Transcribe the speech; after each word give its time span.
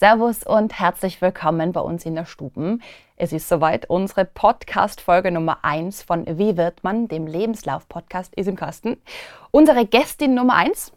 Servus 0.00 0.44
und 0.44 0.78
herzlich 0.78 1.20
willkommen 1.20 1.72
bei 1.72 1.80
uns 1.80 2.06
in 2.06 2.14
der 2.14 2.24
Stuben. 2.24 2.84
Es 3.16 3.32
ist 3.32 3.48
soweit, 3.48 3.90
unsere 3.90 4.24
Podcast-Folge 4.24 5.32
Nummer 5.32 5.58
1 5.62 6.04
von 6.04 6.24
Wie 6.38 6.56
wird 6.56 6.84
man, 6.84 7.08
dem 7.08 7.26
Lebenslauf-Podcast, 7.26 8.32
ist 8.36 8.46
im 8.46 8.54
Kasten. 8.54 9.02
Unsere 9.50 9.84
Gästin 9.86 10.34
Nummer 10.34 10.54
1, 10.54 10.92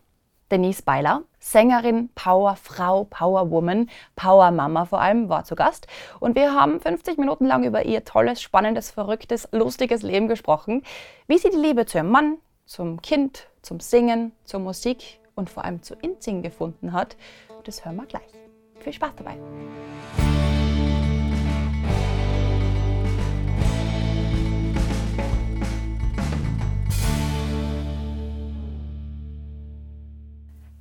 Denise 0.52 0.84
Beiler, 0.84 1.24
Sängerin, 1.40 2.10
Powerfrau, 2.14 3.06
Powerwoman, 3.06 3.90
Powermama 4.16 4.86
vor 4.86 5.02
allem, 5.02 5.30
war 5.30 5.46
zu 5.46 5.56
Gast. 5.56 5.88
Und 6.20 6.36
wir 6.36 6.54
haben 6.54 6.80
50 6.80 7.18
Minuten 7.18 7.48
lang 7.48 7.64
über 7.64 7.84
ihr 7.84 8.06
tolles, 8.06 8.40
spannendes, 8.40 8.92
verrücktes, 8.92 9.50
lustiges 9.52 10.04
Leben 10.04 10.28
gesprochen. 10.28 10.84
Wie 11.26 11.40
sie 11.40 11.50
die 11.50 11.58
Liebe 11.58 11.88
zu 11.88 11.98
ihrem 11.98 12.12
Mann, 12.12 12.38
zum 12.68 13.02
Kind, 13.02 13.48
zum 13.64 13.80
Singen, 13.80 14.32
zur 14.46 14.60
Musik 14.60 15.20
und 15.34 15.50
vor 15.50 15.66
allem 15.66 15.82
zu 15.82 15.96
Inzing 15.96 16.44
gefunden 16.44 16.94
hat, 16.94 17.16
das 17.64 17.84
hören 17.84 17.96
wir 17.96 18.06
gleich. 18.06 18.51
Viel 18.84 18.94
Spaß 18.94 19.12
dabei! 19.16 19.38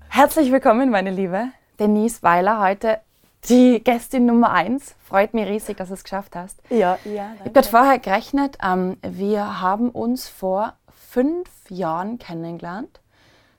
Herzlich 0.09 0.51
willkommen, 0.51 0.91
meine 0.91 1.11
Liebe. 1.11 1.49
Denise 1.79 2.23
Weiler, 2.23 2.61
heute 2.61 3.01
die 3.49 3.83
Gästin 3.83 4.27
Nummer 4.27 4.51
1. 4.53 4.95
Freut 5.05 5.35
mich 5.35 5.47
riesig, 5.47 5.77
dass 5.77 5.89
du 5.89 5.95
es 5.95 6.05
geschafft 6.05 6.37
hast. 6.37 6.59
Ja, 6.71 6.99
ja. 7.05 7.33
Ich 7.35 7.41
habe 7.41 7.51
gerade 7.51 7.69
vorher 7.69 7.99
gerechnet, 7.99 8.59
ähm, 8.63 8.97
wir 9.03 9.61
haben 9.61 9.91
uns 9.91 10.29
vor 10.29 10.75
fünf 10.95 11.49
Jahren 11.69 12.19
kennengelernt. 12.19 13.01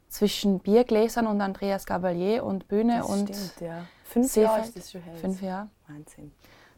Zwischen 0.09 0.59
Biergläsern 0.59 1.25
und 1.25 1.39
Andreas 1.41 1.85
Gabalier 1.85 2.43
und 2.43 2.67
Bühne 2.67 2.97
Das 2.97 3.09
und 3.09 3.29
stimmt, 3.29 3.61
ja. 3.61 3.83
Fünf. 4.11 4.35
Jahre 4.35 4.61
ist 4.61 4.75
das 4.75 4.91
schon 4.91 5.01
her. 5.01 5.15
fünf 5.15 5.41
Jahre. 5.41 5.69
Wahnsinn. 5.87 6.31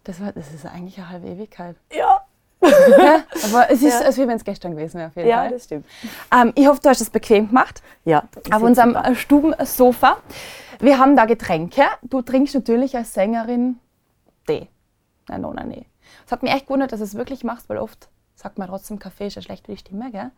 Das, 0.03 0.19
war, 0.21 0.31
das 0.33 0.53
ist 0.53 0.65
eigentlich 0.65 0.97
eine 0.97 1.09
halbe 1.09 1.27
Ewigkeit. 1.27 1.75
Ja, 1.91 2.21
ja, 2.97 3.23
aber 3.43 3.69
es 3.71 3.81
ist, 3.81 3.99
Ja. 3.99 4.05
als 4.05 4.17
wenn 4.17 4.29
es 4.29 4.43
gestern 4.45 4.71
gewesen 4.71 4.97
wäre, 4.97 5.09
auf 5.09 5.15
jeden 5.17 5.27
ja, 5.27 5.41
Fall. 5.41 5.49
das 5.51 5.65
stimmt. 5.65 5.85
Ähm, 6.31 6.53
ich 6.55 6.65
hoffe, 6.65 6.79
du 6.81 6.87
hast 6.87 7.01
es 7.01 7.09
bequem 7.09 7.49
gemacht. 7.49 7.81
Ja. 8.05 8.23
auf 8.51 8.61
unserem 8.61 8.95
äh, 8.95 9.15
Stubensofa. 9.15 10.17
Wir 10.79 10.97
haben 10.97 11.17
da 11.17 11.25
Getränke. 11.25 11.83
Du 12.03 12.21
trinkst 12.21 12.55
natürlich 12.55 12.95
als 12.95 13.13
Sängerin 13.13 13.79
Tee. 14.47 14.69
Nein, 15.27 15.41
nein, 15.41 15.53
nein, 15.55 15.67
nee. 15.67 15.85
Es 16.25 16.31
hat 16.31 16.41
mich 16.43 16.53
echt 16.53 16.67
gewundert, 16.67 16.93
dass 16.93 16.99
du 16.99 17.05
es 17.05 17.15
wirklich 17.15 17.43
machst, 17.43 17.67
weil 17.67 17.77
oft 17.77 18.07
sagt 18.35 18.57
man 18.57 18.67
trotzdem, 18.69 18.97
Kaffee 18.99 19.27
ist 19.27 19.35
ja 19.35 19.41
schlecht 19.41 19.65
für 19.65 19.73
die 19.73 19.77
Stimme, 19.77 20.11
gell? 20.11 20.31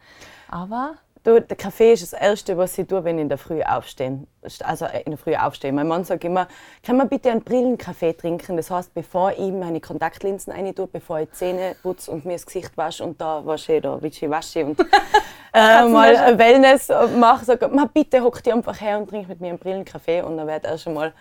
Aber 0.50 0.96
Du, 1.26 1.42
der 1.42 1.58
Kaffee 1.58 1.92
ist 1.92 2.04
das 2.04 2.14
Erste, 2.14 2.56
was 2.56 2.78
ich 2.78 2.86
tue, 2.88 3.04
wenn 3.04 3.18
ich 3.18 3.24
in 3.24 3.30
der 3.30 3.40
Früh 3.40 3.64
aufstehe. 3.64 4.20
Also 4.64 4.86
äh, 4.86 5.02
in 5.06 5.12
der 5.14 5.18
Früh 5.18 5.36
aufstehe. 5.36 5.74
Mein 5.74 5.88
Mann 5.88 6.04
sagt 6.04 6.24
immer, 6.24 6.48
kann 6.84 6.98
man 6.98 7.10
bitte 7.10 7.32
einen 7.32 7.42
Brillenkaffee 7.42 8.14
trinken? 8.14 8.56
Das 8.58 8.70
heißt, 8.70 8.94
bevor 8.94 9.32
ich 9.32 9.52
meine 9.52 9.82
Kontaktlinsen 9.82 10.54
rein 10.54 10.76
tue, 10.76 10.86
bevor 10.86 11.22
ich 11.22 11.30
die 11.30 11.34
Zähne 11.34 11.76
putze 11.82 12.12
und 12.12 12.26
mir 12.26 12.34
das 12.34 12.46
Gesicht 12.46 12.78
wasche 12.78 13.04
und 13.04 13.20
da 13.20 13.44
wasche 13.44 13.74
ich 13.74 13.82
da 13.82 14.00
wischi-waschi 14.00 14.66
und 14.66 14.80
äh, 15.54 15.88
mal 15.88 16.38
Wellness 16.38 16.92
mache, 17.18 17.44
sage 17.44 17.70
man, 17.70 17.90
bitte 17.90 18.22
hock 18.22 18.44
dich 18.44 18.54
einfach 18.54 18.80
her 18.80 19.00
und 19.00 19.10
trink 19.10 19.28
mit 19.28 19.42
mir 19.42 19.50
einen 19.50 19.58
Brillenkaffee 19.58 20.22
und 20.22 20.38
dann 20.38 20.46
wird 20.46 20.64
erst 20.64 20.84
schon 20.84 20.94
mal 20.94 21.12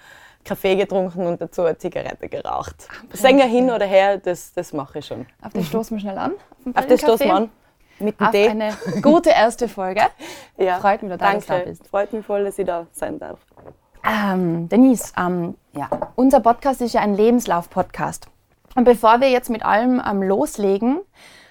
Kaffee 0.45 0.77
getrunken 0.77 1.27
und 1.27 1.41
dazu 1.41 1.63
eine 1.63 1.79
Zigarette 1.79 2.29
geraucht. 2.29 2.89
Sänger 3.11 3.47
hin 3.47 3.71
oder 3.71 3.87
her, 3.87 4.19
das, 4.19 4.53
das 4.53 4.75
mache 4.75 4.99
ich 4.99 5.07
schon. 5.07 5.25
auf 5.41 5.55
den 5.55 5.65
stoßen 5.65 5.97
wir 5.97 6.03
schnell 6.03 6.19
an. 6.19 6.33
Auf 6.75 6.87
das 6.87 7.01
stoßen 7.01 7.27
wir 7.27 7.35
an. 7.35 7.51
Mit 7.99 8.19
dem 8.21 8.27
Auf 8.27 8.33
Tee. 8.33 8.49
eine 8.49 8.75
gute 9.03 9.31
erste 9.31 9.69
Folge. 9.69 10.03
Ja. 10.57 10.79
Freut 10.79 11.03
mich 11.03 11.11
dass 11.11 11.19
Danke. 11.19 11.47
du 11.47 11.53
da 11.53 11.59
bist. 11.65 11.89
Freut 11.89 12.13
mich 12.13 12.25
voll, 12.25 12.45
dass 12.45 12.57
ich 12.61 12.67
da 12.67 12.87
sein 12.93 13.19
darf. 13.19 13.41
Ähm, 14.05 14.69
Denise, 14.69 15.13
ähm, 15.19 15.57
ja, 15.73 15.89
unser 16.15 16.39
Podcast 16.39 16.81
ist 16.81 16.93
ja 16.95 17.01
ein 17.01 17.17
Lebenslauf-Podcast. 17.17 18.29
Und 18.77 18.85
bevor 18.85 19.21
wir 19.21 19.31
jetzt 19.31 19.51
mit 19.51 19.65
allem 19.65 20.01
ähm, 20.09 20.23
loslegen, 20.23 21.01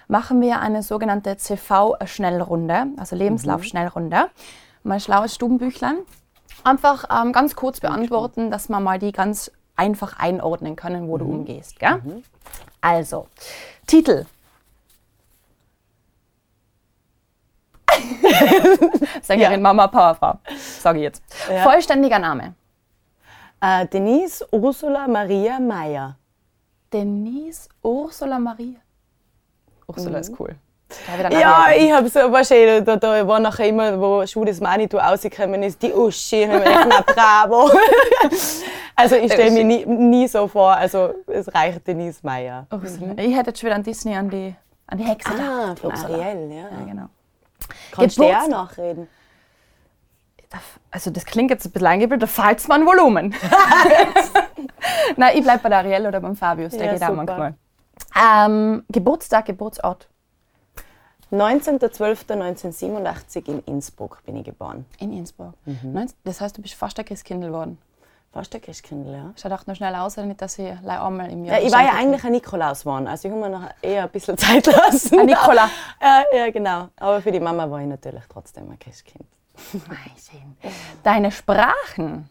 machen 0.07 0.39
wir 0.39 0.61
eine 0.61 0.83
sogenannte 0.83 1.35
CV-Schnellrunde, 1.35 2.87
also 2.95 3.17
Lebenslauf-Schnellrunde. 3.17 4.29
Mal 4.83 4.99
schlaues 5.01 5.35
Stubenbüchlein. 5.35 5.97
Einfach 6.63 7.05
ähm, 7.09 7.33
ganz 7.33 7.55
kurz 7.57 7.81
beantworten, 7.81 8.51
dass 8.51 8.69
wir 8.69 8.79
mal 8.79 8.99
die 8.99 9.11
ganz 9.11 9.51
einfach 9.75 10.19
einordnen 10.19 10.75
können, 10.75 11.07
wo 11.07 11.17
du 11.17 11.25
umgehst. 11.25 11.79
Gell? 11.79 12.23
Also, 12.79 13.27
Titel. 13.87 14.25
Sängerin, 19.21 19.61
Mama, 19.61 19.87
Powerfrau, 19.87 20.39
sage 20.79 20.99
ich 20.99 21.03
jetzt. 21.03 21.23
Ja. 21.49 21.63
Vollständiger 21.63 22.19
Name. 22.19 22.53
Äh, 23.61 23.87
Denise 23.87 24.45
Ursula 24.51 25.07
Maria 25.07 25.59
Meyer. 25.59 26.17
Denise 26.91 27.69
Ursula 27.81 28.39
Maria. 28.39 28.79
Ursula 29.87 30.19
ist 30.19 30.33
cool. 30.39 30.49
Ich 30.49 31.23
Mhm. 31.23 31.31
Ja, 31.31 31.67
ich 31.75 31.91
habe 31.91 32.07
so, 32.07 32.19
wahrscheinlich, 32.31 32.83
da, 32.83 32.95
da 32.97 33.27
war 33.27 33.39
nachher 33.39 33.67
immer, 33.67 33.99
wo 33.99 34.25
Schuh 34.27 34.45
das 34.45 34.59
Manitou 34.59 34.97
rausgekommen 34.97 35.63
ist, 35.63 35.81
die 35.81 35.91
Uschi, 35.91 36.43
und 36.43 36.51
ich 36.51 36.53
hab 36.53 36.63
mir 36.65 36.83
gedacht, 36.83 37.05
na 37.17 37.45
bravo. 37.45 37.71
also 38.95 39.15
ich 39.15 39.31
stelle 39.33 39.51
mir 39.51 39.63
nie, 39.63 39.85
nie 39.85 40.27
so 40.27 40.47
vor, 40.47 40.71
also 40.73 41.15
es 41.27 41.53
reicht 41.53 41.87
Denise 41.87 42.19
Meyer. 42.21 42.67
Ursula. 42.71 43.13
Ich 43.17 43.35
hätte 43.35 43.49
jetzt 43.49 43.59
schon 43.59 43.67
wieder 43.67 43.75
an 43.75 43.83
Disney, 43.83 44.15
an 44.15 44.29
die, 44.29 44.53
an 44.87 44.97
die 44.97 45.03
Hexe 45.05 45.31
Ah, 45.31 45.73
gedacht. 45.73 46.05
Ariel, 46.05 46.51
ja. 46.51 46.63
Ja, 46.63 46.85
genau. 46.85 47.05
Kannst 47.91 48.17
du 48.17 48.23
der 48.23 48.47
nachreden? 48.47 49.07
Also 50.91 51.09
das 51.09 51.25
klingt 51.25 51.49
jetzt 51.49 51.65
ein 51.65 51.71
bisschen 51.71 51.87
eingebildet, 51.87 52.29
da 52.29 52.43
fällt 52.43 52.67
mir 52.67 52.75
ein 52.75 52.85
Volumen. 52.85 53.33
Nein, 55.17 55.37
ich 55.37 55.43
bleibe 55.43 55.63
bei 55.63 55.69
der 55.69 55.79
Ariel 55.79 56.05
oder 56.07 56.19
beim 56.19 56.35
Fabius, 56.35 56.73
der 56.73 56.85
Ja, 56.85 56.93
geht 56.93 57.01
auch 57.03 57.07
super. 57.07 57.23
manchmal. 57.25 57.55
Ähm, 58.15 58.83
Geburtstag, 58.89 59.45
Geburtsort 59.45 60.07
19.12.1987 61.31 63.47
in 63.47 63.59
Innsbruck 63.65 64.21
bin 64.25 64.35
ich 64.35 64.43
geboren. 64.45 64.85
in 64.99 65.13
Innsbruck. 65.13 65.53
Mhm. 65.65 66.07
Das 66.23 66.41
heißt, 66.41 66.57
du 66.57 66.61
bist 66.61 66.75
fast 66.75 66.99
ein 66.99 67.05
Christkindl 67.05 67.47
geworden. 67.47 67.79
Fast 68.33 68.55
ein 68.55 68.61
Christkindl, 68.61 69.11
ja. 69.11 69.33
Schau 69.39 69.47
doch 69.47 69.67
noch 69.67 69.75
schnell 69.75 69.93
aus, 69.93 70.17
nicht, 70.17 70.41
dass 70.41 70.57
ich 70.57 70.67
einmal 70.87 71.31
im 71.31 71.45
Jahr... 71.45 71.59
Ja, 71.59 71.67
ich 71.67 71.71
war 71.71 71.83
ja 71.83 71.91
eigentlich 71.93 72.23
ein 72.23 72.31
Nikolaus 72.31 72.79
geworden, 72.79 73.07
also 73.07 73.27
ich 73.27 73.31
habe 73.31 73.43
mir 73.43 73.49
noch 73.51 73.69
eher 73.79 74.05
ein 74.05 74.09
bisschen 74.09 74.35
Zeit 74.39 74.65
lassen. 74.65 75.19
Ein 75.19 75.27
Nikola. 75.27 75.69
ja, 76.01 76.23
ja, 76.33 76.49
genau. 76.49 76.87
Aber 76.95 77.21
für 77.21 77.31
die 77.31 77.39
Mama 77.39 77.69
war 77.69 77.79
ich 77.81 77.87
natürlich 77.87 78.23
trotzdem 78.27 78.71
ein 78.71 78.79
Christkind. 78.79 79.27
Deine 81.03 81.31
Sprachen. 81.31 82.27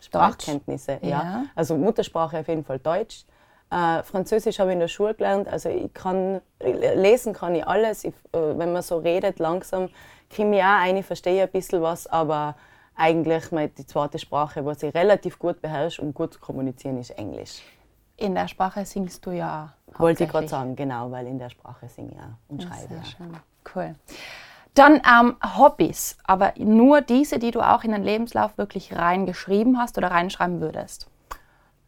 Sprachkenntnisse, 0.00 0.98
ja. 1.02 1.08
Ja. 1.08 1.44
Also 1.54 1.76
Muttersprache 1.76 2.38
auf 2.38 2.48
jeden 2.48 2.64
Fall 2.64 2.78
Deutsch. 2.78 3.26
Äh, 3.70 4.02
Französisch 4.02 4.58
habe 4.60 4.70
ich 4.70 4.74
in 4.74 4.80
der 4.80 4.88
Schule 4.88 5.12
gelernt, 5.12 5.46
also 5.46 5.68
ich 5.68 5.92
kann, 5.92 6.40
lesen 6.60 7.34
kann 7.34 7.54
ich 7.54 7.66
alles. 7.66 8.04
Ich, 8.04 8.14
äh, 8.32 8.38
wenn 8.56 8.72
man 8.72 8.80
so 8.80 8.96
redet, 8.96 9.40
langsam 9.40 9.90
komme 10.34 10.56
ich 10.56 10.62
auch 10.62 10.80
ein, 10.80 10.96
ich 10.96 11.04
verstehe 11.04 11.42
ein 11.42 11.50
bisschen 11.50 11.82
was, 11.82 12.06
aber 12.06 12.54
eigentlich 12.96 13.44
die 13.76 13.86
zweite 13.86 14.18
Sprache, 14.18 14.64
was 14.64 14.82
ich 14.82 14.94
relativ 14.94 15.38
gut 15.38 15.60
beherrsche, 15.60 16.02
um 16.02 16.14
gut 16.14 16.34
zu 16.34 16.40
kommunizieren, 16.40 16.98
ist 16.98 17.10
Englisch. 17.10 17.62
In 18.16 18.34
der 18.34 18.48
Sprache 18.48 18.84
singst 18.84 19.24
du 19.26 19.30
ja 19.32 19.74
auch. 19.94 20.00
Wollte 20.00 20.24
ich 20.24 20.30
gerade 20.30 20.48
sagen, 20.48 20.74
genau, 20.74 21.10
weil 21.10 21.26
in 21.26 21.38
der 21.38 21.50
Sprache 21.50 21.88
singe 21.88 22.12
ich 22.12 22.18
auch 22.18 22.50
und 22.50 22.62
Ja, 22.62 22.68
schreibe. 22.68 22.94
Sehr 22.94 23.04
schön. 23.04 23.36
Cool. 23.74 23.94
Dann 24.74 25.00
ähm, 25.10 25.36
Hobbys, 25.56 26.18
aber 26.24 26.52
nur 26.58 27.00
diese, 27.00 27.38
die 27.38 27.50
du 27.50 27.60
auch 27.60 27.82
in 27.84 27.92
den 27.92 28.02
Lebenslauf 28.02 28.58
wirklich 28.58 28.94
reingeschrieben 28.94 29.78
hast 29.78 29.96
oder 29.96 30.10
reinschreiben 30.10 30.60
würdest. 30.60 31.08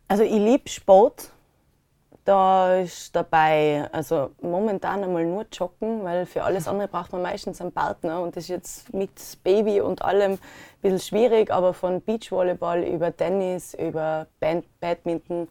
Also 0.08 0.22
ich 0.22 0.32
liebe 0.32 0.68
Sport. 0.68 1.30
Da 2.24 2.76
ist 2.76 3.16
dabei, 3.16 3.88
also 3.91 4.32
momentan 4.42 5.02
einmal 5.02 5.24
nur 5.24 5.47
Joggen, 5.50 6.04
weil 6.04 6.26
für 6.26 6.44
alles 6.44 6.68
andere 6.68 6.86
braucht 6.86 7.10
man 7.12 7.22
meistens 7.22 7.58
einen 7.62 7.72
Partner 7.72 8.20
und 8.20 8.36
das 8.36 8.44
ist 8.44 8.48
jetzt 8.48 8.92
mit 8.92 9.12
Baby 9.42 9.80
und 9.80 10.02
allem 10.02 10.38
bisschen 10.83 11.00
schwierig, 11.00 11.50
aber 11.50 11.75
von 11.75 12.00
Beachvolleyball 12.03 12.83
über 12.84 13.16
Tennis, 13.16 13.75
über 13.75 14.27
Band 14.41 14.65
Badminton, 14.81 15.48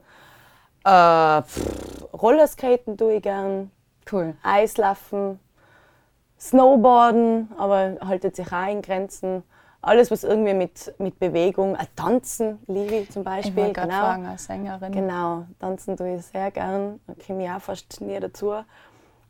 äh, 0.86 1.42
pff, 1.42 2.08
Rollerskaten 2.14 2.98
tue 2.98 3.16
ich 3.16 3.24
gern, 3.24 3.72
Cool. 4.12 4.36
Eislaufen, 4.44 5.40
Snowboarden, 6.40 7.50
aber 7.58 7.98
haltet 8.02 8.36
sich 8.36 8.52
auch 8.54 8.68
in 8.68 8.82
Grenzen. 8.82 9.44
Alles, 9.82 10.12
was 10.12 10.24
irgendwie 10.24 10.54
mit, 10.54 10.94
mit 10.98 11.20
Bewegung, 11.20 11.76
äh, 11.76 11.86
Tanzen 11.96 12.60
liebe 12.68 12.96
ich 12.96 13.12
zum 13.12 13.22
Ich 13.22 13.26
Beispiel. 13.26 13.56
wollte 13.58 13.74
gerade 13.74 13.92
fragen, 13.92 14.26
als 14.26 14.46
Sängerin. 14.46 14.92
Genau, 14.92 15.46
tanzen 15.60 15.96
tue 15.98 16.16
ich 16.16 16.26
sehr 16.26 16.52
gern. 16.52 17.00
Da 17.08 17.14
komme 17.26 17.44
ich 17.46 17.50
auch 17.52 17.62
fast 17.62 18.02
nie 18.02 18.20
dazu. 18.20 18.54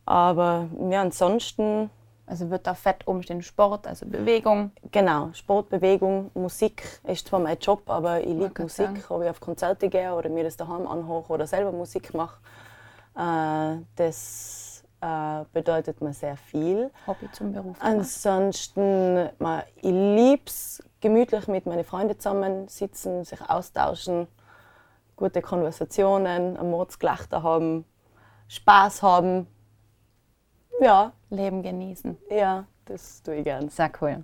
Aber 0.06 0.68
ja, 0.90 1.02
ansonsten, 1.02 1.90
Also 2.28 2.50
wird 2.50 2.68
da 2.68 2.74
fett 2.74 3.08
umstehen 3.08 3.42
Sport, 3.42 3.88
also 3.88 4.06
Bewegung. 4.06 4.72
genau, 4.92 5.30
Sport, 5.32 5.70
Bewegung, 5.70 6.30
Musik 6.34 6.84
ist 7.06 7.26
zwar 7.30 7.40
mein 7.40 7.58
Job, 7.58 7.90
aber 7.90 8.20
ich 8.20 8.28
liebe 8.28 8.52
Musik. 8.62 8.86
sagen. 8.86 9.04
Ob 9.08 9.24
ich 9.24 9.30
auf 9.30 9.40
Konzerte 9.40 9.88
gehe 9.88 10.14
oder 10.14 10.28
mir 10.30 10.44
das 10.44 10.58
daheim 10.58 10.88
anhöre 10.88 11.28
oder 11.30 11.48
selber 11.48 11.72
Musik 11.72 12.14
mache, 12.14 12.38
äh, 13.16 13.82
das 13.96 14.84
äh, 15.00 15.46
bedeutet 15.54 16.02
mir 16.02 16.12
sehr 16.12 16.36
viel. 16.36 16.92
Hobby 17.08 17.32
zum 17.32 17.54
Beruf. 17.54 17.78
Ansonsten, 17.80 19.30
ma, 19.40 19.64
ich 19.78 19.84
liebe 19.84 20.44
es, 20.48 20.84
gemütlich 21.00 21.48
mit 21.48 21.66
meinen 21.66 21.86
Freunden 21.86 22.20
zusammen 22.20 22.68
sitzen, 22.68 23.24
sich 23.24 23.40
austauschen. 23.42 24.28
gute 25.16 25.42
Konversationen, 25.42 26.58
ein 26.58 26.70
Mordsgelachter 26.70 27.42
haben, 27.42 27.86
Spaß 28.50 29.02
haben. 29.02 29.48
Ja. 30.80 31.12
Leben 31.30 31.64
genießen. 31.64 32.18
Ja, 32.30 32.66
das 32.86 33.22
tue 33.24 33.38
ich 33.38 33.44
gern. 33.44 33.70
Sehr 33.70 33.92
cool. 34.02 34.24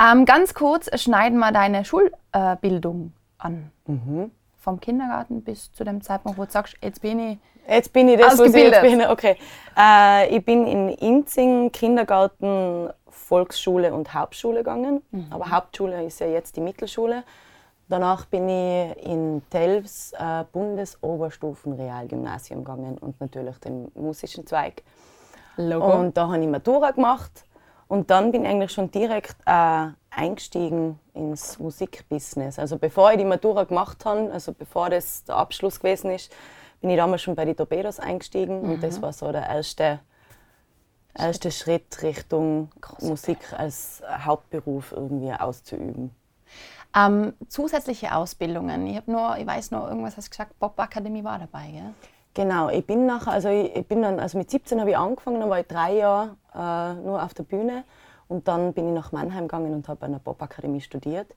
Ähm, 0.00 0.24
ganz 0.24 0.54
kurz 0.54 0.88
schneiden 1.00 1.38
wir 1.38 1.52
deine 1.52 1.84
Schulbildung 1.84 3.12
an. 3.38 3.70
Mhm. 3.86 4.30
Vom 4.58 4.80
Kindergarten 4.80 5.42
bis 5.42 5.72
zu 5.72 5.84
dem 5.84 6.02
Zeitpunkt, 6.02 6.38
wo 6.38 6.44
du 6.44 6.50
sagst, 6.50 6.76
jetzt 6.82 7.00
bin 7.00 7.18
ich 7.18 7.38
Jetzt 7.68 7.92
bin 7.92 8.08
ich 8.08 8.18
das, 8.18 8.38
was 8.38 8.52
ich 8.52 8.64
jetzt 8.64 8.82
bin. 8.82 9.00
Okay. 9.02 9.36
Äh, 9.78 10.36
ich 10.36 10.44
bin 10.44 10.66
in 10.66 10.88
Inzing 10.88 11.70
Kindergarten, 11.70 12.90
Volksschule 13.08 13.94
und 13.94 14.12
Hauptschule 14.12 14.58
gegangen. 14.58 15.04
Mhm. 15.12 15.26
Aber 15.30 15.50
Hauptschule 15.50 16.04
ist 16.04 16.18
ja 16.20 16.26
jetzt 16.26 16.56
die 16.56 16.60
Mittelschule. 16.60 17.22
Danach 17.88 18.26
bin 18.26 18.48
ich 18.48 18.96
in 19.04 19.42
Telfs 19.50 20.12
äh, 20.12 20.44
Bundesoberstufenrealgymnasium 20.52 22.64
gegangen 22.64 22.98
und 22.98 23.20
natürlich 23.20 23.58
den 23.58 23.92
musischen 23.94 24.46
Zweig. 24.46 24.82
Logo. 25.68 25.92
Und 25.92 26.16
da 26.16 26.28
habe 26.28 26.38
ich 26.40 26.48
Matura 26.48 26.90
gemacht. 26.92 27.44
Und 27.88 28.10
dann 28.10 28.30
bin 28.30 28.44
ich 28.44 28.50
eigentlich 28.50 28.72
schon 28.72 28.90
direkt 28.90 29.36
äh, 29.46 29.88
eingestiegen 30.10 30.98
ins 31.12 31.58
Musikbusiness. 31.58 32.58
Also 32.58 32.78
bevor 32.78 33.10
ich 33.10 33.18
die 33.18 33.24
Matura 33.24 33.64
gemacht 33.64 34.04
habe, 34.04 34.30
also 34.32 34.52
bevor 34.52 34.90
das 34.90 35.24
der 35.24 35.36
Abschluss 35.36 35.80
gewesen 35.80 36.10
ist, 36.10 36.32
bin 36.80 36.90
ich 36.90 36.96
damals 36.96 37.22
schon 37.22 37.34
bei 37.34 37.44
den 37.44 37.56
Torpedos 37.56 37.98
eingestiegen. 37.98 38.62
Mhm. 38.62 38.70
Und 38.70 38.82
das 38.82 39.02
war 39.02 39.12
so 39.12 39.32
der 39.32 39.46
erste, 39.46 40.00
erste 41.14 41.50
Schritt 41.50 42.02
Richtung 42.02 42.70
Groß 42.80 43.02
Musik 43.02 43.38
als 43.56 44.02
Hauptberuf 44.08 44.92
irgendwie 44.92 45.32
auszuüben. 45.32 46.14
Ähm, 46.94 47.34
zusätzliche 47.48 48.14
Ausbildungen. 48.14 48.86
Ich 48.86 48.96
habe 48.96 49.10
nur, 49.10 49.36
ich 49.36 49.46
weiß 49.46 49.70
noch, 49.70 49.88
irgendwas 49.88 50.16
hast 50.16 50.26
du 50.26 50.30
gesagt, 50.30 50.58
Pop 50.58 50.78
Akademie 50.78 51.22
war 51.22 51.38
dabei, 51.38 51.70
gell? 51.70 51.94
Genau, 52.34 52.68
ich 52.68 52.86
bin 52.86 53.06
nachher, 53.06 53.32
also 53.32 53.48
ich, 53.48 53.86
bin 53.86 54.02
dann, 54.02 54.20
also 54.20 54.38
mit 54.38 54.50
17 54.50 54.80
habe 54.80 54.90
ich 54.90 54.96
angefangen, 54.96 55.40
dann 55.40 55.50
war 55.50 55.60
ich 55.60 55.66
drei 55.66 55.96
Jahre 55.96 56.36
äh, 56.54 56.94
nur 57.02 57.22
auf 57.22 57.34
der 57.34 57.42
Bühne 57.42 57.84
und 58.28 58.46
dann 58.46 58.72
bin 58.72 58.88
ich 58.88 58.94
nach 58.94 59.10
Mannheim 59.10 59.48
gegangen 59.48 59.74
und 59.74 59.88
habe 59.88 60.06
an 60.06 60.12
der 60.12 60.20
Pop 60.20 60.40
Akademie 60.40 60.80
studiert. 60.80 61.34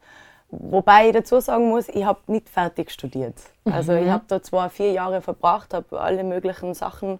Wobei 0.49 1.07
ich 1.07 1.13
dazu 1.13 1.39
sagen 1.39 1.69
muss, 1.69 1.89
ich 1.89 2.05
habe 2.05 2.19
nicht 2.27 2.47
fertig 2.47 2.91
studiert. 2.91 3.35
Also 3.65 3.93
mhm. 3.93 4.03
ich 4.03 4.09
habe 4.09 4.25
da 4.27 4.43
zwar 4.43 4.69
vier 4.69 4.91
Jahre 4.91 5.21
verbracht, 5.21 5.73
habe 5.73 5.99
alle 5.99 6.23
möglichen 6.23 6.75
Sachen 6.75 7.17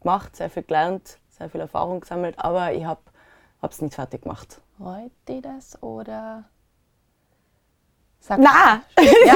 gemacht, 0.00 0.36
sehr 0.36 0.50
viel 0.50 0.62
gelernt, 0.62 1.18
sehr 1.30 1.50
viel 1.50 1.60
Erfahrung 1.60 2.00
gesammelt, 2.00 2.36
aber 2.38 2.72
ich 2.74 2.84
habe 2.84 3.00
es 3.62 3.82
nicht 3.82 3.94
fertig 3.94 4.22
gemacht. 4.22 4.60
Reut 4.78 5.10
dir 5.26 5.42
das 5.42 5.82
oder 5.82 6.44
Sag 8.26 8.40
Nein! 8.40 8.82
Ja. 9.26 9.34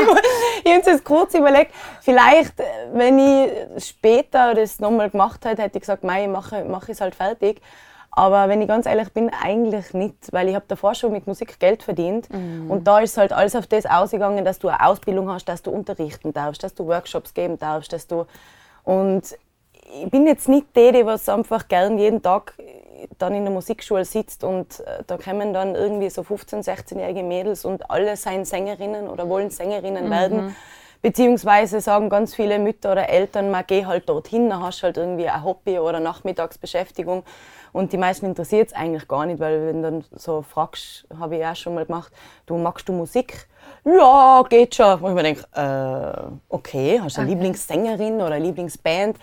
ich 0.65 0.73
habe 0.73 0.91
jetzt 0.91 1.05
kurz 1.05 1.35
überlegt, 1.35 1.73
vielleicht, 2.01 2.59
äh, 2.59 2.65
wenn 2.93 3.19
ich 3.19 3.85
später 3.85 4.55
das 4.55 4.81
nochmal 4.81 5.11
gemacht 5.11 5.45
hätte, 5.45 5.63
hätte 5.63 5.79
ich 5.79 5.83
gesagt, 5.83 6.03
Mei, 6.03 6.25
ich 6.25 6.29
mache, 6.29 6.65
mache 6.65 6.91
es 6.91 7.01
halt 7.01 7.15
fertig. 7.15 7.61
Aber 8.11 8.49
wenn 8.49 8.61
ich 8.61 8.67
ganz 8.67 8.87
ehrlich 8.87 9.13
bin, 9.13 9.31
eigentlich 9.31 9.95
nicht, 9.95 10.33
weil 10.33 10.49
ich 10.49 10.57
habe 10.57 10.65
davor 10.67 10.97
schon 10.97 11.13
mit 11.13 11.29
Musik 11.29 11.61
Geld 11.61 11.85
verdient 11.85 12.29
mhm. 12.31 12.69
und 12.69 12.85
da 12.89 12.99
ist 12.99 13.17
halt 13.17 13.33
alles 13.33 13.55
auf 13.55 13.69
das 13.69 13.87
ausgegangen, 13.87 14.45
dass 14.45 14.59
du 14.59 14.67
eine 14.67 14.85
Ausbildung 14.85 15.31
hast, 15.31 15.45
dass 15.45 15.63
du 15.63 15.71
unterrichten 15.71 16.33
darfst, 16.33 16.65
dass 16.65 16.75
du 16.75 16.89
Workshops 16.89 17.33
geben 17.33 17.57
darfst, 17.57 17.93
dass 17.93 18.09
du 18.09 18.27
und 18.83 19.23
ich 20.03 20.11
bin 20.11 20.27
jetzt 20.27 20.49
nicht 20.49 20.67
die 20.75 21.07
was 21.07 21.29
einfach 21.29 21.69
gern 21.69 21.99
jeden 21.99 22.21
Tag 22.21 22.55
dann 23.19 23.35
in 23.35 23.45
der 23.45 23.53
Musikschule 23.53 24.05
sitzt 24.05 24.45
und 24.45 24.81
äh, 24.81 25.03
da 25.07 25.17
kommen 25.17 25.53
dann 25.53 25.75
irgendwie 25.75 26.11
so 26.11 26.23
15-, 26.23 26.65
16-jährige 26.65 27.23
Mädels 27.23 27.65
und 27.65 27.91
alle 27.91 28.17
seien 28.17 28.45
Sängerinnen 28.45 29.09
oder 29.09 29.29
wollen 29.29 29.51
Sängerinnen 29.51 30.07
mhm. 30.07 30.11
werden. 30.11 30.57
Beziehungsweise 31.03 31.81
sagen 31.81 32.11
ganz 32.11 32.35
viele 32.35 32.59
Mütter 32.59 32.93
oder 32.93 33.09
Eltern, 33.09 33.51
man 33.51 33.65
geh 33.67 33.87
halt 33.87 34.07
dorthin, 34.09 34.51
dann 34.51 34.63
hast 34.63 34.81
du 34.81 34.83
halt 34.85 34.99
irgendwie 34.99 35.29
ein 35.29 35.43
Hobby 35.43 35.79
oder 35.79 35.99
Nachmittagsbeschäftigung. 35.99 37.25
Und 37.73 37.93
die 37.93 37.97
meisten 37.97 38.27
interessiert 38.27 38.69
es 38.69 38.75
eigentlich 38.75 39.09
gar 39.09 39.25
nicht, 39.25 39.41
weil 39.41 39.67
wenn 39.67 39.83
du 39.83 39.91
dann 39.91 40.05
so 40.13 40.43
fragst, 40.43 41.07
habe 41.19 41.37
ich 41.37 41.47
auch 41.47 41.57
schon 41.57 41.75
mal 41.75 41.87
gemacht, 41.87 42.13
du 42.47 42.59
magst 42.59 42.89
du 42.89 42.93
Musik? 42.93 43.47
Ja, 43.85 44.43
geht 44.49 44.75
schon. 44.75 45.01
Und 45.01 45.11
ich 45.11 45.15
mir 45.15 45.23
denke, 45.23 45.45
äh, 45.55 46.33
okay, 46.49 47.01
hast 47.03 47.17
du 47.17 47.23
eine 47.23 47.31
okay. 47.31 47.35
Lieblingssängerin 47.35 48.17
oder 48.17 48.35
eine 48.35 48.45
Lieblingsband? 48.45 49.17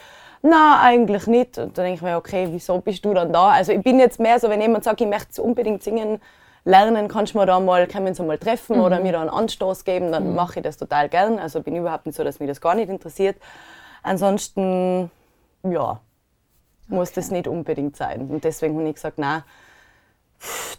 Nein, 0.50 0.80
eigentlich 0.80 1.28
nicht. 1.28 1.58
Und 1.58 1.78
dann 1.78 1.86
denke 1.86 1.96
ich 1.96 2.02
mir, 2.02 2.18
okay, 2.18 2.48
wieso 2.50 2.80
bist 2.80 3.04
du 3.04 3.14
dann 3.14 3.34
da? 3.34 3.50
Also 3.50 3.74
ich 3.74 3.82
bin 3.82 4.00
jetzt 4.00 4.20
mehr 4.20 4.40
so, 4.40 4.50
wenn 4.50 4.62
jemand 4.62 4.84
sagt, 4.84 5.02
ich 5.02 5.08
möchte 5.08 5.42
unbedingt 5.42 5.84
singen 5.84 6.22
lernen, 6.64 7.08
kannst 7.08 7.34
du 7.34 7.40
mir 7.40 7.46
da 7.46 7.60
mal, 7.60 7.88
können 7.88 8.06
wir 8.06 8.10
uns 8.12 8.20
mal 8.20 8.38
treffen 8.38 8.78
mhm. 8.78 8.84
oder 8.84 9.00
mir 9.00 9.14
da 9.14 9.22
einen 9.22 9.30
Anstoß 9.30 9.84
geben, 9.84 10.12
dann 10.12 10.30
mhm. 10.30 10.36
mache 10.36 10.60
ich 10.60 10.64
das 10.64 10.78
total 10.78 11.10
gern. 11.10 11.38
Also 11.40 11.62
bin 11.62 11.76
überhaupt 11.76 12.06
nicht 12.06 12.16
so, 12.16 12.24
dass 12.24 12.40
mich 12.40 12.48
das 12.48 12.62
gar 12.62 12.76
nicht 12.76 12.90
interessiert. 12.90 13.38
Ansonsten, 14.04 15.12
ja, 15.64 16.00
muss 16.88 17.10
okay. 17.10 17.16
das 17.16 17.32
nicht 17.32 17.48
unbedingt 17.48 17.98
sein. 17.98 18.30
Und 18.30 18.44
deswegen 18.44 18.78
habe 18.78 18.88
ich 18.88 18.96
gesagt, 18.96 19.18
nein, 19.18 19.44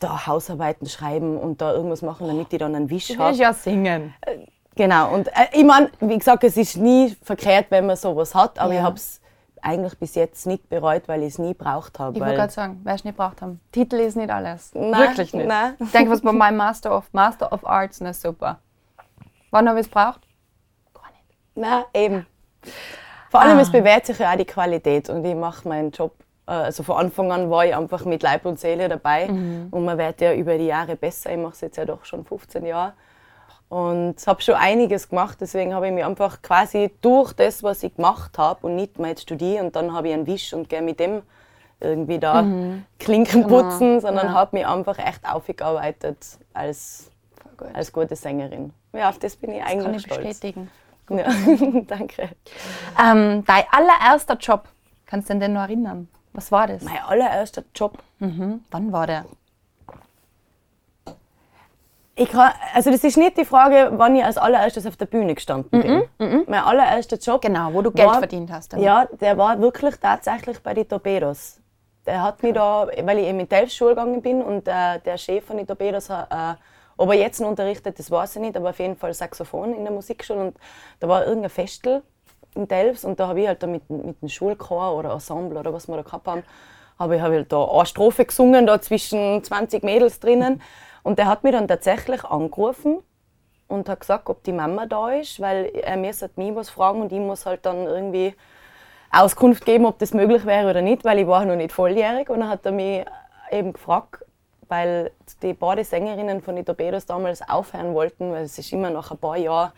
da 0.00 0.26
Hausarbeiten 0.26 0.88
schreiben 0.88 1.36
und 1.36 1.60
da 1.60 1.72
irgendwas 1.72 2.02
machen, 2.02 2.26
damit 2.26 2.52
ich 2.52 2.58
dann 2.58 2.74
einen 2.74 2.88
Wisch 2.88 3.18
habe. 3.18 3.36
ja 3.36 3.52
singen. 3.52 4.14
Äh, 4.22 4.46
genau. 4.76 5.12
Und 5.12 5.28
äh, 5.28 5.48
ich 5.52 5.64
meine, 5.64 5.90
wie 6.00 6.16
gesagt, 6.16 6.44
es 6.44 6.56
ist 6.56 6.76
nie 6.76 7.16
verkehrt, 7.22 7.66
wenn 7.70 7.86
man 7.86 7.96
sowas 7.96 8.34
hat, 8.34 8.58
aber 8.58 8.72
ja. 8.72 8.80
ich 8.80 8.86
habe 8.86 8.96
es 8.96 9.17
eigentlich 9.62 9.98
bis 9.98 10.14
jetzt 10.14 10.46
nicht 10.46 10.68
bereut, 10.68 11.08
weil 11.08 11.22
ich 11.22 11.28
es 11.28 11.38
nie 11.38 11.54
braucht 11.54 11.98
habe. 11.98 12.16
Ich 12.16 12.20
wollte 12.20 12.36
gerade 12.36 12.52
sagen, 12.52 12.80
wer 12.84 12.94
es 12.94 13.04
nicht 13.04 13.16
braucht 13.16 13.42
haben. 13.42 13.60
Titel 13.72 13.96
ist 13.96 14.16
nicht 14.16 14.30
alles. 14.30 14.72
Nein, 14.74 14.92
Wirklich 14.92 15.32
nicht. 15.34 15.46
Nein. 15.46 15.74
Ich 15.78 15.90
denke, 15.92 16.10
was 16.10 16.20
bei 16.20 16.32
meinem 16.32 16.56
Master 16.56 16.96
of 16.96 17.12
Master 17.12 17.52
of 17.52 17.66
Arts, 17.66 18.00
na 18.00 18.12
super. 18.12 18.58
Wann 19.50 19.68
habe 19.68 19.80
ich 19.80 19.86
es 19.86 19.90
braucht? 19.90 20.20
Gar 20.94 21.10
nicht. 21.10 21.24
Nein, 21.54 21.84
eben. 21.94 22.26
Vor 23.30 23.40
allem, 23.40 23.58
ah. 23.58 23.62
es 23.62 23.70
bewährt 23.70 24.06
sich 24.06 24.18
ja 24.18 24.32
auch 24.32 24.36
die 24.36 24.44
Qualität 24.44 25.10
und 25.10 25.24
ich 25.24 25.34
mache 25.34 25.68
meinen 25.68 25.90
Job. 25.90 26.14
Äh, 26.46 26.52
also 26.52 26.82
von 26.82 26.96
Anfang 26.96 27.30
an 27.32 27.50
war 27.50 27.66
ich 27.66 27.74
einfach 27.74 28.04
mit 28.04 28.22
Leib 28.22 28.46
und 28.46 28.58
Seele 28.58 28.88
dabei 28.88 29.28
mhm. 29.28 29.68
und 29.70 29.84
man 29.84 29.98
wird 29.98 30.20
ja 30.20 30.32
über 30.34 30.56
die 30.56 30.66
Jahre 30.66 30.96
besser. 30.96 31.30
Ich 31.30 31.38
mache 31.38 31.52
es 31.52 31.60
jetzt 31.60 31.76
ja 31.76 31.84
doch 31.84 32.04
schon 32.04 32.24
15 32.24 32.64
Jahre 32.64 32.94
und 33.68 34.14
habe 34.26 34.40
schon 34.42 34.54
einiges 34.54 35.08
gemacht. 35.08 35.38
Deswegen 35.40 35.74
habe 35.74 35.88
ich 35.88 35.92
mich 35.92 36.04
einfach 36.04 36.42
quasi 36.42 36.90
durch 37.00 37.32
das, 37.32 37.62
was 37.62 37.82
ich 37.82 37.94
gemacht 37.96 38.38
habe 38.38 38.66
und 38.66 38.76
nicht 38.76 38.98
mehr 38.98 39.10
jetzt 39.10 39.22
studiere 39.22 39.64
und 39.64 39.76
dann 39.76 39.92
habe 39.92 40.08
ich 40.08 40.14
einen 40.14 40.26
Wisch 40.26 40.52
und 40.52 40.68
gehe 40.68 40.82
mit 40.82 41.00
dem 41.00 41.22
irgendwie 41.80 42.18
da 42.18 42.42
mhm. 42.42 42.84
Klinken 42.98 43.44
genau. 43.44 43.62
putzen, 43.62 44.00
sondern 44.00 44.28
ja. 44.28 44.32
habe 44.32 44.56
mich 44.56 44.66
einfach 44.66 44.98
echt 44.98 45.28
aufgearbeitet 45.28 46.18
als, 46.52 47.10
gut. 47.56 47.68
als 47.72 47.92
gute 47.92 48.16
Sängerin. 48.16 48.72
Ja, 48.92 49.10
auf 49.10 49.18
das 49.18 49.36
bin 49.36 49.52
ich 49.52 49.60
das 49.60 49.70
eigentlich 49.70 49.84
kann 49.84 49.94
ich 49.94 50.02
stolz. 50.02 50.28
bestätigen. 50.28 50.70
Ja, 51.10 51.26
danke. 51.86 52.30
Ähm, 53.00 53.44
dein 53.46 53.64
allererster 53.70 54.36
Job, 54.36 54.68
kannst 55.06 55.28
du 55.28 55.34
dich 55.34 55.42
denn 55.42 55.52
noch 55.52 55.62
erinnern? 55.62 56.08
Was 56.32 56.52
war 56.52 56.66
das? 56.66 56.82
Mein 56.82 56.98
allererster 56.98 57.62
Job? 57.74 57.98
Mhm. 58.18 58.62
Wann 58.70 58.92
war 58.92 59.06
der? 59.06 59.24
Ich 62.18 62.30
kann, 62.30 62.52
also 62.74 62.90
das 62.90 63.04
ist 63.04 63.16
nicht 63.16 63.36
die 63.36 63.44
Frage, 63.44 63.92
wann 63.92 64.16
ich 64.16 64.24
als 64.24 64.38
allererstes 64.38 64.86
auf 64.86 64.96
der 64.96 65.06
Bühne 65.06 65.34
gestanden 65.34 65.70
bin. 65.70 65.98
Mm 66.18 66.24
-mm. 66.24 66.44
Mein 66.48 66.62
allererster 66.64 67.16
Job. 67.16 67.40
Genau, 67.40 67.72
wo 67.72 67.80
du 67.80 67.92
Geld 67.92 68.08
war, 68.08 68.18
verdient 68.18 68.50
hast. 68.50 68.72
Damit. 68.72 68.84
Ja, 68.84 69.06
der 69.20 69.38
war 69.38 69.60
wirklich 69.60 69.94
tatsächlich 69.96 70.58
bei 70.60 70.74
den 70.74 70.88
Torpedos. 70.88 71.60
Der 72.06 72.22
hat 72.22 72.42
mich 72.42 72.54
da, 72.54 72.88
weil 73.02 73.18
ich 73.18 73.26
eben 73.26 73.38
in 73.38 73.48
die 73.48 73.70
Schule 73.70 73.90
gegangen 73.90 74.20
bin 74.20 74.42
und 74.42 74.66
äh, 74.66 74.98
der 74.98 75.16
Chef 75.16 75.44
von 75.44 75.58
den 75.58 75.66
Torpedos, 75.66 76.10
äh, 76.10 76.24
ob 76.96 77.10
er 77.10 77.14
jetzt 77.14 77.40
noch 77.40 77.50
unterrichtet, 77.50 77.96
das 77.98 78.10
weiß 78.10 78.36
ich 78.36 78.42
nicht, 78.42 78.56
aber 78.56 78.70
auf 78.70 78.78
jeden 78.80 78.96
Fall 78.96 79.14
Saxophon 79.14 79.72
in 79.72 79.84
der 79.84 79.92
Musikschule 79.92 80.40
und 80.40 80.56
da 80.98 81.08
war 81.08 81.24
irgendein 81.24 81.50
Festel 81.50 82.02
in 82.56 82.66
Delfs 82.66 83.04
und 83.04 83.20
da 83.20 83.28
habe 83.28 83.42
ich 83.42 83.46
halt 83.46 83.62
da 83.62 83.68
mit, 83.68 83.88
mit 83.88 84.20
dem 84.20 84.28
Schulchor 84.28 84.96
oder 84.96 85.12
Ensemble 85.12 85.60
oder 85.60 85.72
was 85.72 85.86
wir 85.86 85.96
da 85.96 86.02
gehabt 86.02 86.26
haben, 86.26 86.42
habe 86.98 87.14
ich, 87.14 87.22
hab 87.22 87.30
ich 87.30 87.36
halt 87.36 87.52
da 87.52 87.64
eine 87.64 87.86
Strophe 87.86 88.24
gesungen, 88.24 88.66
da 88.66 88.80
zwischen 88.80 89.44
20 89.44 89.84
Mädels 89.84 90.18
drinnen. 90.18 90.60
Und 91.02 91.18
der 91.18 91.26
hat 91.26 91.44
mich 91.44 91.52
dann 91.52 91.68
tatsächlich 91.68 92.24
angerufen 92.24 92.98
und 93.68 93.88
hat 93.88 94.00
gesagt, 94.00 94.28
ob 94.28 94.42
die 94.44 94.52
Mama 94.52 94.86
da 94.86 95.10
ist, 95.10 95.40
weil 95.40 95.66
er 95.66 95.96
mir 95.96 96.12
mich 96.36 96.54
was 96.54 96.70
fragen 96.70 97.02
und 97.02 97.12
ich 97.12 97.20
muss 97.20 97.46
halt 97.46 97.66
dann 97.66 97.86
irgendwie 97.86 98.34
Auskunft 99.10 99.64
geben, 99.64 99.86
ob 99.86 99.98
das 99.98 100.12
möglich 100.12 100.44
wäre 100.44 100.68
oder 100.70 100.82
nicht, 100.82 101.04
weil 101.04 101.18
ich 101.18 101.26
war 101.26 101.44
noch 101.44 101.56
nicht 101.56 101.72
volljährig. 101.72 102.28
Und 102.28 102.40
dann 102.40 102.48
hat 102.48 102.66
er 102.66 102.72
mich 102.72 103.04
eben 103.50 103.72
gefragt, 103.72 104.24
weil 104.68 105.12
die 105.42 105.54
beiden 105.54 105.84
Sängerinnen 105.84 106.42
von 106.42 106.56
den 106.56 106.64
Torpedos 106.64 107.06
damals 107.06 107.46
aufhören 107.48 107.94
wollten, 107.94 108.32
weil 108.32 108.44
es 108.44 108.58
ist 108.58 108.72
immer 108.72 108.90
nach 108.90 109.10
ein 109.10 109.18
paar 109.18 109.36
Jahren 109.36 109.72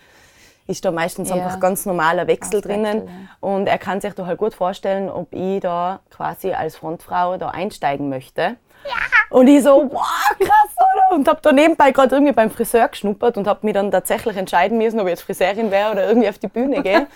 ist 0.67 0.85
da 0.85 0.93
meistens 0.93 1.31
ja. 1.31 1.37
einfach 1.37 1.59
ganz 1.59 1.85
normaler 1.85 2.27
Wechsel 2.27 2.61
drinnen. 2.61 3.03
Wechsel, 3.03 3.09
ja. 3.09 3.37
Und 3.41 3.67
er 3.67 3.79
kann 3.79 4.01
sich 4.01 4.15
da 4.15 4.27
halt 4.27 4.39
gut 4.39 4.55
vorstellen, 4.55 5.11
ob 5.11 5.33
ich 5.33 5.61
da 5.61 6.01
quasi 6.11 6.53
als 6.53 6.77
Frontfrau 6.77 7.37
da 7.37 7.49
einsteigen 7.49 8.09
möchte. 8.09 8.57
Und 9.31 9.47
ich 9.47 9.63
so, 9.63 9.89
wow, 9.91 10.37
krass, 10.39 10.75
oder? 10.77 11.17
Und 11.17 11.29
habe 11.29 11.41
da 11.41 11.53
nebenbei 11.53 11.93
gerade 11.93 12.17
irgendwie 12.17 12.33
beim 12.33 12.51
Friseur 12.51 12.89
geschnuppert 12.89 13.37
und 13.37 13.47
habe 13.47 13.65
mich 13.65 13.75
dann 13.75 13.91
tatsächlich 13.91 14.37
entscheiden 14.37 14.79
müssen, 14.79 14.99
ob 14.99 15.07
ich 15.07 15.11
jetzt 15.11 15.23
Friseurin 15.23 15.71
wäre 15.71 15.93
oder 15.93 16.09
irgendwie 16.09 16.29
auf 16.29 16.39
die 16.39 16.49
Bühne 16.49 16.83
gehe. 16.83 17.07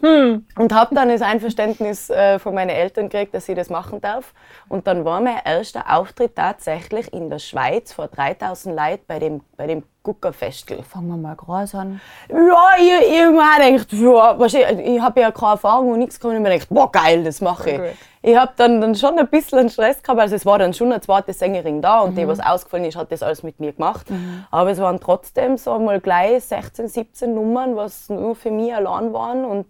hm. 0.00 0.46
Und 0.56 0.72
habe 0.72 0.94
dann 0.94 1.08
das 1.08 1.22
Einverständnis 1.22 2.10
äh, 2.10 2.38
von 2.38 2.54
meinen 2.54 2.70
Eltern 2.70 3.08
gekriegt, 3.08 3.34
dass 3.34 3.48
ich 3.48 3.56
das 3.56 3.70
machen 3.70 4.00
darf. 4.00 4.34
Und 4.68 4.86
dann 4.86 5.04
war 5.04 5.20
mein 5.20 5.38
erster 5.44 5.84
Auftritt 5.92 6.36
tatsächlich 6.36 7.12
in 7.12 7.28
der 7.28 7.40
Schweiz 7.40 7.92
vor 7.92 8.08
3000 8.08 8.76
Leuten 8.76 9.04
bei 9.08 9.18
dem, 9.18 9.40
bei 9.56 9.66
dem 9.66 9.82
Guckerfestel. 10.04 10.84
Fangen 10.84 11.08
wir 11.08 11.16
mal 11.16 11.34
groß 11.34 11.74
an. 11.74 12.00
Ja, 12.28 12.36
ich, 12.78 13.10
ich 13.10 13.20
habe 13.20 13.32
mir 13.32 13.72
gedacht, 13.72 13.92
ja, 13.92 14.70
ich 14.78 15.00
habe 15.00 15.20
ja 15.20 15.32
keine 15.32 15.52
Erfahrung 15.52 15.90
und 15.92 15.98
nichts 15.98 16.20
gehabt. 16.20 16.36
Und 16.36 16.42
ich 16.42 16.46
habe 16.46 16.48
mir 16.50 16.54
gedacht, 16.60 16.68
boah, 16.68 16.92
geil, 16.92 17.24
das 17.24 17.40
mache 17.40 17.70
ich. 17.70 17.80
Ich 18.26 18.36
habe 18.36 18.52
dann, 18.56 18.80
dann 18.80 18.94
schon 18.94 19.18
ein 19.18 19.28
bisschen 19.28 19.68
Stress 19.68 20.02
gehabt, 20.02 20.18
also 20.18 20.34
es 20.34 20.46
war 20.46 20.58
dann 20.58 20.72
schon 20.72 20.90
eine 20.90 21.02
zweite 21.02 21.34
Sängerin 21.34 21.82
da 21.82 22.00
und 22.00 22.12
mhm. 22.12 22.16
die, 22.16 22.28
was 22.28 22.40
ausgefallen 22.40 22.86
ist, 22.86 22.96
hat 22.96 23.12
das 23.12 23.22
alles 23.22 23.42
mit 23.42 23.60
mir 23.60 23.74
gemacht. 23.74 24.08
Mhm. 24.08 24.46
Aber 24.50 24.70
es 24.70 24.78
waren 24.78 24.98
trotzdem 24.98 25.58
so 25.58 25.78
mal 25.78 26.00
gleich 26.00 26.42
16, 26.44 26.88
17 26.88 27.34
Nummern, 27.34 27.76
was 27.76 28.08
nur 28.08 28.34
für 28.34 28.50
mich 28.50 28.74
allein 28.74 29.12
waren 29.12 29.44
und 29.44 29.66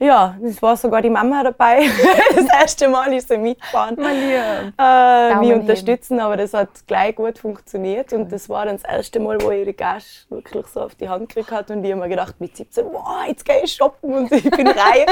ja, 0.00 0.36
es 0.44 0.62
war 0.62 0.76
sogar 0.76 1.02
die 1.02 1.10
Mama 1.10 1.42
dabei. 1.42 1.88
das 2.34 2.46
erste 2.52 2.88
Mal 2.88 3.12
ist 3.12 3.28
sie 3.28 3.38
mitgefahren. 3.38 3.98
Äh, 3.98 5.34
mich 5.36 5.52
unterstützen, 5.52 6.20
aber 6.20 6.36
das 6.36 6.54
hat 6.54 6.68
gleich 6.86 7.16
gut 7.16 7.38
funktioniert. 7.38 8.12
Und 8.12 8.30
das 8.30 8.48
war 8.48 8.66
dann 8.66 8.76
das 8.76 8.84
erste 8.84 9.18
Mal, 9.18 9.40
wo 9.40 9.50
ich 9.50 9.66
die 9.66 9.74
Gas 9.74 10.26
wirklich 10.30 10.66
so 10.66 10.82
auf 10.82 10.94
die 10.94 11.08
Hand 11.08 11.28
gekriegt 11.28 11.50
habe. 11.50 11.72
Und 11.72 11.84
ich 11.84 11.90
habe 11.90 12.00
mir 12.02 12.08
gedacht, 12.08 12.40
mit 12.40 12.56
17, 12.56 12.84
wow, 12.92 13.26
jetzt 13.26 13.44
gehe 13.44 13.62
ich 13.64 13.72
shoppen 13.72 14.14
und 14.14 14.32
ich 14.32 14.48
bin 14.48 14.68
reich. 14.68 15.06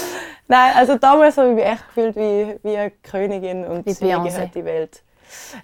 Nein, 0.48 0.72
also 0.74 0.98
damals 0.98 1.38
habe 1.38 1.50
ich 1.50 1.54
mich 1.54 1.64
echt 1.64 1.86
gefühlt 1.86 2.16
wie, 2.16 2.58
wie 2.62 2.76
eine 2.76 2.90
Königin 2.90 3.64
und 3.64 3.86
wie 3.86 4.04
mir 4.04 4.18
gehört 4.18 4.54
die 4.54 4.64
Welt. 4.64 5.02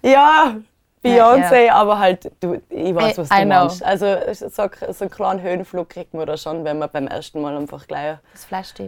Ja, 0.02 0.56
Beyoncé, 1.04 1.66
ja. 1.66 1.74
aber 1.74 1.98
halt, 1.98 2.30
du, 2.40 2.60
ich 2.68 2.94
weiß, 2.94 3.18
was 3.18 3.28
du 3.28 3.34
I 3.34 3.44
meinst. 3.44 3.84
Also 3.84 4.16
so, 4.32 4.48
so 4.48 5.04
einen 5.04 5.10
kleinen 5.10 5.42
Höhenflug 5.42 5.88
kriegt 5.88 6.14
man 6.14 6.26
da 6.26 6.36
schon, 6.36 6.64
wenn 6.64 6.78
man 6.78 6.90
beim 6.90 7.06
ersten 7.06 7.40
Mal 7.40 7.56
einfach 7.56 7.86
gleich 7.86 8.18
das 8.32 8.44
flasht 8.44 8.80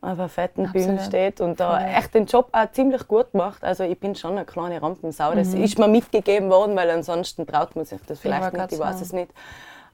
auf 0.00 0.18
einer 0.18 0.28
fetten 0.28 0.70
Bühne 0.70 1.00
steht 1.00 1.40
und 1.40 1.58
da 1.58 1.78
Voll. 1.78 1.88
echt 1.88 2.14
den 2.14 2.26
Job 2.26 2.48
auch 2.52 2.70
ziemlich 2.70 3.08
gut 3.08 3.34
macht. 3.34 3.64
Also 3.64 3.82
ich 3.82 3.98
bin 3.98 4.14
schon 4.14 4.32
eine 4.32 4.44
kleine 4.44 4.80
Rampensau. 4.80 5.34
Das 5.34 5.48
mhm. 5.48 5.64
ist 5.64 5.78
mir 5.78 5.88
mitgegeben 5.88 6.50
worden, 6.50 6.76
weil 6.76 6.88
ansonsten 6.90 7.46
traut 7.46 7.74
man 7.74 7.84
sich 7.84 8.00
das 8.06 8.20
vielleicht 8.20 8.52
nicht, 8.52 8.72
ich 8.72 8.78
weiß 8.78 9.00
es 9.00 9.12
nicht. 9.12 9.32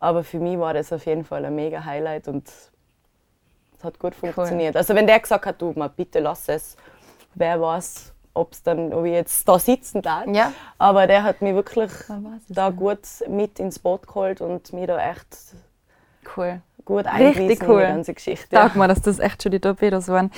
Aber 0.01 0.23
für 0.23 0.39
mich 0.39 0.59
war 0.59 0.75
das 0.75 0.93
auf 0.93 1.07
jeden 1.07 1.25
Fall 1.25 1.45
ein 1.47 1.55
mega 1.55 1.83
Highlight 1.85 2.29
und 2.29 2.47
es 2.47 3.83
hat 3.83 3.99
gut 3.99 4.15
funktioniert. 4.15 4.75
Cool. 4.75 4.79
Also 4.79 4.95
wenn 4.95 5.07
der 5.07 5.21
gesagt 5.21 5.47
hat, 5.47 5.63
du, 5.63 5.73
mal 5.75 5.89
bitte 5.89 6.21
lass 6.21 6.49
es, 6.49 6.77
wer 7.35 7.59
weiß, 7.61 8.13
ob's 8.35 8.63
dann, 8.63 8.93
ob 8.93 9.05
ich 9.05 9.13
jetzt 9.13 9.49
da 9.49 9.59
sitzen 9.59 10.03
darf. 10.03 10.27
Ja. 10.27 10.53
Aber 10.79 11.07
der 11.07 11.23
hat 11.23 11.41
mich 11.41 11.55
wirklich 11.55 11.91
da 12.49 12.71
gut 12.71 13.01
mit 13.29 13.59
ins 13.59 13.79
Boot 13.79 14.07
geholt 14.07 14.41
und 14.41 14.73
mir 14.73 14.87
da 14.87 15.11
echt 15.11 15.55
cool. 16.37 16.61
gut 16.85 17.07
Richtig 17.07 17.63
cool. 17.63 17.81
in 17.81 17.87
die 17.87 17.93
ganze 17.95 18.15
Geschichte. 18.15 18.49
Sag 18.51 18.77
mal, 18.77 18.89
dass 18.89 19.01
das 19.01 19.19
echt 19.21 19.43
schon 19.43 19.53
die 19.53 19.61
Torpedos 19.61 20.09
waren. 20.09 20.31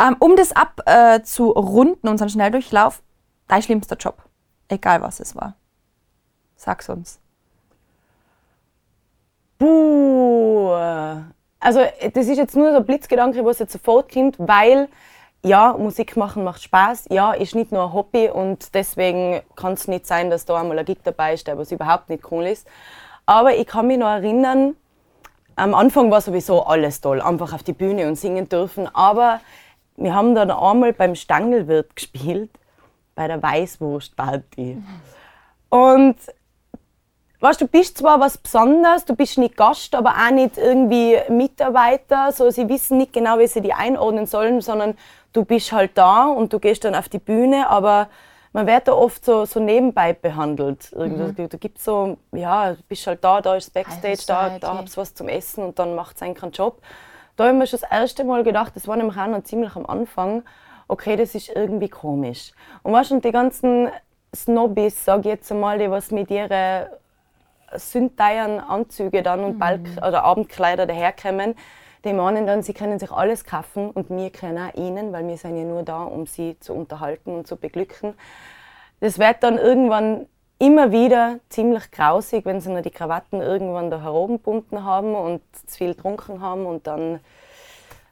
Ähm, 0.00 0.16
um 0.20 0.36
das 0.36 0.52
abzurunden, 0.52 2.06
äh, 2.06 2.10
unseren 2.10 2.28
Schnelldurchlauf, 2.28 3.02
dein 3.48 3.62
schlimmster 3.62 3.96
Job, 3.96 4.22
egal 4.68 5.02
was 5.02 5.20
es 5.20 5.34
war. 5.34 5.54
Sag's 6.56 6.88
uns. 6.88 7.18
Puh. 9.58 10.74
Also, 11.60 11.80
das 12.14 12.26
ist 12.26 12.36
jetzt 12.36 12.54
nur 12.54 12.70
so 12.70 12.76
ein 12.76 12.86
Blitzgedanke, 12.86 13.44
was 13.44 13.58
jetzt 13.58 13.72
sofort 13.72 14.12
kommt, 14.12 14.36
weil 14.38 14.88
ja, 15.44 15.74
Musik 15.78 16.16
machen 16.16 16.44
macht 16.44 16.62
Spaß. 16.62 17.06
Ja, 17.10 17.32
ist 17.32 17.54
nicht 17.54 17.72
nur 17.72 17.84
ein 17.84 17.92
Hobby 17.92 18.28
und 18.28 18.74
deswegen 18.74 19.40
kann 19.56 19.74
es 19.74 19.88
nicht 19.88 20.06
sein, 20.06 20.30
dass 20.30 20.44
da 20.44 20.60
einmal 20.60 20.78
ein 20.78 20.84
Gig 20.84 20.98
dabei 21.04 21.34
ist, 21.34 21.46
der 21.46 21.58
was 21.58 21.72
überhaupt 21.72 22.08
nicht 22.08 22.30
cool 22.30 22.46
ist. 22.46 22.66
Aber 23.26 23.54
ich 23.54 23.66
kann 23.66 23.86
mich 23.86 23.98
noch 23.98 24.08
erinnern, 24.08 24.74
am 25.56 25.74
Anfang 25.74 26.10
war 26.10 26.20
sowieso 26.20 26.62
alles 26.62 27.00
toll, 27.00 27.20
einfach 27.20 27.52
auf 27.52 27.62
die 27.62 27.72
Bühne 27.72 28.06
und 28.08 28.16
singen 28.16 28.48
dürfen. 28.48 28.88
Aber 28.94 29.40
wir 29.96 30.14
haben 30.14 30.34
dann 30.34 30.50
einmal 30.50 30.92
beim 30.92 31.14
Stangelwirt 31.14 31.94
gespielt, 31.96 32.50
bei 33.14 33.26
der 33.26 33.42
Weißwurstparty. 33.42 34.82
Und 35.68 36.16
weißt, 37.40 37.60
du 37.60 37.66
bist 37.66 37.98
zwar 37.98 38.20
was 38.20 38.38
Besonderes, 38.38 39.04
du 39.04 39.14
bist 39.14 39.38
nicht 39.38 39.56
Gast, 39.56 39.94
aber 39.94 40.10
auch 40.10 40.30
nicht 40.30 40.56
irgendwie 40.56 41.18
Mitarbeiter. 41.28 42.32
So, 42.32 42.50
sie 42.50 42.68
wissen 42.68 42.98
nicht 42.98 43.12
genau, 43.12 43.38
wie 43.38 43.46
sie 43.46 43.60
die 43.60 43.74
einordnen 43.74 44.26
sollen, 44.26 44.60
sondern 44.60 44.96
du 45.32 45.44
bist 45.44 45.72
halt 45.72 45.96
da 45.96 46.26
und 46.26 46.52
du 46.52 46.58
gehst 46.58 46.84
dann 46.84 46.94
auf 46.94 47.08
die 47.08 47.18
Bühne, 47.18 47.68
aber 47.68 48.08
man 48.52 48.66
wird 48.66 48.88
da 48.88 48.92
oft 48.92 49.24
so, 49.24 49.44
so 49.44 49.60
nebenbei 49.60 50.12
behandelt. 50.12 50.90
Mhm. 50.96 51.34
Da, 51.36 51.58
gibt 51.58 51.80
so, 51.80 52.16
ja, 52.32 52.72
du 52.72 52.82
bist 52.88 53.06
halt 53.06 53.22
da, 53.22 53.40
da 53.40 53.56
ist 53.56 53.72
Backstage, 53.74 54.22
da, 54.26 54.58
da 54.58 54.76
hab's 54.76 54.96
was 54.96 55.14
zum 55.14 55.28
Essen 55.28 55.64
und 55.64 55.78
dann 55.78 55.94
macht 55.94 56.16
es 56.16 56.22
einen 56.22 56.34
keinen 56.34 56.52
Job. 56.52 56.80
Da 57.36 57.44
habe 57.44 57.54
ich 57.54 57.58
mir 57.58 57.66
schon 57.66 57.80
das 57.80 57.90
erste 57.90 58.24
Mal 58.24 58.42
gedacht, 58.42 58.74
das 58.74 58.88
war 58.88 58.96
nämlich 58.96 59.16
auch 59.16 59.26
noch 59.26 59.44
ziemlich 59.44 59.76
am 59.76 59.86
Anfang, 59.86 60.42
okay, 60.88 61.16
das 61.16 61.34
ist 61.34 61.50
irgendwie 61.50 61.88
komisch. 61.88 62.52
Und 62.82 62.92
weißt 62.92 63.12
du, 63.12 63.20
die 63.20 63.30
ganzen 63.30 63.90
Snobbys, 64.34 65.04
sag 65.04 65.20
ich 65.20 65.26
jetzt 65.26 65.52
einmal, 65.52 65.78
die 65.78 65.90
was 65.90 66.10
mit 66.10 66.30
ihren 66.30 66.88
sündteuren 67.74 68.60
Anzüge 68.60 69.22
dann 69.22 69.44
und 69.44 69.58
mhm. 69.58 69.98
oder 69.98 70.24
Abendkleider 70.24 70.86
daherkommen, 70.86 71.54
die 72.04 72.12
meinen 72.12 72.46
dann, 72.46 72.62
sie 72.62 72.74
können 72.74 72.98
sich 72.98 73.10
alles 73.10 73.44
kaufen 73.44 73.90
und 73.90 74.10
wir 74.10 74.30
können 74.30 74.58
auch 74.58 74.74
ihnen, 74.74 75.12
weil 75.12 75.26
wir 75.26 75.36
sind 75.36 75.56
ja 75.56 75.64
nur 75.64 75.82
da, 75.82 76.02
um 76.02 76.26
sie 76.26 76.58
zu 76.60 76.74
unterhalten 76.74 77.34
und 77.34 77.46
zu 77.46 77.56
beglücken. 77.56 78.14
Das 79.00 79.18
wird 79.18 79.42
dann 79.42 79.58
irgendwann 79.58 80.26
immer 80.58 80.90
wieder 80.90 81.38
ziemlich 81.48 81.90
grausig, 81.90 82.44
wenn 82.44 82.60
sie 82.60 82.70
noch 82.70 82.82
die 82.82 82.90
Krawatten 82.90 83.40
irgendwann 83.40 83.90
da 83.90 84.00
herumgebunden 84.02 84.84
haben 84.84 85.14
und 85.14 85.40
zu 85.52 85.76
viel 85.76 85.94
getrunken 85.94 86.40
haben 86.40 86.66
und 86.66 86.86
dann 86.86 87.20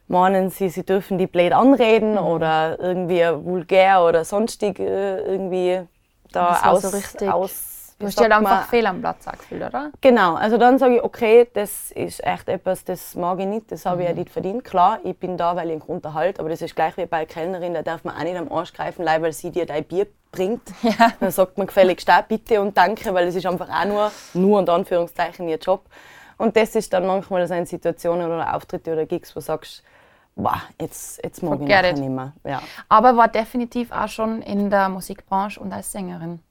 meinen 0.07 0.49
sie, 0.49 0.69
sie 0.69 0.85
dürfen 0.85 1.17
die 1.17 1.27
blöd 1.27 1.51
anreden 1.51 2.13
mhm. 2.13 2.19
oder 2.19 2.79
irgendwie 2.79 3.23
vulgär 3.43 4.03
oder 4.03 4.23
sonstig 4.23 4.79
äh, 4.79 5.19
irgendwie 5.19 5.81
da 6.31 6.71
aus, 6.71 6.83
so 6.83 7.27
aus 7.27 7.76
Du 7.99 8.05
hast 8.05 8.19
halt 8.21 8.31
einfach 8.31 8.67
fehl 8.67 8.85
am 8.85 8.99
Platz 8.99 9.27
angefühlt, 9.27 9.63
oder? 9.63 9.91
Genau, 10.01 10.35
also 10.35 10.57
dann 10.59 10.77
sage 10.77 10.97
ich, 10.97 11.03
okay, 11.03 11.47
das 11.53 11.91
ist 11.91 12.23
echt 12.23 12.47
etwas, 12.47 12.83
das 12.83 13.15
mag 13.15 13.39
ich 13.39 13.47
nicht, 13.47 13.71
das 13.71 13.87
habe 13.87 14.01
ich 14.01 14.07
ja 14.07 14.13
mhm. 14.13 14.19
nicht 14.19 14.31
verdient. 14.31 14.63
Klar, 14.63 14.99
ich 15.03 15.17
bin 15.17 15.35
da, 15.35 15.55
weil 15.55 15.67
ich 15.67 15.71
einen 15.71 15.81
Grund 15.81 16.05
aber 16.05 16.49
das 16.49 16.61
ist 16.61 16.75
gleich 16.75 16.95
wie 16.97 17.07
bei 17.07 17.17
einer 17.17 17.25
Kellnerin, 17.25 17.73
da 17.73 17.81
darf 17.81 18.03
man 18.03 18.15
auch 18.15 18.23
nicht 18.23 18.37
am 18.37 18.51
Arsch 18.51 18.73
greifen, 18.73 19.03
weil 19.03 19.33
sie 19.33 19.49
dir 19.49 19.65
dein 19.65 19.83
Bier 19.83 20.07
bringt. 20.31 20.61
Ja. 20.83 21.11
Dann 21.19 21.31
sagt 21.31 21.57
man 21.57 21.67
gefälligst 21.67 22.09
auch 22.09 22.21
bitte 22.21 22.61
und 22.61 22.77
danke, 22.77 23.13
weil 23.13 23.27
es 23.27 23.35
ist 23.35 23.45
einfach 23.45 23.69
auch 23.69 23.85
nur, 23.85 24.11
nur 24.33 24.59
unter 24.59 24.73
Anführungszeichen 24.73 25.49
ihr 25.49 25.57
Job. 25.57 25.85
Und 26.37 26.55
das 26.55 26.75
ist 26.75 26.93
dann 26.93 27.07
manchmal 27.07 27.47
so 27.47 27.55
in 27.55 27.65
Situationen 27.65 28.27
oder 28.27 28.55
Auftritte 28.55 28.93
oder 28.93 29.05
Gigs, 29.05 29.35
wo 29.35 29.39
du 29.39 29.45
sagst, 29.45 29.83
Boah, 30.37 30.61
jetzt, 30.79 31.19
jetzt 31.23 31.41
mag 31.41 31.57
Forget 31.57 31.85
ich 31.93 31.99
nicht 31.99 32.11
mehr. 32.11 32.31
Ja. 32.43 32.61
Aber 32.89 33.17
war 33.17 33.27
definitiv 33.27 33.91
auch 33.91 34.07
schon 34.07 34.43
in 34.43 34.69
der 34.69 34.87
Musikbranche 34.87 35.59
und 35.59 35.73
als 35.73 35.91
Sängerin. 35.91 36.41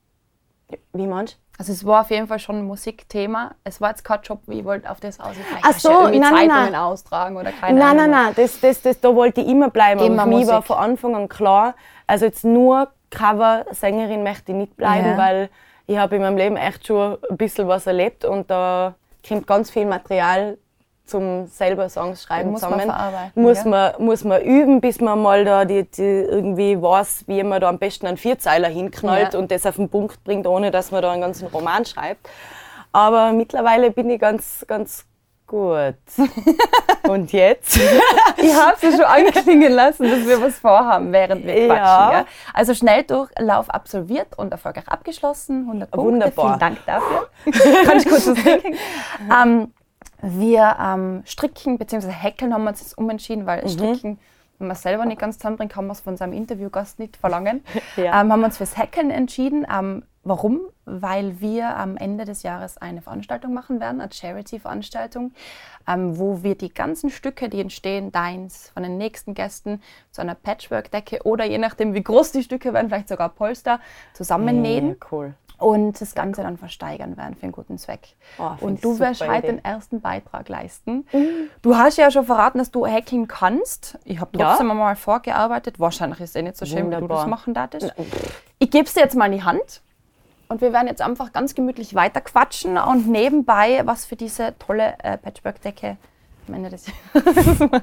Wie 0.92 1.06
meinst 1.06 1.34
du? 1.34 1.38
Also 1.58 1.72
es 1.72 1.86
war 1.86 2.02
auf 2.02 2.10
jeden 2.10 2.26
Fall 2.26 2.38
schon 2.38 2.56
ein 2.56 2.64
Musikthema. 2.64 3.54
Es 3.64 3.80
war 3.80 3.90
jetzt 3.90 4.04
kein 4.04 4.20
Job, 4.22 4.40
wie 4.46 4.60
ich 4.60 4.64
wollte 4.64 4.90
auf 4.90 5.00
das 5.00 5.18
aus. 5.20 5.34
Ach 5.62 5.78
so, 5.78 6.08
nein, 6.08 6.20
nein, 6.20 6.48
nein. 6.48 6.74
austragen 6.74 7.36
oder 7.36 7.50
keine 7.52 7.78
Nein, 7.78 7.96
nein, 7.96 8.10
nein, 8.10 8.34
das, 8.36 8.60
das, 8.60 8.82
das, 8.82 9.00
da 9.00 9.14
wollte 9.14 9.40
ich 9.40 9.48
immer 9.48 9.70
bleiben. 9.70 10.00
Immer 10.00 10.24
für 10.24 10.28
mich 10.28 10.46
war 10.46 10.62
von 10.62 10.76
Anfang 10.76 11.16
an 11.16 11.28
klar, 11.28 11.74
also 12.06 12.26
jetzt 12.26 12.44
nur 12.44 12.88
Cover-Sängerin 13.10 14.22
möchte 14.22 14.52
ich 14.52 14.58
nicht 14.58 14.76
bleiben, 14.76 15.06
ja. 15.06 15.16
weil 15.16 15.48
ich 15.86 15.96
habe 15.96 16.16
in 16.16 16.22
meinem 16.22 16.36
Leben 16.36 16.56
echt 16.56 16.86
schon 16.86 17.16
ein 17.30 17.36
bisschen 17.36 17.68
was 17.68 17.86
erlebt 17.86 18.24
und 18.24 18.50
da 18.50 18.94
kommt 19.26 19.46
ganz 19.46 19.70
viel 19.70 19.86
Material 19.86 20.58
zum 21.06 21.46
selber 21.46 21.88
Songs 21.88 22.22
schreiben 22.22 22.50
muss 22.50 22.60
zusammen. 22.60 22.88
Man 22.88 23.30
muss, 23.34 23.58
ja? 23.58 23.68
man, 23.68 23.92
muss 23.98 24.24
man 24.24 24.42
üben, 24.42 24.80
bis 24.80 25.00
man 25.00 25.20
mal 25.22 25.44
da 25.44 25.64
die, 25.64 25.84
die 25.84 26.02
irgendwie 26.02 26.80
weiß, 26.80 27.24
wie 27.26 27.42
man 27.42 27.60
da 27.60 27.68
am 27.68 27.78
besten 27.78 28.06
einen 28.06 28.16
Vierzeiler 28.16 28.68
hinknallt 28.68 29.34
ja. 29.34 29.38
und 29.38 29.50
das 29.50 29.66
auf 29.66 29.76
den 29.76 29.88
Punkt 29.88 30.22
bringt, 30.24 30.46
ohne 30.46 30.70
dass 30.70 30.90
man 30.90 31.02
da 31.02 31.12
einen 31.12 31.22
ganzen 31.22 31.48
Roman 31.48 31.84
schreibt. 31.84 32.28
Aber 32.92 33.32
mittlerweile 33.32 33.90
bin 33.90 34.10
ich 34.10 34.20
ganz, 34.20 34.64
ganz 34.66 35.06
gut. 35.46 35.94
und 37.08 37.32
jetzt? 37.32 37.76
ich 38.36 38.54
habe 38.54 38.74
es 38.74 38.82
ja 38.82 38.90
schon 38.92 39.04
anklingen 39.04 39.72
lassen, 39.72 40.10
dass 40.10 40.26
wir 40.26 40.40
was 40.40 40.58
vorhaben, 40.58 41.12
während 41.12 41.46
wir 41.46 41.54
quatschen. 41.54 41.76
Ja. 41.76 42.12
ja. 42.12 42.24
Also 42.52 42.74
Schnelldurchlauf 42.74 43.70
absolviert 43.70 44.36
und 44.36 44.52
erfolgreich 44.52 44.88
abgeschlossen. 44.88 45.66
100 45.66 45.90
Punkte. 45.90 46.10
Wunderbar. 46.10 46.46
Vielen 46.46 46.58
Dank 46.58 46.78
dafür. 46.86 47.28
Kann 47.84 47.98
ich 47.98 48.08
kurz 48.08 48.26
was 48.26 48.34
trinken? 48.42 48.76
ähm, 49.30 49.72
wir 50.22 50.76
ähm, 50.80 51.22
stricken 51.24 51.78
bzw. 51.78 52.10
häkeln 52.10 52.52
haben 52.52 52.64
wir 52.64 52.70
uns 52.70 52.80
jetzt 52.80 52.98
umentschieden, 52.98 53.46
weil 53.46 53.62
mhm. 53.62 53.68
stricken, 53.68 54.18
wenn 54.58 54.68
man 54.68 54.76
selber 54.76 55.04
nicht 55.04 55.20
ganz 55.20 55.38
zusammenbringen 55.38 55.70
kann 55.70 55.86
man 55.86 55.92
es 55.92 56.00
von 56.00 56.16
seinem 56.16 56.32
Interviewgast 56.32 56.98
nicht 56.98 57.16
verlangen. 57.16 57.62
ja. 57.96 58.20
ähm, 58.20 58.32
haben 58.32 58.40
wir 58.40 58.46
uns 58.46 58.56
fürs 58.56 58.76
Häkeln 58.76 59.10
entschieden. 59.10 59.66
Ähm, 59.70 60.02
Warum? 60.28 60.62
Weil 60.86 61.40
wir 61.40 61.76
am 61.76 61.96
Ende 61.96 62.24
des 62.24 62.42
Jahres 62.42 62.78
eine 62.78 63.00
Veranstaltung 63.00 63.54
machen 63.54 63.78
werden, 63.78 64.00
eine 64.00 64.12
Charity-Veranstaltung, 64.12 65.30
ähm, 65.86 66.18
wo 66.18 66.42
wir 66.42 66.56
die 66.56 66.74
ganzen 66.74 67.10
Stücke, 67.10 67.48
die 67.48 67.60
entstehen, 67.60 68.10
deins, 68.10 68.70
von 68.70 68.82
den 68.82 68.98
nächsten 68.98 69.34
Gästen, 69.34 69.80
zu 70.10 70.22
einer 70.22 70.34
Patchwork-Decke 70.34 71.20
oder 71.22 71.44
je 71.44 71.58
nachdem, 71.58 71.94
wie 71.94 72.02
groß 72.02 72.32
die 72.32 72.42
Stücke 72.42 72.74
werden, 72.74 72.88
vielleicht 72.88 73.08
sogar 73.08 73.28
Polster, 73.28 73.78
zusammennähen. 74.14 74.88
Ja, 74.88 75.06
cool. 75.12 75.34
Und 75.58 75.98
das 76.00 76.14
Ganze 76.14 76.42
dann 76.42 76.58
versteigern 76.58 77.16
werden 77.16 77.34
für 77.34 77.44
einen 77.44 77.52
guten 77.52 77.78
Zweck. 77.78 78.08
Oh, 78.38 78.50
und 78.60 78.84
du 78.84 78.98
wirst 78.98 79.22
Idee. 79.22 79.40
den 79.40 79.64
ersten 79.64 80.02
Beitrag 80.02 80.48
leisten. 80.50 81.06
Du 81.62 81.76
hast 81.76 81.96
ja 81.96 82.10
schon 82.10 82.26
verraten, 82.26 82.58
dass 82.58 82.70
du 82.70 82.84
häkeln 82.86 83.26
kannst. 83.26 83.98
Ich 84.04 84.20
habe 84.20 84.38
Ja. 84.38 84.50
trotzdem 84.50 84.70
einmal 84.70 84.96
vorgearbeitet. 84.96 85.80
Wahrscheinlich 85.80 86.20
ist 86.20 86.30
es 86.30 86.36
eh 86.36 86.42
nicht 86.42 86.58
so 86.58 86.66
schön, 86.66 86.90
wie 86.90 86.96
du 86.96 87.08
das 87.08 87.26
machen 87.26 87.54
darfst. 87.54 87.90
Ich 88.58 88.70
gebe 88.70 88.84
es 88.84 88.92
dir 88.94 89.00
jetzt 89.00 89.16
mal 89.16 89.26
in 89.26 89.32
die 89.32 89.44
Hand. 89.44 89.80
Und 90.48 90.60
wir 90.60 90.72
werden 90.72 90.86
jetzt 90.86 91.02
einfach 91.02 91.32
ganz 91.32 91.54
gemütlich 91.56 91.94
weiterquatschen 91.96 92.78
und 92.78 93.08
nebenbei 93.08 93.80
was 93.84 94.04
für 94.06 94.14
diese 94.14 94.54
tolle 94.60 94.94
äh, 95.02 95.16
Patchwork-Decke 95.18 95.96
am 96.46 96.54
Ende 96.54 96.70
des 96.70 96.86
Jahres 96.86 97.58
machen. 97.58 97.82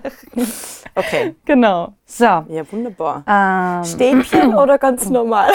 Okay. 0.95 1.35
Genau. 1.43 1.91
So. 2.05 2.23
Ja, 2.23 2.71
wunderbar. 2.71 3.23
Ähm, 3.27 3.83
Stäbchen 3.83 4.55
oder 4.55 4.77
ganz 4.77 5.09
normal? 5.09 5.51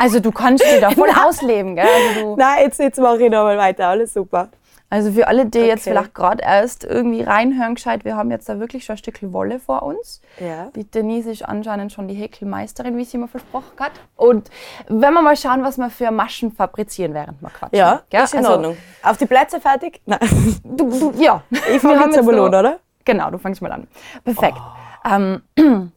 Also 0.00 0.18
du 0.20 0.32
kannst 0.32 0.64
dich 0.64 0.80
da 0.80 0.90
voll 0.90 1.10
ausleben, 1.24 1.76
gell? 1.76 1.86
Also 2.08 2.36
Nein, 2.36 2.64
jetzt, 2.64 2.80
jetzt 2.80 2.98
mache 2.98 3.22
ich 3.24 3.30
nochmal 3.30 3.58
weiter. 3.58 3.88
Alles 3.88 4.12
super. 4.14 4.48
Also 4.92 5.12
für 5.12 5.28
alle, 5.28 5.46
die 5.46 5.60
jetzt 5.60 5.82
Okay. 5.82 5.90
vielleicht 5.90 6.14
gerade 6.14 6.42
erst 6.42 6.82
irgendwie 6.82 7.22
reinhören, 7.22 7.76
gescheit, 7.76 8.04
wir 8.04 8.16
haben 8.16 8.32
jetzt 8.32 8.48
da 8.48 8.58
wirklich 8.58 8.84
schon 8.84 8.94
ein 8.94 8.98
Stück 8.98 9.18
Wolle 9.32 9.60
vor 9.60 9.82
uns. 9.84 10.20
Ja. 10.40 10.66
Die 10.74 10.82
Denise 10.82 11.30
ist 11.30 11.42
anscheinend 11.48 11.92
schon 11.92 12.08
die 12.08 12.14
Häkelmeisterin, 12.14 12.96
wie 12.96 13.04
sie 13.04 13.16
immer 13.16 13.28
versprochen 13.28 13.70
hat. 13.78 13.92
Und 14.16 14.50
wenn 14.88 15.12
wir 15.14 15.22
mal 15.22 15.36
schauen, 15.36 15.62
was 15.62 15.78
wir 15.78 15.90
für 15.90 16.10
Maschen 16.10 16.50
fabrizieren, 16.50 17.14
während 17.14 17.40
wir 17.40 17.50
quatschen. 17.50 17.78
Ja, 17.78 18.02
Gell? 18.10 18.24
ist 18.24 18.32
in 18.34 18.40
Also, 18.40 18.50
Ordnung. 18.52 18.76
Auf 19.04 19.16
die 19.16 19.26
Plätze 19.26 19.60
fertig? 19.60 20.00
Nein. 20.06 20.18
Du, 20.64 20.90
du, 20.90 21.12
ja. 21.22 21.44
Ich 21.72 21.80
fange 21.80 22.04
jetzt 22.06 22.18
einmal 22.18 22.34
an, 22.40 22.48
oder? 22.48 22.78
Genau, 23.04 23.30
du 23.30 23.38
fängst 23.38 23.62
mal 23.62 23.70
an. 23.70 23.86
Perfekt. 24.24 24.58
Oh. 24.58 25.08
Ähm, 25.08 25.42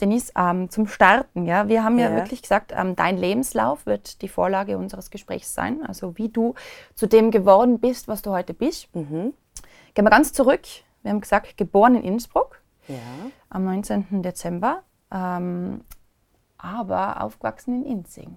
Denise, 0.00 0.32
ähm, 0.36 0.70
zum 0.70 0.86
Starten, 0.86 1.44
ja, 1.46 1.68
wir 1.68 1.84
haben 1.84 1.98
ja, 1.98 2.10
Ja. 2.10 2.16
wirklich 2.16 2.42
gesagt, 2.42 2.72
ähm, 2.76 2.96
dein 2.96 3.16
Lebenslauf 3.18 3.86
wird 3.86 4.22
die 4.22 4.28
Vorlage 4.28 4.78
unseres 4.78 5.10
Gesprächs 5.10 5.54
sein, 5.54 5.84
also 5.86 6.16
wie 6.18 6.28
du 6.28 6.54
zu 6.94 7.06
dem 7.06 7.30
geworden 7.30 7.78
bist, 7.78 8.08
was 8.08 8.22
du 8.22 8.30
heute 8.30 8.54
bist. 8.54 8.94
Mhm. 8.94 9.34
Gehen 9.94 10.04
wir 10.04 10.10
ganz 10.10 10.32
zurück. 10.32 10.62
Wir 11.02 11.10
haben 11.10 11.20
gesagt, 11.20 11.56
geboren 11.56 11.94
in 11.96 12.02
Innsbruck 12.04 12.60
Ja. 12.88 13.30
am 13.48 13.64
19. 13.64 14.22
Dezember, 14.22 14.82
ähm, 15.12 15.82
aber 16.58 17.22
aufgewachsen 17.22 17.84
in 17.84 17.98
Inzing. 17.98 18.36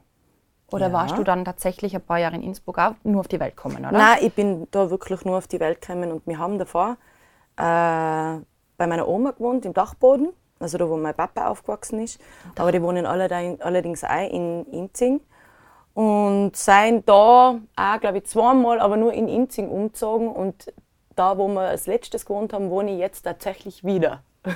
Oder 0.72 0.88
Ja. 0.88 0.94
warst 0.94 1.18
du 1.18 1.24
dann 1.24 1.46
tatsächlich 1.46 1.94
ein 1.96 2.02
paar 2.02 2.18
Jahre 2.20 2.36
in 2.36 2.42
Innsbruck 2.42 2.80
auch 2.80 2.94
nur 3.04 3.20
auf 3.20 3.28
die 3.28 3.40
Welt 3.40 3.56
gekommen, 3.56 3.86
oder? 3.86 3.92
Nein, 3.92 4.18
ich 4.22 4.34
bin 4.34 4.68
da 4.72 4.90
wirklich 4.90 5.24
nur 5.26 5.38
auf 5.38 5.48
die 5.48 5.60
Welt 5.60 5.82
gekommen 5.82 6.12
und 6.12 6.26
wir 6.26 6.40
haben 6.40 6.58
davor 6.58 6.98
äh, 7.58 8.40
bei 8.78 8.88
meiner 8.88 9.08
Oma 9.08 9.32
gewohnt, 9.32 9.66
im 9.66 9.74
Dachboden, 9.74 10.30
also 10.64 10.78
da, 10.78 10.90
wo 10.90 10.98
mein 10.98 11.14
Papa 11.14 11.48
aufgewachsen 11.48 12.02
ist. 12.02 12.20
Aber 12.58 12.72
die 12.72 12.82
wohnen 12.82 13.06
alle- 13.06 13.58
allerdings 13.60 14.04
auch 14.04 14.30
in 14.32 14.66
Inzing. 14.72 15.22
Und 15.94 16.56
sind 16.56 17.08
da 17.08 17.60
auch, 17.76 18.00
glaube 18.00 18.18
ich, 18.18 18.26
zweimal, 18.26 18.80
aber 18.80 18.98
nur 18.98 19.14
in 19.14 19.28
Inzing 19.28 19.70
umgezogen. 19.70 20.28
Und 20.30 20.74
da, 21.16 21.38
wo 21.38 21.48
wir 21.48 21.62
als 21.62 21.86
letztes 21.86 22.26
gewohnt 22.26 22.52
haben, 22.54 22.72
wohne 22.72 22.92
ich 22.94 22.98
jetzt 23.00 23.22
tatsächlich 23.22 23.84
wieder. 23.84 24.24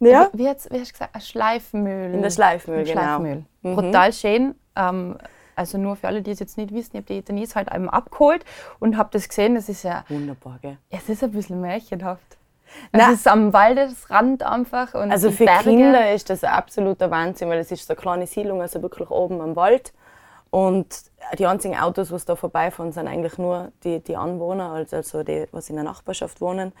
ja, 0.00 0.30
Wie, 0.32 0.44
jetzt, 0.44 0.70
wie 0.72 0.80
hast 0.80 0.88
du 0.88 0.92
gesagt, 0.92 1.14
ein 1.14 1.20
Schleifmühl. 1.20 2.14
in 2.14 2.22
der 2.22 2.30
Schleifmühl, 2.30 2.78
Ein 2.78 2.84
genau. 2.84 3.00
Schleifmühl. 3.02 3.44
Mhm. 3.62 3.74
Brutal 3.76 4.12
schön. 4.14 4.54
Ähm, 4.74 5.18
also 5.54 5.76
nur 5.76 5.96
für 5.96 6.06
alle, 6.08 6.22
die 6.22 6.30
es 6.30 6.38
jetzt 6.40 6.56
nicht 6.56 6.72
wissen, 6.72 6.92
ich 6.96 7.02
habe 7.02 7.12
die 7.14 7.22
Denise 7.22 7.54
halt 7.54 7.70
eben 7.72 7.90
abgeholt 7.90 8.42
und 8.80 8.96
habe 8.96 9.10
das 9.12 9.28
gesehen. 9.28 9.54
Das 9.54 9.68
ist 9.68 9.82
ja, 9.82 10.04
Wunderbar, 10.08 10.58
gell? 10.62 10.78
es 10.88 11.08
ist 11.10 11.22
ein 11.22 11.30
bisschen 11.32 11.60
märchenhaft. 11.60 12.38
Na. 12.92 13.08
Es 13.12 13.20
ist 13.20 13.28
am 13.28 13.52
Waldesrand 13.52 14.42
einfach 14.42 14.94
und 14.94 15.10
Also 15.10 15.28
die 15.28 15.34
für 15.36 15.44
Berge. 15.46 15.62
Kinder 15.64 16.12
ist 16.12 16.28
das 16.30 16.44
ein 16.44 16.52
absoluter 16.52 17.10
Wahnsinn, 17.10 17.48
weil 17.48 17.58
es 17.58 17.70
ist 17.70 17.86
so 17.86 17.92
eine 17.94 18.00
kleine 18.00 18.26
Siedlung, 18.26 18.60
also 18.60 18.82
wirklich 18.82 19.10
oben 19.10 19.40
am 19.40 19.56
Wald. 19.56 19.92
Und 20.50 20.86
die 21.38 21.46
einzigen 21.46 21.78
Autos, 21.78 22.10
was 22.12 22.24
da 22.26 22.36
vorbeifahren, 22.36 22.92
sind 22.92 23.08
eigentlich 23.08 23.38
nur 23.38 23.72
die, 23.84 24.00
die 24.00 24.16
Anwohner, 24.16 24.70
also- 24.72 24.96
also 24.96 25.22
die, 25.22 25.46
was 25.52 25.70
in 25.70 25.76
der 25.76 25.84
Nachbarschaft 25.84 26.40
wohnen. 26.42 26.72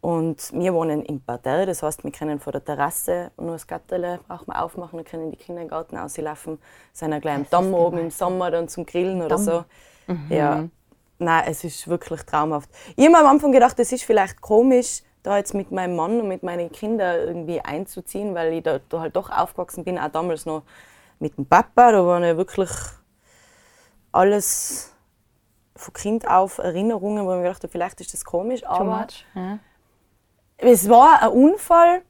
Und 0.00 0.52
wir 0.52 0.72
wohnen 0.74 1.04
im 1.04 1.20
Parterre, 1.20 1.66
das 1.66 1.82
heißt, 1.82 2.04
wir 2.04 2.12
können 2.12 2.38
vor 2.38 2.52
der 2.52 2.64
Terrasse 2.64 3.32
nur 3.36 3.52
das 3.54 3.66
Gatterle 3.66 4.20
brauchen 4.28 4.46
wir 4.46 4.62
aufmachen, 4.62 4.96
dann 4.98 5.04
können 5.04 5.32
die 5.32 5.38
in 5.48 5.56
den 5.56 5.66
Garten 5.66 5.96
rauslaufen, 5.96 6.60
sind 6.92 7.10
dann 7.10 7.20
gleich 7.20 7.34
am 7.34 7.46
Damm 7.50 7.74
oben 7.74 7.98
im 7.98 8.10
Sommer 8.10 8.52
dann 8.52 8.68
zum 8.68 8.86
Grillen 8.86 9.20
oder 9.22 9.36
so. 9.38 9.64
Ja, 10.28 10.64
nein, 11.18 11.42
es 11.48 11.64
ist 11.64 11.88
wirklich 11.88 12.22
traumhaft. 12.22 12.70
Ich 12.94 13.04
habe 13.06 13.18
am 13.18 13.26
Anfang 13.26 13.50
gedacht, 13.50 13.76
es 13.80 13.90
ist 13.90 14.04
vielleicht 14.04 14.40
komisch, 14.40 15.02
da 15.28 15.36
jetzt 15.36 15.54
mit 15.54 15.70
meinem 15.70 15.94
Mann 15.94 16.20
und 16.20 16.28
mit 16.28 16.42
meinen 16.42 16.72
Kindern 16.72 17.20
irgendwie 17.20 17.60
einzuziehen, 17.60 18.34
weil 18.34 18.54
ich 18.54 18.62
da, 18.62 18.80
da 18.88 19.00
halt 19.00 19.14
doch 19.14 19.30
aufgewachsen 19.30 19.84
bin, 19.84 19.98
auch 19.98 20.08
damals 20.08 20.46
noch 20.46 20.62
mit 21.18 21.36
dem 21.36 21.44
Papa. 21.44 21.92
Da 21.92 22.06
waren 22.06 22.24
ja 22.24 22.36
wirklich 22.36 22.70
alles 24.10 24.94
von 25.76 25.92
Kind 25.92 26.26
auf 26.26 26.58
Erinnerungen, 26.58 27.26
wo 27.26 27.32
ich 27.32 27.36
mir 27.36 27.42
gedacht 27.42 27.62
habe, 27.62 27.70
vielleicht 27.70 28.00
ist 28.00 28.14
das 28.14 28.24
komisch, 28.24 28.62
Too 28.62 28.68
aber 28.68 29.00
much. 29.00 29.26
Ja. 29.34 29.58
es 30.56 30.88
war 30.88 31.22
ein 31.22 31.28
Unfall. 31.28 32.02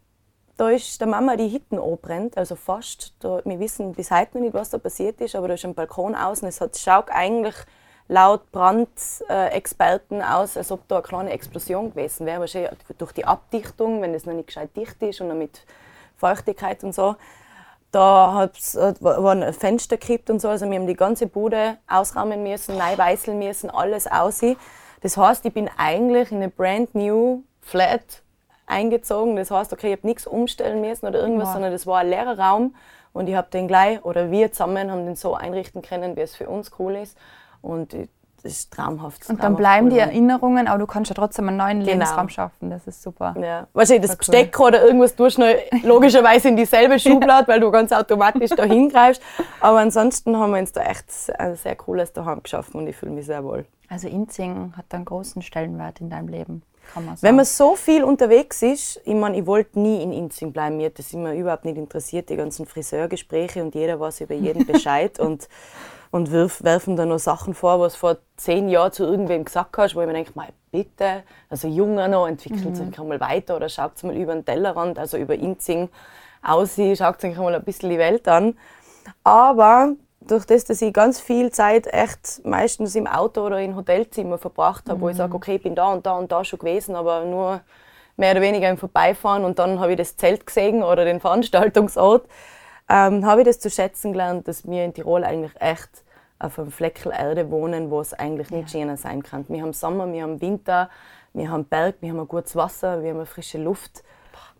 Da 0.56 0.70
ist 0.70 1.00
der 1.00 1.06
Mama 1.08 1.36
die 1.36 1.48
Hitten 1.48 1.78
angebrannt, 1.78 2.36
also 2.36 2.56
fast. 2.56 3.14
Da, 3.20 3.40
wir 3.44 3.60
wissen 3.60 3.92
bis 3.92 4.10
heute 4.10 4.38
noch 4.38 4.42
nicht, 4.42 4.54
was 4.54 4.70
da 4.70 4.78
passiert 4.78 5.20
ist, 5.20 5.34
aber 5.36 5.48
da 5.48 5.54
ist 5.54 5.64
ein 5.64 5.74
Balkon 5.74 6.14
außen. 6.14 6.48
Es 6.48 6.60
hat, 6.60 6.76
schaut 6.76 7.10
eigentlich 7.10 7.54
laut 8.08 8.50
Brandexperten 8.52 10.22
aus, 10.22 10.56
als 10.56 10.72
ob 10.72 10.88
da 10.88 10.96
eine 10.96 11.02
kleine 11.02 11.30
Explosion 11.30 11.90
gewesen 11.90 12.26
wäre. 12.26 12.40
Wahrscheinlich 12.40 12.72
durch 12.96 13.12
die 13.12 13.24
Abdichtung, 13.26 14.00
wenn 14.02 14.14
es 14.14 14.26
noch 14.26 14.32
nicht 14.32 14.46
gescheit 14.46 14.70
dicht 14.76 15.00
ist 15.02 15.20
und 15.20 15.28
dann 15.28 15.38
mit 15.38 15.62
Feuchtigkeit 16.16 16.82
und 16.84 16.94
so. 16.94 17.16
Da 17.90 18.34
hat's, 18.34 18.76
hat, 18.78 19.02
waren 19.02 19.42
ein 19.42 19.52
Fenster 19.54 19.96
gekippt 19.96 20.30
und 20.30 20.40
so. 20.40 20.48
Also 20.48 20.68
wir 20.68 20.78
haben 20.78 20.86
die 20.86 20.94
ganze 20.94 21.26
Bude 21.26 21.78
ausräumen 21.86 22.42
müssen, 22.42 22.76
neu 22.76 22.96
weißeln 22.98 23.38
müssen, 23.38 23.70
alles 23.70 24.06
aussehen. 24.06 24.56
Das 25.00 25.16
heißt, 25.16 25.44
ich 25.46 25.54
bin 25.54 25.70
eigentlich 25.76 26.30
in 26.32 26.38
eine 26.38 26.48
brand 26.48 26.94
new 26.94 27.42
Flat 27.62 28.22
eingezogen. 28.66 29.36
Das 29.36 29.50
heißt, 29.50 29.72
okay, 29.72 29.92
ich 29.92 29.98
habe 29.98 30.06
nichts 30.06 30.26
umstellen 30.26 30.80
müssen 30.80 31.06
oder 31.06 31.20
irgendwas, 31.20 31.48
Wow. 31.48 31.54
sondern 31.54 31.72
das 31.72 31.86
war 31.86 31.98
ein 32.00 32.08
leerer 32.08 32.38
Raum 32.38 32.74
und 33.12 33.26
ich 33.28 33.34
habe 33.34 33.48
den 33.50 33.68
gleich, 33.68 34.04
oder 34.04 34.30
wir 34.30 34.52
zusammen 34.52 34.90
haben 34.90 35.06
den 35.06 35.16
so 35.16 35.34
einrichten 35.34 35.80
können, 35.80 36.16
wie 36.16 36.20
es 36.20 36.36
für 36.36 36.48
uns 36.48 36.72
cool 36.78 36.96
ist. 36.96 37.16
Und 37.68 37.92
das 37.92 38.52
ist 38.52 38.72
traumhaft. 38.72 39.28
Und 39.28 39.42
dann 39.42 39.56
bleiben 39.56 39.90
die 39.90 39.96
cool. 39.96 40.02
Erinnerungen, 40.02 40.68
aber 40.68 40.78
du 40.78 40.86
kannst 40.86 41.10
ja 41.10 41.14
trotzdem 41.14 41.48
einen 41.48 41.56
neuen 41.56 41.78
Genau. 41.80 41.90
Lebensraum 41.90 42.28
schaffen. 42.28 42.70
Das 42.70 42.86
ist 42.86 43.02
super. 43.02 43.34
Ja. 43.38 43.66
Wahrscheinlich 43.72 44.02
das 44.02 44.12
cool. 44.12 44.18
Besteck 44.18 44.60
oder 44.60 44.84
irgendwas 44.84 45.16
tust 45.16 45.38
du 45.38 45.42
noch 45.42 45.82
logischerweise 45.82 46.48
in 46.48 46.56
dieselbe 46.56 46.98
Schublade, 47.00 47.48
weil 47.48 47.60
du 47.60 47.70
ganz 47.70 47.92
automatisch 47.92 48.50
da 48.56 48.62
hingreifst. 48.64 49.20
Aber 49.60 49.78
ansonsten 49.80 50.36
haben 50.36 50.52
wir 50.52 50.60
uns 50.60 50.72
da 50.72 50.82
echt 50.82 51.06
ein 51.38 51.56
sehr 51.56 51.76
cooles 51.76 52.12
Daheim 52.12 52.42
geschaffen 52.42 52.80
und 52.80 52.86
ich 52.86 52.96
fühle 52.96 53.12
mich 53.12 53.26
sehr 53.26 53.42
wohl. 53.44 53.66
Also 53.88 54.06
Inzing 54.08 54.72
hat 54.76 54.86
einen 54.90 55.04
großen 55.04 55.42
Stellenwert 55.42 56.00
in 56.00 56.08
deinem 56.10 56.28
Leben, 56.28 56.62
kann 56.94 57.06
man 57.06 57.16
sagen. 57.16 57.28
Wenn 57.28 57.36
man 57.36 57.44
so 57.44 57.74
viel 57.74 58.04
unterwegs 58.04 58.62
ist, 58.62 59.00
ich 59.04 59.14
meine, 59.14 59.36
ich 59.38 59.46
wollte 59.46 59.80
nie 59.80 60.02
in 60.02 60.12
Inzing 60.12 60.52
bleiben, 60.52 60.76
mir 60.76 60.90
das 60.90 61.12
immer 61.12 61.34
überhaupt 61.34 61.64
nicht 61.64 61.76
interessiert, 61.76 62.28
die 62.28 62.36
ganzen 62.36 62.66
Friseurgespräche 62.66 63.62
und 63.62 63.74
jeder 63.74 63.98
weiß 63.98 64.20
über 64.20 64.34
jeden 64.34 64.64
Bescheid 64.72 65.18
und, 65.18 65.48
und 66.10 66.30
wirf, 66.30 66.62
werfen 66.64 66.96
da 66.96 67.04
noch 67.04 67.18
Sachen 67.18 67.54
vor, 67.54 67.80
was 67.80 67.96
vor 67.96 68.18
zehn 68.36 68.68
Jahren 68.68 68.92
zu 68.92 69.04
irgendwem 69.04 69.44
gesagt 69.44 69.76
hast, 69.76 69.94
wo 69.94 70.00
ich 70.00 70.06
mir 70.06 70.14
denke, 70.14 70.32
mal 70.34 70.48
bitte, 70.70 71.22
also 71.48 71.68
junger 71.68 72.08
noch, 72.08 72.26
entwickelt 72.26 72.76
sich 72.76 72.98
mal 72.98 73.20
weiter 73.20 73.56
oder 73.56 73.68
schaut 73.68 74.02
mal 74.02 74.16
über 74.16 74.34
den 74.34 74.44
Tellerrand, 74.44 74.98
also 74.98 75.16
über 75.16 75.34
Inzing 75.34 75.88
aus, 76.42 76.76
schaut 76.96 77.20
sich 77.20 77.36
mal 77.36 77.54
ein 77.54 77.64
bisschen 77.64 77.90
die 77.90 77.98
Welt 77.98 78.26
an. 78.28 78.56
Aber 79.24 79.94
durch 80.20 80.44
das, 80.44 80.64
dass 80.64 80.82
ich 80.82 80.92
ganz 80.92 81.20
viel 81.20 81.50
Zeit 81.50 81.86
echt 81.86 82.44
meistens 82.44 82.94
im 82.94 83.06
Auto 83.06 83.42
oder 83.42 83.60
in 83.60 83.76
Hotelzimmer 83.76 84.38
verbracht 84.38 84.88
habe, 84.88 85.00
wo 85.00 85.08
ich 85.08 85.16
sage, 85.16 85.34
okay, 85.34 85.56
ich 85.56 85.62
bin 85.62 85.74
da 85.74 85.88
und 85.92 86.06
da 86.06 86.12
und 86.18 86.30
da 86.30 86.44
schon 86.44 86.58
gewesen, 86.58 86.94
aber 86.94 87.24
nur 87.24 87.60
mehr 88.16 88.32
oder 88.32 88.40
weniger 88.40 88.68
im 88.68 88.76
Vorbeifahren 88.76 89.44
und 89.44 89.58
dann 89.58 89.80
habe 89.80 89.92
ich 89.92 89.98
das 89.98 90.16
Zelt 90.16 90.46
gesehen 90.46 90.82
oder 90.82 91.04
den 91.04 91.20
Veranstaltungsort, 91.20 92.26
ähm, 92.88 93.26
habe 93.26 93.42
ich 93.42 93.46
das 93.46 93.58
zu 93.60 93.70
schätzen 93.70 94.12
gelernt, 94.12 94.48
dass 94.48 94.66
wir 94.68 94.84
in 94.84 94.94
Tirol 94.94 95.24
eigentlich 95.24 95.52
echt 95.60 96.04
auf 96.38 96.58
einem 96.58 96.70
Fleckel 96.70 97.12
Erde 97.12 97.50
wohnen, 97.50 97.90
wo 97.90 98.00
es 98.00 98.14
eigentlich 98.14 98.50
nicht 98.50 98.70
schöner 98.70 98.96
sein 98.96 99.22
kann. 99.22 99.44
Wir 99.48 99.62
haben 99.62 99.72
Sommer, 99.72 100.10
wir 100.12 100.22
haben 100.22 100.40
Winter, 100.40 100.88
wir 101.34 101.50
haben 101.50 101.64
Berg, 101.64 101.96
wir 102.00 102.10
haben 102.10 102.20
ein 102.20 102.28
gutes 102.28 102.54
Wasser, 102.56 103.02
wir 103.02 103.10
haben 103.10 103.16
eine 103.16 103.26
frische 103.26 103.58
Luft. 103.58 104.02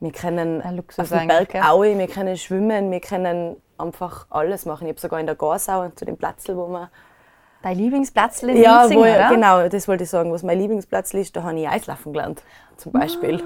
Wir 0.00 0.12
können 0.12 0.62
auf 0.62 1.08
dem 1.08 1.28
Berg 1.28 1.50
gell? 1.50 1.62
Aue, 1.62 1.98
wir 1.98 2.06
können 2.06 2.36
schwimmen, 2.36 2.90
wir 2.90 3.00
können 3.00 3.56
einfach 3.78 4.26
alles 4.30 4.64
machen. 4.66 4.86
Ich 4.86 4.92
habe 4.92 5.00
sogar 5.00 5.20
in 5.20 5.26
der 5.26 5.34
Garsau 5.34 5.88
zu 5.90 6.04
dem 6.04 6.16
Platz, 6.16 6.48
wo 6.48 6.68
wir 6.68 6.90
Dein 7.62 7.76
Lieblingsplatz 7.76 8.44
in 8.44 8.56
ja, 8.56 8.84
Inzing, 8.84 8.98
wo 8.98 9.02
oder? 9.02 9.28
genau, 9.28 9.68
das 9.68 9.88
wollte 9.88 10.04
ich 10.04 10.10
sagen. 10.10 10.32
Was 10.32 10.44
mein 10.44 10.58
Lieblingsplatz 10.58 11.12
ist, 11.14 11.34
da 11.34 11.42
habe 11.42 11.58
ich 11.58 11.68
Eislaufen 11.68 12.12
gelernt, 12.12 12.44
zum 12.76 12.92
Beispiel. 12.92 13.42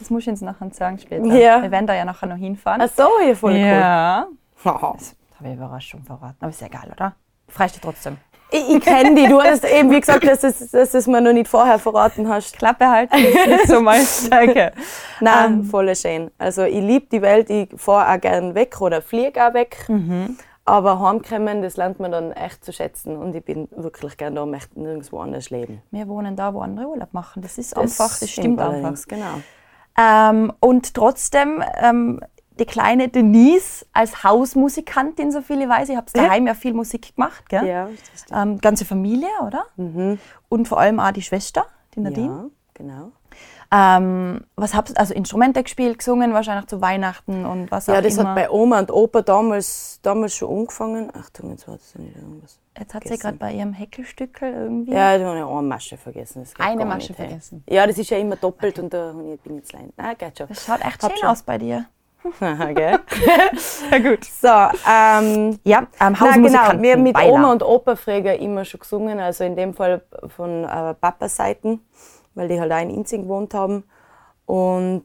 Das 0.00 0.08
muss 0.10 0.22
ich 0.22 0.30
uns 0.30 0.40
nachher 0.40 0.70
sagen 0.72 0.98
später. 0.98 1.26
Ja. 1.26 1.62
Wir 1.62 1.70
werden 1.70 1.86
da 1.86 1.94
ja 1.94 2.04
nachher 2.06 2.26
noch 2.26 2.36
hinfahren. 2.36 2.80
Ach 2.80 2.88
so, 2.88 3.08
ja, 3.24 3.34
voll 3.34 3.54
ja. 3.54 4.26
cool. 4.64 4.72
Das 4.96 5.14
Habe 5.38 5.48
ich 5.48 5.54
Überraschung 5.54 6.02
verraten. 6.02 6.36
Aber 6.40 6.48
ist 6.48 6.60
ja 6.60 6.66
egal, 6.68 6.90
oder? 6.90 7.14
Freust 7.48 7.76
du 7.76 7.80
trotzdem. 7.80 8.16
Ich, 8.50 8.68
ich 8.68 8.80
kenne 8.82 9.14
die. 9.14 9.28
Du 9.28 9.40
hast 9.40 9.64
eben, 9.64 9.90
wie 9.90 10.00
gesagt, 10.00 10.26
dass 10.26 10.40
du 10.40 10.48
es 10.48 10.70
dass 10.70 10.92
du's 10.92 11.06
mir 11.06 11.20
noch 11.20 11.32
nicht 11.32 11.48
vorher 11.48 11.78
verraten 11.78 12.28
hast. 12.28 12.56
Klappe 12.56 12.86
halten 12.90 13.16
nicht 13.22 13.68
so 13.68 13.80
mein 13.80 14.02
Stärke. 14.02 14.72
Nein, 15.20 15.52
Ähm. 15.52 15.64
voll 15.64 15.94
schön. 15.94 16.30
Also 16.38 16.62
ich 16.62 16.80
liebe 16.80 17.06
die 17.12 17.22
Welt, 17.22 17.50
ich 17.50 17.68
fahre 17.76 18.16
auch 18.16 18.20
gerne 18.20 18.54
weg 18.54 18.80
oder 18.80 19.02
fliege 19.02 19.46
auch 19.46 19.54
weg. 19.54 19.84
Mhm. 19.88 20.38
Aber 20.64 21.00
heimkommen, 21.00 21.62
das 21.62 21.76
lernt 21.76 22.00
man 22.00 22.12
dann 22.12 22.32
echt 22.32 22.64
zu 22.64 22.72
schätzen. 22.72 23.16
Und 23.16 23.34
ich 23.34 23.44
bin 23.44 23.68
wirklich 23.74 24.16
gerne 24.16 24.36
da, 24.36 24.46
möchte 24.46 24.80
nirgendwo 24.80 25.20
anders 25.20 25.50
leben. 25.50 25.82
Wir 25.90 26.08
wohnen 26.08 26.36
da, 26.36 26.54
wo 26.54 26.60
andere 26.60 26.86
Urlaub 26.86 27.12
machen. 27.12 27.42
Das 27.42 27.58
ist 27.58 27.76
einfach, 27.76 28.18
das 28.18 28.30
stimmt 28.30 28.60
einfach. 28.60 28.94
Genau. 29.08 29.40
Ähm, 29.98 30.52
und 30.60 30.94
trotzdem, 30.94 31.62
ähm, 31.80 32.20
die 32.58 32.66
kleine 32.66 33.08
Denise 33.08 33.86
als 33.92 34.22
Hausmusikantin, 34.22 35.32
so 35.32 35.40
viel 35.40 35.62
ich 35.62 35.68
weiß, 35.68 35.88
ihr 35.88 35.96
habt 35.96 36.16
daheim 36.16 36.46
ja 36.46 36.54
viel 36.54 36.74
Musik 36.74 37.14
gemacht, 37.16 37.48
gell? 37.48 37.66
Ja, 37.66 37.88
das. 38.12 38.26
Ähm, 38.32 38.58
ganze 38.58 38.84
Familie, 38.84 39.28
oder? 39.46 39.64
Und 40.48 40.68
vor 40.68 40.78
allem 40.78 41.00
auch 41.00 41.10
die 41.10 41.22
Schwester, 41.22 41.64
die 41.94 42.00
Nadine. 42.00 42.26
Ja, 42.26 42.44
genau. 42.74 43.12
Ähm, 43.72 44.40
was 44.56 44.74
habt 44.74 44.90
ihr, 44.90 44.98
also 44.98 45.14
Instrumente 45.14 45.62
gespielt, 45.62 45.98
gesungen, 45.98 46.32
wahrscheinlich 46.34 46.66
zu 46.66 46.80
Weihnachten 46.80 47.46
und 47.46 47.70
was 47.70 47.86
Ja, 47.86 47.98
auch 47.98 48.02
das 48.02 48.16
immer. 48.16 48.30
hat 48.30 48.34
bei 48.34 48.50
Oma 48.50 48.80
und 48.80 48.90
Opa 48.90 49.22
damals, 49.22 50.00
damals 50.02 50.34
schon 50.34 50.50
angefangen. 50.58 51.12
Achtung, 51.14 51.50
jetzt 51.50 51.68
war 51.68 51.76
das 51.76 51.94
nicht 51.94 52.16
irgendwas. 52.16 52.58
Jetzt 52.76 52.94
hat 52.94 53.06
sie 53.06 53.16
gerade 53.16 53.36
bei 53.36 53.52
ihrem 53.52 53.72
Häckelstückel 53.72 54.52
irgendwie. 54.52 54.92
Ja, 54.92 55.16
da 55.18 55.24
habe 55.26 55.38
ich 55.38 55.44
eine 55.44 55.62
Masche 55.62 55.96
vergessen. 55.96 56.42
Das 56.42 56.54
Eine 56.66 56.84
Masche 56.84 57.08
nicht, 57.12 57.18
hey. 57.18 57.28
vergessen. 57.28 57.62
Ja, 57.68 57.86
das 57.86 57.96
ist 57.98 58.10
ja 58.10 58.18
immer 58.18 58.36
doppelt 58.36 58.78
und 58.80 58.92
da 58.92 59.08
habe 59.12 59.22
ich- 59.34 59.40
bin 59.40 59.54
ich 59.56 59.62
jetzt 59.62 59.74
allein. 59.74 59.92
Nein, 59.96 60.16
geht 60.18 60.38
schon. 60.38 60.48
Das 60.48 60.64
schaut 60.64 60.80
echt 60.84 61.02
Hab 61.02 61.10
schön 61.12 61.20
schon. 61.20 61.28
aus 61.28 61.42
bei 61.42 61.58
dir. 61.58 61.86
Aha, 62.40 62.72
gell? 62.72 62.98
Sehr 63.56 64.00
gut. 64.00 64.24
So, 64.24 64.48
ähm, 64.48 65.58
Ja, 65.64 65.86
ähm, 66.00 66.16
Nein, 66.20 66.42
genau. 66.42 66.82
Wir 66.82 66.92
haben 66.92 67.02
mit 67.02 67.16
Weiler. 67.16 67.32
Oma 67.32 67.52
und 67.52 67.62
Opa 67.62 67.94
früher 67.96 68.34
immer 68.34 68.64
schon 68.64 68.80
gesungen, 68.80 69.20
also 69.20 69.44
in 69.44 69.54
dem 69.56 69.74
Fall 69.74 70.02
von 70.36 70.64
äh, 70.64 70.94
Papas 70.94 71.36
Seiten, 71.36 71.80
weil 72.34 72.48
die 72.48 72.60
halt 72.60 72.72
auch 72.72 72.80
in 72.80 72.90
Inzing 72.90 73.22
gewohnt 73.22 73.54
haben. 73.54 73.84
Und 74.46 75.04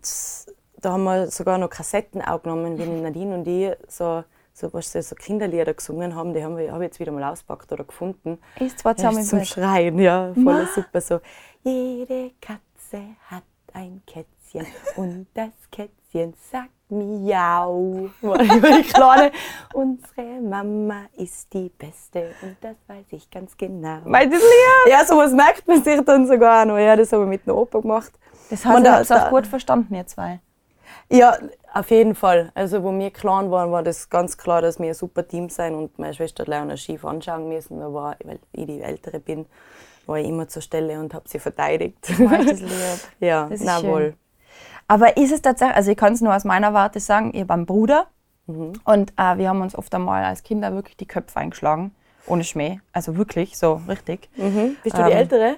da 0.78 0.94
haben 0.94 1.04
wir 1.04 1.28
sogar 1.28 1.58
noch 1.58 1.70
Kassetten 1.70 2.22
aufgenommen, 2.22 2.78
wie 2.78 2.86
Nadine 2.86 3.36
und 3.36 3.48
ich 3.48 3.76
so, 3.88 4.24
so, 4.54 4.74
was 4.74 4.92
sie, 4.92 5.02
so 5.02 5.16
Kinderlieder 5.16 5.74
gesungen 5.74 6.16
haben. 6.16 6.34
Die 6.34 6.44
haben 6.44 6.58
wir, 6.58 6.72
habe 6.72 6.84
ich 6.84 6.90
jetzt 6.90 7.00
wieder 7.00 7.12
mal 7.12 7.24
ausgepackt 7.24 7.72
oder 7.72 7.84
gefunden. 7.84 8.40
Ist 8.60 8.80
zwar 8.80 8.96
zusammen 8.96 9.20
ist 9.20 9.30
zum 9.30 9.40
im 9.40 9.46
Schreien, 9.46 10.00
ja, 10.00 10.34
voll 10.34 10.68
super 10.74 11.02
so. 11.02 11.20
Jede 11.64 12.32
Katze 12.42 13.02
hat 13.28 13.44
ein 13.74 14.02
Kätzchen 14.06 14.66
und 14.96 15.28
das 15.34 15.52
Kätzchen 15.72 16.34
sagt 16.52 16.75
Miau. 16.90 18.10
War 18.22 18.38
die 18.38 18.84
Kleine. 18.84 19.32
Unsere 19.74 20.42
Mama 20.42 21.06
ist 21.18 21.52
die 21.54 21.70
Beste 21.70 22.32
und 22.42 22.58
das 22.62 22.76
weiß 22.88 23.06
ich 23.12 23.30
ganz 23.32 23.58
genau. 23.58 24.00
Mein 24.06 24.30
das 24.30 24.40
Lied. 24.40 24.94
Ja, 24.94 25.04
sowas 25.06 25.32
merkt 25.32 25.68
man 25.68 25.84
sich 25.84 26.00
dann 26.06 26.28
sogar 26.28 26.66
noch. 26.66 26.78
Ja, 26.78 26.96
das 26.96 27.12
habe 27.12 27.24
ich 27.24 27.30
mit 27.30 27.46
dem 27.48 27.56
Opa 27.56 27.80
gemacht. 27.80 28.12
Das 28.50 28.64
heißt, 28.66 28.84
ihr 28.84 28.92
habt 28.92 29.02
es 29.02 29.12
auch 29.12 29.30
gut 29.30 29.48
verstanden, 29.48 29.96
ihr 29.96 30.06
zwei. 30.06 30.40
Ja, 31.10 31.38
auf 31.74 31.90
jeden 31.92 32.16
Fall. 32.16 32.52
Also, 32.56 32.84
wo 32.84 32.92
wir 32.92 33.12
klein 33.12 33.52
waren, 33.52 33.72
war 33.72 33.84
das 33.84 34.10
ganz 34.10 34.38
klar, 34.38 34.62
dass 34.62 34.80
wir 34.80 34.88
ein 34.88 34.94
super 34.94 35.28
Team 35.28 35.50
sein 35.50 35.76
und 35.76 35.98
meine 36.00 36.14
Schwester 36.14 36.44
hat 36.44 36.48
leider 36.48 36.78
schief 36.78 37.04
anschauen 37.06 37.48
müssen. 37.50 37.80
Da 37.80 37.94
war, 37.94 38.16
weil 38.24 38.40
ich 38.54 38.66
die 38.66 38.82
Ältere 38.82 39.20
bin, 39.20 39.46
war 40.06 40.18
ich 40.18 40.28
immer 40.28 40.48
zur 40.48 40.62
Stelle 40.62 41.00
und 41.00 41.14
habe 41.14 41.28
sie 41.28 41.40
verteidigt. 41.40 41.98
Ich 42.10 42.18
das 42.18 42.60
lieb. 42.60 42.70
ja, 43.20 43.48
Das 43.50 43.60
ist 43.60 43.66
na 43.66 43.80
schön. 43.80 43.90
wohl. 43.90 44.14
Aber 44.88 45.18
ist 45.18 45.32
es 45.32 45.42
tatsächlich, 45.42 45.76
also 45.78 45.92
ich 45.92 45.98
kann 45.98 46.14
es 46.14 46.22
nur 46.22 46.36
aus 46.36 46.44
meiner 46.44 46.74
Warte 46.74 47.00
sagen, 47.00 47.32
ich 47.34 47.42
habe 47.42 47.54
einen 47.54 47.66
Bruder 47.66 48.08
Mhm. 48.48 48.74
und 48.84 49.12
äh, 49.18 49.38
wir 49.40 49.50
haben 49.50 49.62
uns 49.62 49.76
oft 49.76 49.94
einmal 49.96 50.24
als 50.24 50.44
Kinder 50.44 50.72
wirklich 50.74 50.96
die 50.98 51.08
Köpfe 51.08 51.40
eingeschlagen. 51.40 51.96
Ohne 52.28 52.44
Schmäh. 52.44 52.80
Also 52.94 53.18
wirklich, 53.18 53.58
so 53.58 53.82
richtig. 53.88 54.30
Mhm. 54.36 54.76
Bist 54.84 54.96
du 54.98 55.04
die 55.04 55.12
Ähm, 55.12 55.18
Ältere? 55.18 55.56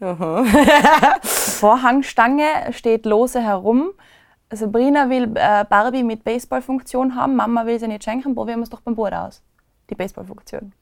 Vorhangstange 1.22 2.46
steht 2.72 3.06
lose 3.06 3.40
herum. 3.42 3.90
Sabrina 4.52 5.08
will 5.10 5.32
äh, 5.34 5.64
Barbie 5.64 6.02
mit 6.04 6.22
Baseballfunktion 6.24 7.16
haben, 7.16 7.34
Mama 7.36 7.66
will 7.66 7.78
sie 7.80 7.88
nicht 7.88 8.04
schenken, 8.04 8.34
probieren 8.34 8.60
wir 8.60 8.64
es 8.64 8.70
doch 8.70 8.80
beim 8.80 8.94
Bruder 8.94 9.24
aus. 9.26 9.42
Die 9.90 9.94
Baseballfunktion. 9.94 10.72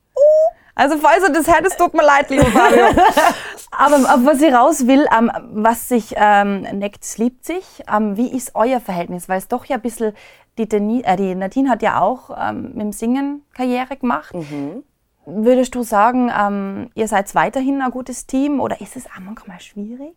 Also 0.75 0.97
falls 0.99 1.25
du 1.25 1.33
das 1.33 1.49
hättest, 1.49 1.79
tut 1.79 1.95
mir 1.95 2.05
leid, 2.05 2.31
lieber 2.31 2.47
Fabio. 2.47 2.87
aber, 3.71 4.25
was 4.25 4.41
ich 4.41 4.53
raus 4.53 4.87
will, 4.87 5.07
ähm, 5.17 5.31
was 5.53 5.89
sich 5.89 6.15
ähm, 6.17 6.63
neckt, 6.63 7.05
es 7.05 7.19
liebt 7.19 7.45
sich. 7.45 7.83
Ähm, 7.93 8.17
wie 8.17 8.35
ist 8.35 8.55
euer 8.55 8.81
Verhältnis? 8.81 9.29
Weil 9.29 9.39
es 9.39 9.49
doch 9.49 9.67
ja 9.67 9.77
ein 9.77 9.83
bisschen, 9.83 10.15
die, 10.59 10.69
Deni, 10.69 11.03
äh, 11.03 11.17
die 11.17 11.35
Nadine 11.35 11.69
hat 11.69 11.83
ja 11.83 12.01
auch 12.01 12.31
ähm, 12.39 12.73
mit 12.75 12.81
dem 12.81 12.93
Singen 12.93 13.45
Karriere 13.55 13.97
gemacht. 13.97 14.35
Würdest 15.25 15.75
du 15.75 15.83
sagen, 15.83 16.33
ähm, 16.37 16.91
ihr 16.95 17.07
seid 17.07 17.33
weiterhin 17.35 17.81
ein 17.81 17.91
gutes 17.91 18.27
Team 18.27 18.59
oder 18.59 18.81
ist 18.81 18.97
es 18.97 19.07
auch 19.07 19.21
manchmal 19.21 19.61
schwierig, 19.61 20.17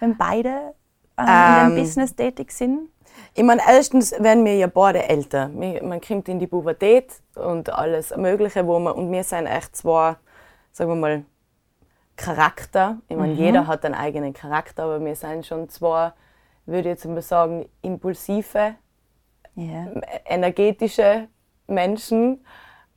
wenn 0.00 0.16
beide 0.18 0.74
ähm, 1.18 1.26
in 1.26 1.74
dem 1.74 1.84
Business 1.84 2.14
tätig 2.14 2.52
sind? 2.52 2.88
Ich 3.34 3.42
meine, 3.42 3.62
erstens 3.66 4.12
werden 4.12 4.44
wir 4.44 4.56
ja 4.56 4.66
beide 4.66 5.08
älter. 5.08 5.48
Man 5.48 6.00
kommt 6.00 6.28
in 6.28 6.38
die 6.38 6.46
Pubertät 6.46 7.12
und 7.34 7.70
alles 7.70 8.14
Mögliche, 8.16 8.66
wo 8.66 8.78
man, 8.78 8.94
und 8.94 9.10
wir 9.12 9.24
sind 9.24 9.46
echt 9.46 9.76
zwei, 9.76 10.16
sagen 10.72 10.90
wir 10.90 10.96
mal, 10.96 11.24
Charakter. 12.16 12.98
Ich 13.08 13.16
meine, 13.16 13.32
jeder 13.32 13.66
hat 13.66 13.84
einen 13.84 13.94
eigenen 13.94 14.32
Charakter, 14.32 14.84
aber 14.84 15.04
wir 15.04 15.16
sind 15.16 15.46
schon 15.46 15.68
zwei, 15.68 16.12
würde 16.66 16.90
ich 16.90 16.94
jetzt 16.94 17.06
mal 17.06 17.22
sagen, 17.22 17.68
impulsive, 17.80 18.74
Ja. 19.54 19.86
energetische 20.24 21.28
Menschen. 21.66 22.44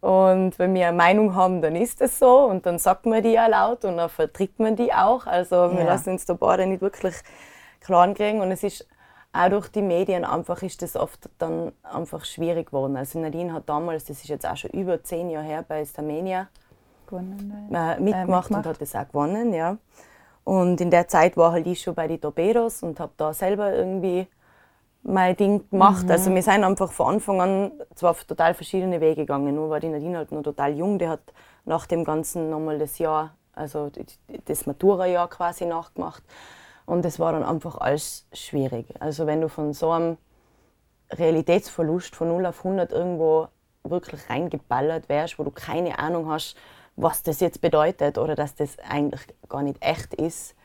Und 0.02 0.60
wenn 0.60 0.74
wir 0.76 0.88
eine 0.90 0.98
Meinung 0.98 1.34
haben, 1.34 1.62
dann 1.62 1.76
ist 1.76 2.02
es 2.02 2.20
so 2.20 2.46
und 2.46 2.66
dann 2.66 2.78
sagt 2.78 3.06
man 3.06 3.24
die 3.24 3.40
auch 3.40 3.48
laut 3.48 3.86
und 3.86 3.98
dann 3.98 4.10
vertritt 4.10 4.60
man 4.60 4.76
die 4.76 4.94
auch. 4.94 5.26
Also 5.26 5.72
wir 5.72 5.80
Ja. 5.80 5.86
lassen 5.86 6.12
uns 6.12 6.26
da 6.26 6.34
beide 6.34 6.68
nicht 6.68 6.82
wirklich 6.82 7.16
klar 7.86 8.14
kriegen 8.14 8.42
und 8.42 8.52
es 8.52 8.64
ist 8.64 8.88
auch 9.34 9.50
durch 9.50 9.68
die 9.68 9.82
Medien 9.82 10.24
einfach 10.24 10.62
ist 10.64 10.82
das 10.82 10.96
oft 10.96 11.30
dann 11.38 11.74
einfach 11.84 12.24
schwierig 12.24 12.68
geworden. 12.68 12.96
Also 12.96 13.20
Nadine 13.20 13.54
hat 13.54 13.68
damals, 13.68 14.06
das 14.06 14.20
ist 14.20 14.30
jetzt 14.30 14.48
auch 14.48 14.56
schon 14.56 14.72
über 14.72 15.04
zehn 15.04 15.30
Jahre 15.30 15.46
her 15.46 15.66
bei 15.68 15.86
Starmania, 15.86 16.48
Gewonnen, 17.08 17.70
äh, 17.72 18.00
mitgemacht 18.00 18.50
und 18.50 18.58
mitgemacht. 18.58 18.66
hat 18.66 18.82
das 18.82 18.96
auch 18.96 19.08
gewonnen, 19.08 19.54
ja. 19.54 19.78
Und 20.46 20.80
in 20.80 20.90
der 20.90 21.08
Zeit 21.08 21.36
war 21.38 21.52
halt 21.52 21.68
ich 21.68 21.82
schon 21.82 21.96
bei 21.96 22.08
den 22.08 22.22
Torpedos 22.22 22.84
und 22.84 23.00
habe 23.00 23.12
da 23.18 23.34
selber 23.34 23.74
irgendwie 23.74 24.28
mein 25.04 25.36
Ding 25.36 25.70
gemacht. 25.70 26.10
Also 26.10 26.34
wir 26.34 26.42
sind 26.42 26.64
einfach 26.64 26.92
von 26.92 27.16
Anfang 27.16 27.42
an 27.42 27.72
zwar 27.94 28.12
auf 28.12 28.24
total 28.24 28.54
verschiedene 28.54 29.02
Wege 29.02 29.22
gegangen. 29.22 29.54
Nur 29.56 29.70
war 29.70 29.80
die 29.80 29.90
Nadine 29.90 30.18
halt 30.18 30.32
noch 30.32 30.44
total 30.44 30.76
jung. 30.76 30.98
Die 30.98 31.08
hat 31.08 31.22
nach 31.66 31.88
dem 31.88 32.04
Ganzen 32.04 32.50
nochmal 32.50 32.80
das 32.80 33.00
Jahr, 33.00 33.36
also 33.54 33.92
das 34.46 34.66
Matura-Jahr 34.66 35.30
quasi 35.30 35.66
nachgemacht. 35.66 36.24
Und 36.86 37.04
das 37.04 37.20
war 37.20 37.32
dann 37.32 37.44
einfach 37.44 37.78
alles 37.78 38.28
schwierig. 38.34 38.86
Also 39.00 39.26
wenn 39.26 39.42
du 39.42 39.50
von 39.50 39.74
so 39.74 39.92
einem 39.92 40.18
Realitätsverlust 41.12 42.16
von 42.16 42.28
0 42.30 42.46
auf 42.46 42.64
100 42.64 42.92
irgendwo 42.92 43.48
wirklich 43.84 44.30
reingeballert 44.30 45.10
wärst, 45.10 45.38
wo 45.40 45.44
du 45.44 45.52
keine 45.52 46.00
Ahnung 46.00 46.30
hast, 46.30 46.56
was 46.96 47.24
das 47.24 47.40
jetzt 47.40 47.62
bedeutet 47.62 48.18
oder 48.18 48.36
dass 48.36 48.56
das 48.56 48.78
eigentlich 48.90 49.22
gar 49.50 49.62
nicht 49.62 49.78
echt 49.84 50.14
ist. 50.16 50.56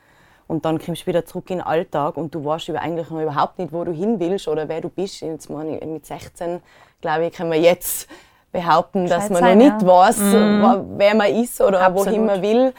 Und 0.46 0.64
dann 0.64 0.78
kommst 0.78 1.02
du 1.02 1.06
wieder 1.06 1.24
zurück 1.24 1.48
in 1.50 1.58
den 1.58 1.66
Alltag 1.66 2.16
und 2.16 2.34
du 2.34 2.44
weißt 2.44 2.70
eigentlich 2.70 3.08
noch 3.10 3.20
überhaupt 3.20 3.58
nicht, 3.58 3.72
wo 3.72 3.84
du 3.84 3.92
hin 3.92 4.18
willst 4.18 4.48
oder 4.48 4.68
wer 4.68 4.80
du 4.80 4.88
bist. 4.88 5.20
Jetzt 5.20 5.48
meine 5.48 5.78
ich, 5.78 5.84
mit 5.86 6.06
16, 6.06 6.60
glaube 7.00 7.26
ich, 7.26 7.32
können 7.32 7.52
wir 7.52 7.60
jetzt 7.60 8.08
behaupten, 8.50 9.06
dass 9.06 9.28
Bescheid 9.28 9.30
man 9.30 9.42
sein, 9.42 9.58
noch 9.58 9.64
nicht 9.64 9.82
ja. 9.82 9.86
weiß, 9.88 10.20
wa- 10.62 10.84
wer 10.96 11.14
man 11.14 11.34
ist 11.34 11.60
oder 11.60 11.82
Absolut. 11.82 12.06
wohin 12.08 12.26
man 12.26 12.42
will. 12.42 12.74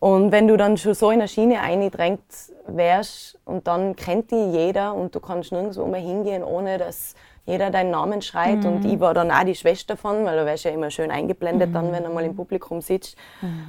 Und 0.00 0.32
wenn 0.32 0.48
du 0.48 0.56
dann 0.56 0.76
schon 0.78 0.94
so 0.94 1.10
in 1.10 1.20
eine 1.20 1.28
Schiene 1.28 1.60
eingedrängt 1.60 2.22
wärst 2.66 3.38
und 3.44 3.66
dann 3.66 3.94
kennt 3.96 4.30
die 4.30 4.50
jeder 4.50 4.94
und 4.94 5.14
du 5.14 5.20
kannst 5.20 5.52
nirgendwo 5.52 5.84
mehr 5.86 6.00
hingehen, 6.00 6.42
ohne 6.42 6.78
dass 6.78 7.14
jeder 7.46 7.70
deinen 7.70 7.90
Namen 7.90 8.22
schreit. 8.22 8.64
Und 8.64 8.84
ich 8.84 9.00
war 9.00 9.12
dann 9.12 9.30
auch 9.30 9.44
die 9.44 9.54
Schwester 9.54 9.96
von, 9.96 10.24
weil 10.24 10.38
du 10.38 10.46
wärst 10.46 10.64
ja 10.64 10.70
immer 10.70 10.90
schön 10.90 11.10
eingeblendet 11.10 11.74
dann, 11.74 11.90
wenn 11.90 12.04
du 12.04 12.10
mal 12.10 12.24
im 12.24 12.36
Publikum 12.36 12.80
sitzt. 12.80 13.16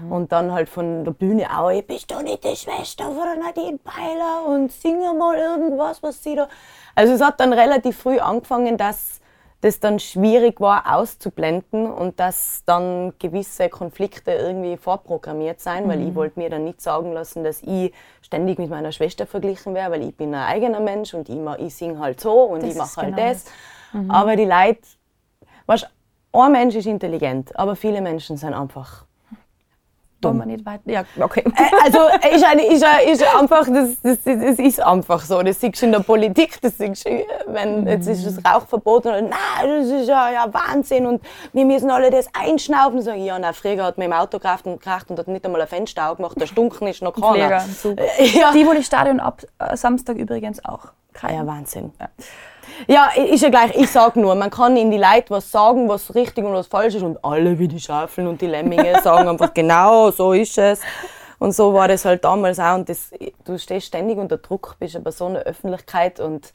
Und 0.10 0.32
dann 0.32 0.52
halt 0.52 0.70
von 0.70 1.04
der 1.04 1.12
Bühne 1.12 1.48
auch, 1.58 1.70
"Ey, 1.70 1.82
bist 1.82 2.12
du 2.12 2.22
nicht 2.22 2.44
die 2.44 2.56
Schwester 2.56 3.06
von 3.06 3.24
der 3.24 3.38
Nadine 3.38 3.80
Peiler 3.84 4.46
und 4.48 4.72
singe 4.72 5.14
mal 5.14 5.38
irgendwas, 5.38 6.04
was 6.04 6.22
sie 6.24 6.36
da... 6.36 6.48
Also 6.96 7.14
es 7.14 7.22
hat 7.22 7.40
dann 7.40 7.54
relativ 7.54 7.98
früh 7.98 8.20
angefangen, 8.20 8.78
dass 8.78 9.21
das 9.62 9.80
dann 9.80 10.00
schwierig 10.00 10.60
war 10.60 10.96
auszublenden 10.96 11.90
und 11.90 12.20
dass 12.20 12.64
dann 12.66 13.14
gewisse 13.20 13.70
Konflikte 13.70 14.32
irgendwie 14.32 14.76
vorprogrammiert 14.76 15.60
sein, 15.60 15.88
weil 15.88 16.02
ich 16.02 16.16
wollte 16.16 16.40
mir 16.40 16.50
dann 16.50 16.64
nicht 16.64 16.82
sagen 16.82 17.14
lassen, 17.14 17.44
dass 17.44 17.62
ich 17.62 17.94
ständig 18.24 18.58
mit 18.58 18.72
meiner 18.72 18.92
Schwester 18.92 19.28
verglichen 19.28 19.76
wäre, 19.76 19.92
weil 19.92 20.04
ich 20.04 20.16
bin 20.16 20.34
ein 20.34 20.48
eigener 20.48 20.80
Mensch 20.80 21.14
und 21.14 21.30
ich, 21.30 21.38
ich 21.60 21.76
singe 21.76 22.00
halt 22.00 22.20
so 22.20 22.44
und 22.44 22.64
Das 22.64 22.72
ich 22.72 22.76
mache 22.76 23.02
halt 23.02 23.16
genau 23.16 23.28
das. 23.30 23.46
Aber 24.10 24.36
die 24.36 24.46
Leute, 24.46 24.82
weißt, 25.68 25.88
ein 26.34 26.52
Mensch 26.52 26.76
ist 26.76 26.88
intelligent, 26.88 27.58
aber 27.58 27.76
viele 27.76 28.02
Menschen 28.02 28.38
sind 28.38 28.54
einfach 28.54 29.06
dumm. 30.22 30.38
Man 30.38 30.48
nicht 30.48 30.66
weit 30.66 30.82
ja, 30.86 31.04
okay. 31.20 31.44
Äh, 31.46 31.84
also 31.84 32.00
ist, 32.34 32.46
eine, 32.46 32.66
ist, 32.66 32.86
ist 33.12 33.36
einfach, 33.36 33.68
das, 33.68 34.02
das, 34.02 34.24
das 34.24 34.60
ist 34.60 34.82
einfach 34.82 35.22
so. 35.22 35.42
Das 35.42 35.60
siehst 35.60 35.82
du 35.82 35.86
in 35.88 35.92
der 35.92 36.00
Politik, 36.00 36.62
das 36.62 36.78
siehst 36.78 37.06
du, 37.06 37.24
wenn 37.48 37.88
jetzt 37.88 38.08
ist 38.08 38.26
das 38.26 38.38
Rauchverbot 38.46 39.06
und 39.06 39.30
nein, 39.30 39.32
das 39.64 39.88
ist 39.88 40.08
ja, 40.08 40.32
ja 40.32 40.54
Wahnsinn 40.54 41.06
und 41.06 41.22
wir 41.54 41.66
müssen 41.66 41.90
alle 41.90 42.10
das 42.10 42.28
einschnaufen. 42.34 43.00
Und 43.00 43.04
so, 43.04 43.12
ja, 43.12 43.38
nein, 43.38 43.54
Frieger 43.54 43.84
hat 43.84 43.98
mir 43.98 44.06
im 44.06 44.14
Auto 44.14 44.38
gekracht 44.38 44.66
und, 44.66 44.80
gekracht 44.80 45.10
und 45.10 45.20
hat 45.20 45.28
nicht 45.28 45.46
einmal 45.46 45.62
ein 45.62 45.68
Fenster 45.68 46.12
aufgemacht, 46.12 46.40
der 46.40 46.48
Stunken 46.48 46.88
ist 46.88 47.02
noch 47.02 47.14
keiner. 47.14 47.64
Äh, 47.84 48.26
ja. 48.26 48.52
Die, 48.52 48.66
wo 48.66 48.74
die 48.74 48.84
Stadion 48.84 49.20
ab 49.20 49.42
äh, 49.60 49.76
Samstag 49.76 50.18
übrigens 50.18 50.64
auch. 50.64 50.88
Kein. 51.14 51.36
Ja, 51.36 51.48
Wahnsinn. 51.48 51.92
Ja. 52.00 52.08
Ja, 52.88 53.10
ist 53.16 53.42
ja 53.42 53.50
gleich. 53.50 53.76
Ich 53.76 53.90
sag 53.90 54.16
nur, 54.16 54.36
man 54.36 54.50
kann 54.50 54.78
in 54.78 54.92
die 54.92 54.98
Leute 54.98 55.30
was 55.30 55.52
sagen, 55.52 55.88
was 55.88 56.14
richtig 56.16 56.46
und 56.46 56.54
was 56.54 56.68
falsch 56.68 56.96
ist 56.96 57.04
und 57.04 57.24
alle 57.24 57.58
wie 57.60 57.68
die 57.68 57.80
Schafeln 57.80 58.28
und 58.28 58.42
die 58.42 58.48
Lemminge 58.48 59.00
sagen 59.04 59.28
einfach 59.28 59.54
genau, 59.54 60.12
so 60.12 60.34
ist 60.34 60.58
es. 60.58 60.82
Und 61.40 61.54
so 61.54 61.74
war 61.74 61.88
das 61.88 62.06
halt 62.06 62.24
damals 62.24 62.60
auch. 62.60 62.76
Und 62.76 62.88
das, 62.88 63.12
du 63.46 63.58
stehst 63.58 63.88
ständig 63.88 64.18
unter 64.18 64.38
Druck, 64.38 64.76
bist 64.80 64.96
aber 64.96 65.12
so 65.12 65.28
in 65.28 65.34
der 65.34 65.44
Öffentlichkeit 65.44 66.20
und 66.20 66.54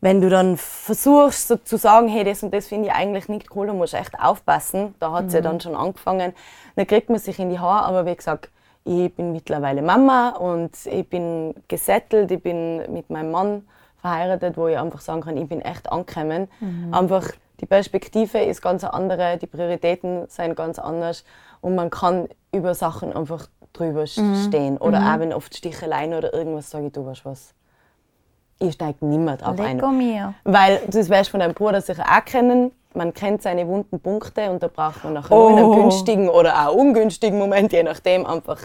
wenn 0.00 0.20
du 0.20 0.28
dann 0.28 0.56
versuchst 0.56 1.48
so 1.48 1.56
zu 1.56 1.76
sagen, 1.76 2.08
hey, 2.08 2.22
das 2.22 2.42
und 2.42 2.54
das 2.54 2.68
finde 2.68 2.88
ich 2.88 2.94
eigentlich 2.94 3.28
nicht 3.28 3.54
cool, 3.56 3.66
du 3.66 3.72
musst 3.72 3.94
echt 3.94 4.18
aufpassen. 4.20 4.94
Da 5.00 5.12
hat 5.12 5.26
es 5.26 5.32
mhm. 5.32 5.36
ja 5.36 5.40
dann 5.40 5.60
schon 5.60 5.74
angefangen. 5.74 6.34
Dann 6.76 6.86
kriegt 6.86 7.10
man 7.10 7.18
sich 7.18 7.38
in 7.40 7.50
die 7.50 7.58
Haare, 7.58 7.86
aber 7.86 8.06
wie 8.06 8.14
gesagt, 8.14 8.50
ich 8.84 9.12
bin 9.14 9.32
mittlerweile 9.32 9.82
Mama 9.82 10.30
und 10.30 10.70
ich 10.86 11.08
bin 11.08 11.54
gesettelt, 11.66 12.30
ich 12.30 12.42
bin 12.42 12.90
mit 12.92 13.10
meinem 13.10 13.32
Mann 13.32 13.68
verheiratet, 14.00 14.56
wo 14.56 14.68
ich 14.68 14.78
einfach 14.78 15.00
sagen 15.00 15.20
kann, 15.22 15.36
ich 15.36 15.48
bin 15.48 15.60
echt 15.60 15.90
angekommen. 15.90 16.48
Mhm. 16.60 16.94
Einfach 16.94 17.28
die 17.60 17.66
Perspektive 17.66 18.38
ist 18.38 18.62
ganz 18.62 18.84
andere, 18.84 19.36
die 19.36 19.46
Prioritäten 19.46 20.28
sind 20.28 20.54
ganz 20.56 20.78
anders 20.78 21.24
und 21.60 21.74
man 21.74 21.90
kann 21.90 22.28
über 22.52 22.74
Sachen 22.74 23.12
einfach 23.12 23.48
drüber 23.72 24.04
mhm. 24.16 24.46
stehen. 24.46 24.78
Oder 24.78 25.00
mhm. 25.00 25.06
auch 25.08 25.18
wenn 25.18 25.32
oft 25.32 25.56
Sticheleien 25.56 26.14
oder 26.14 26.32
irgendwas 26.32 26.70
sage 26.70 26.86
ich, 26.86 26.92
du 26.92 27.04
weißt 27.04 27.24
was, 27.24 27.54
ich 28.60 28.74
steige 28.74 29.04
niemand 29.04 29.44
auf 29.44 29.58
ein. 29.60 29.80
Mir. 29.96 30.34
Weil 30.44 30.80
das 30.88 31.08
wirst 31.08 31.30
von 31.30 31.40
deinem 31.40 31.54
Bruder 31.54 31.80
sicher 31.80 32.04
auch 32.04 32.24
kennen. 32.24 32.72
Man 32.94 33.12
kennt 33.12 33.42
seine 33.42 33.66
wunden 33.66 34.00
Punkte 34.00 34.50
und 34.50 34.62
da 34.62 34.68
braucht 34.68 35.04
man 35.04 35.14
nachher 35.14 35.36
oh. 35.36 35.48
in 35.48 35.58
einem 35.58 35.72
günstigen 35.72 36.28
oder 36.28 36.66
auch 36.66 36.74
ungünstigen 36.74 37.38
Moment, 37.38 37.72
je 37.72 37.82
nachdem, 37.82 38.26
einfach 38.26 38.60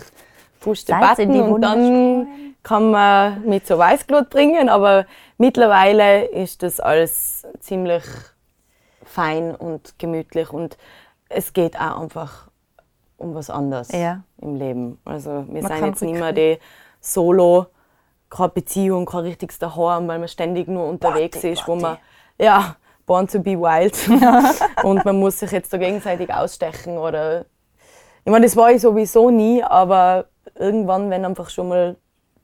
Push 0.63 0.85
the 0.85 0.93
Button 0.93 1.41
und 1.41 1.61
dann 1.61 2.55
kann 2.63 2.91
man 2.91 3.45
mit 3.45 3.67
so 3.67 3.77
Weißglut 3.77 4.29
bringen, 4.29 4.69
aber 4.69 5.05
mittlerweile 5.37 6.25
ist 6.25 6.63
das 6.63 6.79
alles 6.79 7.45
ziemlich 7.59 8.03
fein 9.03 9.53
und 9.53 9.99
gemütlich 9.99 10.51
und 10.51 10.77
es 11.27 11.51
geht 11.51 11.77
auch 11.77 11.99
einfach 11.99 12.47
um 13.17 13.35
was 13.35 13.49
anderes 13.49 13.91
ja. 13.91 14.23
im 14.41 14.55
Leben. 14.55 14.99
Also 15.03 15.45
wir 15.49 15.63
man 15.63 15.71
sind 15.71 15.85
jetzt 15.85 16.01
nicht 16.01 16.19
mehr 16.19 16.31
die 16.31 16.57
Solo, 17.01 17.67
keine 18.29 18.49
Beziehung, 18.49 19.05
kein 19.05 19.21
richtiges 19.21 19.59
Daheim, 19.59 20.07
weil 20.07 20.19
man 20.19 20.27
ständig 20.29 20.67
nur 20.69 20.87
unterwegs 20.87 21.41
Party, 21.41 21.49
ist, 21.49 21.67
wo 21.67 21.75
man 21.75 21.97
ja 22.39 22.77
born 23.05 23.27
to 23.27 23.39
be 23.39 23.59
wild 23.59 23.97
und 24.83 25.03
man 25.03 25.19
muss 25.19 25.39
sich 25.39 25.51
jetzt 25.51 25.73
da 25.73 25.77
gegenseitig 25.77 26.33
ausstechen 26.33 26.97
oder 26.97 27.45
ich 28.25 28.31
meine, 28.31 28.45
das 28.45 28.55
war 28.55 28.71
ich 28.71 28.81
sowieso 28.81 29.29
nie, 29.29 29.61
aber 29.61 30.27
irgendwann, 30.55 31.09
wenn 31.09 31.25
einfach 31.25 31.49
schon 31.49 31.69
mal 31.69 31.95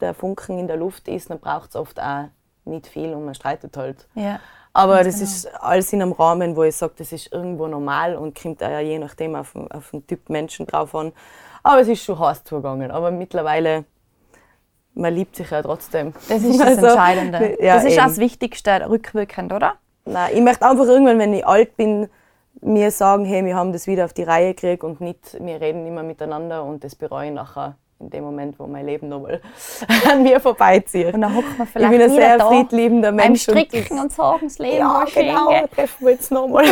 der 0.02 0.14
Funken 0.14 0.58
in 0.58 0.68
der 0.68 0.78
Luft 0.78 1.08
ist, 1.08 1.30
dann 1.30 1.40
braucht 1.40 1.70
es 1.70 1.76
oft 1.76 2.00
auch 2.00 2.26
nicht 2.66 2.88
viel 2.88 3.14
und 3.14 3.26
man 3.26 3.36
streitet 3.36 3.76
halt. 3.78 4.08
Ja, 4.16 4.40
Aber 4.74 5.04
das 5.04 5.16
genau. 5.16 5.26
ist 5.26 5.62
alles 5.62 5.92
in 5.94 6.02
einem 6.02 6.12
Rahmen, 6.12 6.56
wo 6.56 6.64
ich 6.64 6.76
sage, 6.76 6.94
das 6.98 7.12
ist 7.12 7.32
irgendwo 7.32 7.68
normal 7.68 8.16
und 8.16 8.40
kommt 8.40 8.64
auch 8.64 8.80
je 8.80 9.00
nachdem 9.00 9.36
auf, 9.36 9.56
auf 9.56 9.92
den 9.92 10.06
Typ 10.06 10.30
Menschen 10.30 10.68
drauf 10.68 10.94
an. 10.96 11.12
Aber 11.64 11.82
es 11.82 11.88
ist 11.88 12.04
schon 12.04 12.18
heiß 12.18 12.44
zugegangen. 12.44 12.92
Aber 12.92 13.12
mittlerweile, 13.12 13.86
man 14.94 15.14
liebt 15.14 15.36
sich 15.36 15.50
ja 15.50 15.62
trotzdem. 15.62 16.14
Das 16.30 16.42
ist 16.44 16.60
das 16.60 16.68
also, 16.68 16.86
Entscheidende. 16.88 17.58
Ja, 17.62 17.76
das 17.76 17.86
ist 17.86 17.94
eben. 17.94 18.04
das 18.04 18.18
Wichtigste, 18.18 18.90
rückwirkend, 18.90 19.52
oder? 19.52 19.74
Nein, 20.06 20.32
ich 20.34 20.42
möchte 20.42 20.66
einfach 20.66 20.86
irgendwann, 20.86 21.20
wenn 21.20 21.34
ich 21.34 21.46
alt 21.46 21.76
bin, 21.76 22.08
mir 22.62 22.92
sagen, 22.92 23.26
hey, 23.26 23.46
wir 23.46 23.56
haben 23.56 23.74
das 23.74 23.88
wieder 23.88 24.06
auf 24.06 24.14
die 24.14 24.24
Reihe 24.24 24.54
gekriegt 24.54 24.84
und 24.84 25.02
nicht, 25.02 25.38
wir 25.40 25.62
reden 25.62 25.86
immer 25.86 26.04
miteinander 26.04 26.64
und 26.64 26.84
das 26.84 26.96
bereue 26.96 27.28
ich 27.28 27.34
nachher 27.34 27.76
in 28.00 28.10
dem 28.10 28.24
Moment, 28.24 28.58
wo 28.58 28.66
mein 28.66 28.86
Leben 28.86 29.10
nochmal 29.10 29.42
an 30.12 30.24
mir 30.24 30.40
vorbeizieht. 30.40 31.14
Und 31.14 31.22
dann 31.22 31.36
hockt 31.36 31.58
man 31.58 31.68
vielleicht 31.68 31.92
Ich 31.92 32.00
bin 32.00 32.10
ein 32.10 32.16
sehr 32.16 32.40
friedliebender 32.40 33.12
Mensch. 33.12 33.46
Beim 33.46 33.56
Stricken 33.56 33.98
und, 33.98 34.04
und 34.04 34.12
sagen, 34.14 34.40
das 34.44 34.58
Leben 34.58 34.78
ja, 34.78 35.06
genau, 35.14 35.52
da 35.52 35.68
treffen 35.68 36.06
wir 36.06 36.12
jetzt 36.14 36.32
nochmal. 36.32 36.66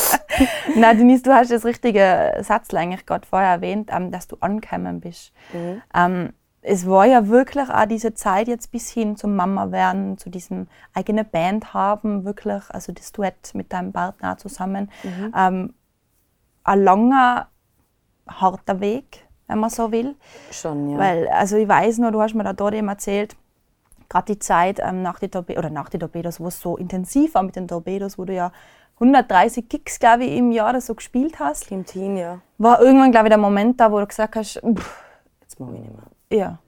Nein, 0.76 0.98
Denise, 0.98 1.22
du 1.22 1.34
hast 1.34 1.50
das 1.50 1.64
richtige 1.64 2.38
Satz 2.42 2.72
eigentlich 2.72 3.04
gerade 3.04 3.26
vorher 3.26 3.50
erwähnt, 3.50 3.90
ähm, 3.92 4.10
dass 4.10 4.28
du 4.28 4.36
angekommen 4.40 5.00
bist. 5.00 5.32
Mhm. 5.52 5.82
Ähm, 5.94 6.32
es 6.62 6.86
war 6.88 7.04
ja 7.04 7.28
wirklich 7.28 7.68
auch 7.68 7.84
diese 7.84 8.14
Zeit 8.14 8.48
jetzt 8.48 8.72
bis 8.72 8.90
hin 8.90 9.16
zum 9.16 9.36
Mama 9.36 9.70
werden, 9.70 10.16
zu 10.16 10.30
diesem 10.30 10.66
eigene 10.94 11.24
Band 11.24 11.74
haben, 11.74 12.24
wirklich, 12.24 12.62
also 12.70 12.92
das 12.92 13.12
Duett 13.12 13.54
mit 13.54 13.72
deinem 13.72 13.92
Partner 13.92 14.38
zusammen. 14.38 14.90
Mhm. 15.02 15.34
Ähm, 15.36 15.74
ein 16.62 16.82
langer, 16.82 17.48
harter 18.26 18.80
Weg 18.80 19.26
wenn 19.46 19.58
man 19.58 19.70
so 19.70 19.92
will. 19.92 20.14
Schon, 20.50 20.90
ja. 20.90 20.98
Weil, 20.98 21.28
also 21.28 21.56
ich 21.56 21.68
weiß 21.68 21.98
nur, 21.98 22.10
du 22.10 22.20
hast 22.20 22.34
mir 22.34 22.44
da 22.44 22.52
dort 22.52 22.74
eben 22.74 22.88
erzählt, 22.88 23.36
gerade 24.08 24.32
die 24.32 24.38
Zeit 24.38 24.80
ähm, 24.82 25.02
nach 25.02 25.18
den 25.18 25.30
Torpedos, 25.30 25.58
oder 25.58 25.70
nach 25.70 25.88
den 25.88 26.00
Torpedos, 26.00 26.40
wo 26.40 26.48
es 26.48 26.60
so 26.60 26.76
intensiv 26.76 27.34
war 27.34 27.42
mit 27.42 27.56
den 27.56 27.68
Torpedos, 27.68 28.18
wo 28.18 28.24
du 28.24 28.32
ja 28.32 28.52
130 28.94 29.68
Gigs, 29.68 29.98
glaube 29.98 30.24
ich, 30.24 30.36
im 30.36 30.52
Jahr 30.52 30.70
oder 30.70 30.80
so 30.80 30.94
gespielt 30.94 31.40
hast. 31.40 31.70
Im 31.70 31.84
Team, 31.84 32.16
ja. 32.16 32.40
War 32.58 32.80
irgendwann, 32.80 33.10
glaube 33.10 33.26
ich, 33.26 33.30
der 33.30 33.38
Moment 33.38 33.80
da, 33.80 33.90
wo 33.90 33.98
du 33.98 34.06
gesagt 34.06 34.36
hast, 34.36 34.60
pff, 34.60 35.04
jetzt 35.40 35.58
mache 35.58 35.74
ich 35.74 35.80
nicht 35.80 35.92
mehr. 35.92 36.38
Ja. 36.38 36.58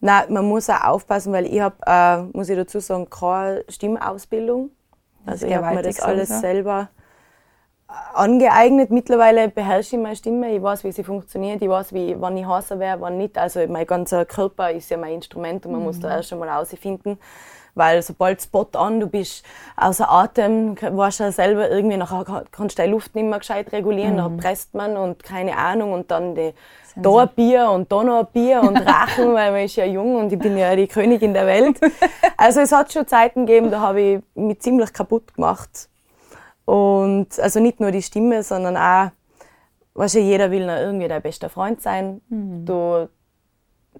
Nein, 0.00 0.32
man 0.32 0.44
muss 0.46 0.70
auch 0.70 0.84
aufpassen, 0.84 1.32
weil 1.32 1.46
ich 1.46 1.60
habe, 1.60 1.76
äh, 1.84 2.36
muss 2.36 2.48
ich 2.48 2.56
dazu 2.56 2.80
sagen, 2.80 3.10
keine 3.10 3.64
Stimmausbildung. 3.68 4.70
Also 5.26 5.46
ich 5.46 5.54
habe 5.54 5.74
mir 5.74 5.82
das 5.82 6.00
alles 6.00 6.28
selber 6.40 6.88
angeeignet. 8.14 8.90
Mittlerweile 8.90 9.48
beherrsche 9.48 9.96
ich 9.96 10.02
meine 10.02 10.16
Stimme. 10.16 10.54
Ich 10.54 10.62
weiß, 10.62 10.84
wie 10.84 10.92
sie 10.92 11.04
funktioniert. 11.04 11.62
Ich 11.62 11.68
weiß, 11.68 11.92
wie, 11.94 12.16
wann 12.20 12.36
ich 12.36 12.46
heißer 12.46 12.78
wäre, 12.78 13.00
wann 13.00 13.16
nicht. 13.16 13.38
Also 13.38 13.66
mein 13.66 13.86
ganzer 13.86 14.24
Körper 14.24 14.70
ist 14.70 14.90
ja 14.90 14.96
mein 14.96 15.14
Instrument 15.14 15.64
und 15.66 15.72
man 15.72 15.80
mhm. 15.80 15.86
muss 15.86 16.00
da 16.00 16.10
erst 16.10 16.32
einmal 16.32 16.50
herausfinden. 16.50 17.18
Weil 17.74 18.02
sobald 18.02 18.42
Spot 18.42 18.66
an, 18.72 18.98
du 18.98 19.06
bist 19.06 19.44
außer 19.76 20.10
Atem, 20.10 20.76
weißt 20.80 21.20
du 21.20 21.32
selber 21.32 21.70
irgendwie, 21.70 21.96
nachher 21.96 22.44
kannst 22.50 22.78
du 22.78 22.82
die 22.82 22.90
Luft 22.90 23.14
nicht 23.14 23.24
mehr 23.24 23.38
gescheit 23.38 23.70
regulieren, 23.72 24.14
mhm. 24.14 24.16
dann 24.16 24.36
presst 24.38 24.74
man 24.74 24.96
und 24.96 25.22
keine 25.22 25.56
Ahnung 25.56 25.92
und 25.92 26.10
dann 26.10 26.34
die, 26.34 26.54
da 26.96 27.18
ein 27.18 27.28
Bier 27.36 27.70
und 27.70 27.92
da 27.92 28.02
noch 28.02 28.20
ein 28.20 28.26
Bier 28.32 28.62
und 28.62 28.76
Rachen, 28.86 29.32
weil 29.32 29.52
man 29.52 29.60
ist 29.60 29.76
ja 29.76 29.84
jung 29.84 30.16
und 30.16 30.32
ich 30.32 30.40
bin 30.40 30.58
ja 30.58 30.74
die 30.74 30.88
Königin 30.88 31.32
der 31.34 31.46
Welt. 31.46 31.78
Also 32.40 32.60
es 32.60 32.70
hat 32.70 32.92
schon 32.92 33.04
Zeiten 33.04 33.46
gegeben, 33.46 33.68
da 33.72 33.80
habe 33.80 34.00
ich 34.00 34.22
mich 34.36 34.60
ziemlich 34.60 34.92
kaputt 34.92 35.34
gemacht 35.34 35.88
und 36.68 37.40
also 37.40 37.60
nicht 37.60 37.80
nur 37.80 37.92
die 37.92 38.02
Stimme, 38.02 38.42
sondern 38.42 38.76
auch, 38.76 39.10
weißt 39.94 40.16
du, 40.16 40.18
jeder 40.18 40.50
will 40.50 40.66
noch 40.66 40.76
irgendwie 40.76 41.08
dein 41.08 41.22
bester 41.22 41.48
Freund 41.48 41.80
sein. 41.80 42.20
Mhm. 42.28 42.66
Du, 42.66 43.08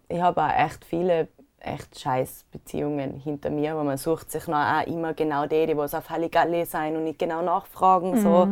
ich 0.06 0.20
habe 0.20 0.42
auch 0.42 0.52
echt 0.52 0.84
viele 0.84 1.28
echt 1.60 1.98
scheiß 1.98 2.44
Beziehungen 2.52 3.20
hinter 3.20 3.48
mir, 3.48 3.74
weil 3.74 3.84
man 3.84 3.96
sucht 3.96 4.30
sich 4.30 4.46
noch 4.48 4.58
auch 4.58 4.86
immer 4.86 5.14
genau 5.14 5.46
die, 5.46 5.66
die 5.66 5.78
was 5.78 5.94
auf 5.94 6.10
Halligalli 6.10 6.66
sein 6.66 6.94
und 6.94 7.04
nicht 7.04 7.18
genau 7.18 7.40
nachfragen, 7.40 8.10
mhm. 8.10 8.22
so, 8.22 8.48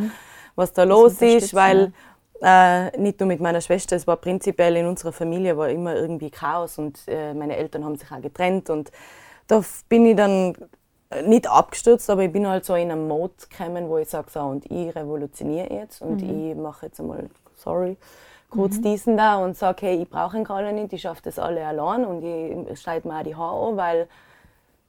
was 0.55 0.73
da 0.73 0.87
das 0.87 0.89
los 0.89 1.21
ist, 1.21 1.53
weil 1.53 1.93
äh, 2.41 2.99
nicht 2.99 3.21
nur 3.21 3.27
mit 3.27 3.41
meiner 3.43 3.61
Schwester, 3.61 3.97
es 3.97 4.07
war 4.07 4.17
prinzipiell 4.17 4.77
in 4.77 4.87
unserer 4.87 5.13
Familie 5.13 5.59
war 5.59 5.69
immer 5.69 5.95
irgendwie 5.95 6.31
Chaos 6.31 6.79
und 6.79 7.01
äh, 7.07 7.35
meine 7.35 7.55
Eltern 7.59 7.85
haben 7.85 7.97
sich 7.97 8.11
auch 8.11 8.23
getrennt 8.23 8.71
und 8.71 8.91
da 9.47 9.63
bin 9.91 10.07
ich 10.07 10.17
dann 10.17 10.57
nicht 11.25 11.49
abgestürzt, 11.49 12.11
aber 12.11 12.23
ich 12.23 12.33
bin 12.33 12.47
halt 12.47 12.65
so 12.65 12.75
in 12.75 12.91
einem 12.91 13.09
Mode 13.09 13.35
gekommen, 13.49 13.89
wo 13.89 13.99
ich 13.99 14.09
sage, 14.09 14.31
so, 14.31 14.41
und 14.41 14.71
ich 14.71 14.95
revolutioniere 14.95 15.73
jetzt 15.73 16.03
und 16.03 16.23
mhm. 16.23 16.51
ich 16.51 16.57
mache 16.57 16.87
jetzt 16.87 17.01
einmal, 17.01 17.29
sorry, 17.55 17.97
kurz 18.51 18.79
mhm. 18.79 18.83
diesen 18.83 19.17
da 19.17 19.37
und 19.37 19.57
sage, 19.57 19.87
hey, 19.87 20.03
ich 20.03 20.11
brauche 20.11 20.37
ihn 20.37 20.45
gerade 20.45 20.73
nicht, 20.73 20.93
ich 20.93 21.03
schaffe 21.03 21.23
das 21.25 21.39
alle 21.39 21.65
allein 21.65 22.05
und 22.05 22.23
ich 22.25 22.81
schneide 22.81 23.07
mir 23.07 23.19
auch 23.19 23.23
die 23.23 23.37
Haare 23.37 23.69
an, 23.69 23.77
weil 23.77 24.09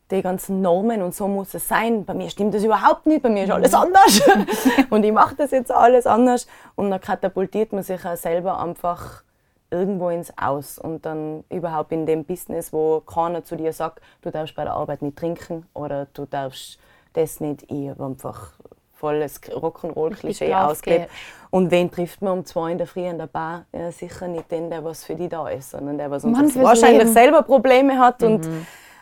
die 0.10 0.22
ganzen 0.22 0.62
Normen 0.62 1.02
und 1.02 1.14
so 1.14 1.28
muss 1.28 1.54
es 1.54 1.68
sein. 1.68 2.06
Bei 2.06 2.14
mir 2.14 2.30
stimmt 2.30 2.54
das 2.54 2.64
überhaupt 2.64 3.06
nicht, 3.06 3.22
bei 3.22 3.30
mir 3.30 3.44
ist 3.44 3.52
alles 3.52 3.72
mhm. 3.72 3.78
anders. 3.78 4.22
und 4.90 5.04
ich 5.04 5.12
mache 5.12 5.36
das 5.36 5.52
jetzt 5.52 5.72
alles 5.72 6.08
anders. 6.08 6.48
Und 6.76 6.90
dann 6.90 7.02
katapultiert 7.02 7.74
man 7.74 7.84
sich 7.84 8.06
auch 8.06 8.16
selber 8.16 8.60
einfach 8.60 9.24
irgendwo 9.70 10.10
ins 10.10 10.32
Aus 10.38 10.80
und 10.80 11.06
dann 11.06 11.44
überhaupt 11.50 11.92
in 11.92 12.06
dem 12.06 12.24
Business, 12.24 12.72
wo 12.72 13.02
keiner 13.02 13.44
zu 13.44 13.56
dir 13.56 13.74
sagt, 13.74 14.02
du 14.22 14.32
darfst 14.32 14.56
bei 14.56 14.64
der 14.64 14.74
Arbeit 14.74 15.02
nicht 15.02 15.18
trinken 15.18 15.66
oder 15.74 16.08
du 16.14 16.26
darfst 16.26 16.80
das 17.14 17.40
nicht. 17.40 17.64
Ich 17.70 17.90
habe 17.90 18.06
einfach 18.06 18.52
volles 18.94 19.42
Rock'n'Roll-Klischee 19.44 20.54
ausgelebt. 20.54 21.10
Und 21.50 21.72
wen 21.72 21.92
trifft 21.92 22.22
man 22.22 22.40
um 22.40 22.46
zwei 22.46 22.72
in 22.72 22.78
der 22.78 22.88
Früh 22.88 23.08
in 23.08 23.18
der 23.18 23.28
Bar? 23.28 23.66
Ja, 23.72 23.92
sicher 23.92 24.28
nicht 24.28 24.52
den, 24.52 24.70
der 24.70 24.84
was 24.84 25.04
für 25.04 25.16
die 25.16 25.30
da 25.30 25.48
ist, 25.50 25.72
sondern 25.72 25.98
der 25.98 26.12
was 26.12 26.24
wahrscheinlich 26.24 27.04
Leben. 27.04 27.14
selber 27.14 27.42
Probleme 27.44 28.00
hat 28.00 28.22
mhm. 28.22 28.28
und 28.28 28.50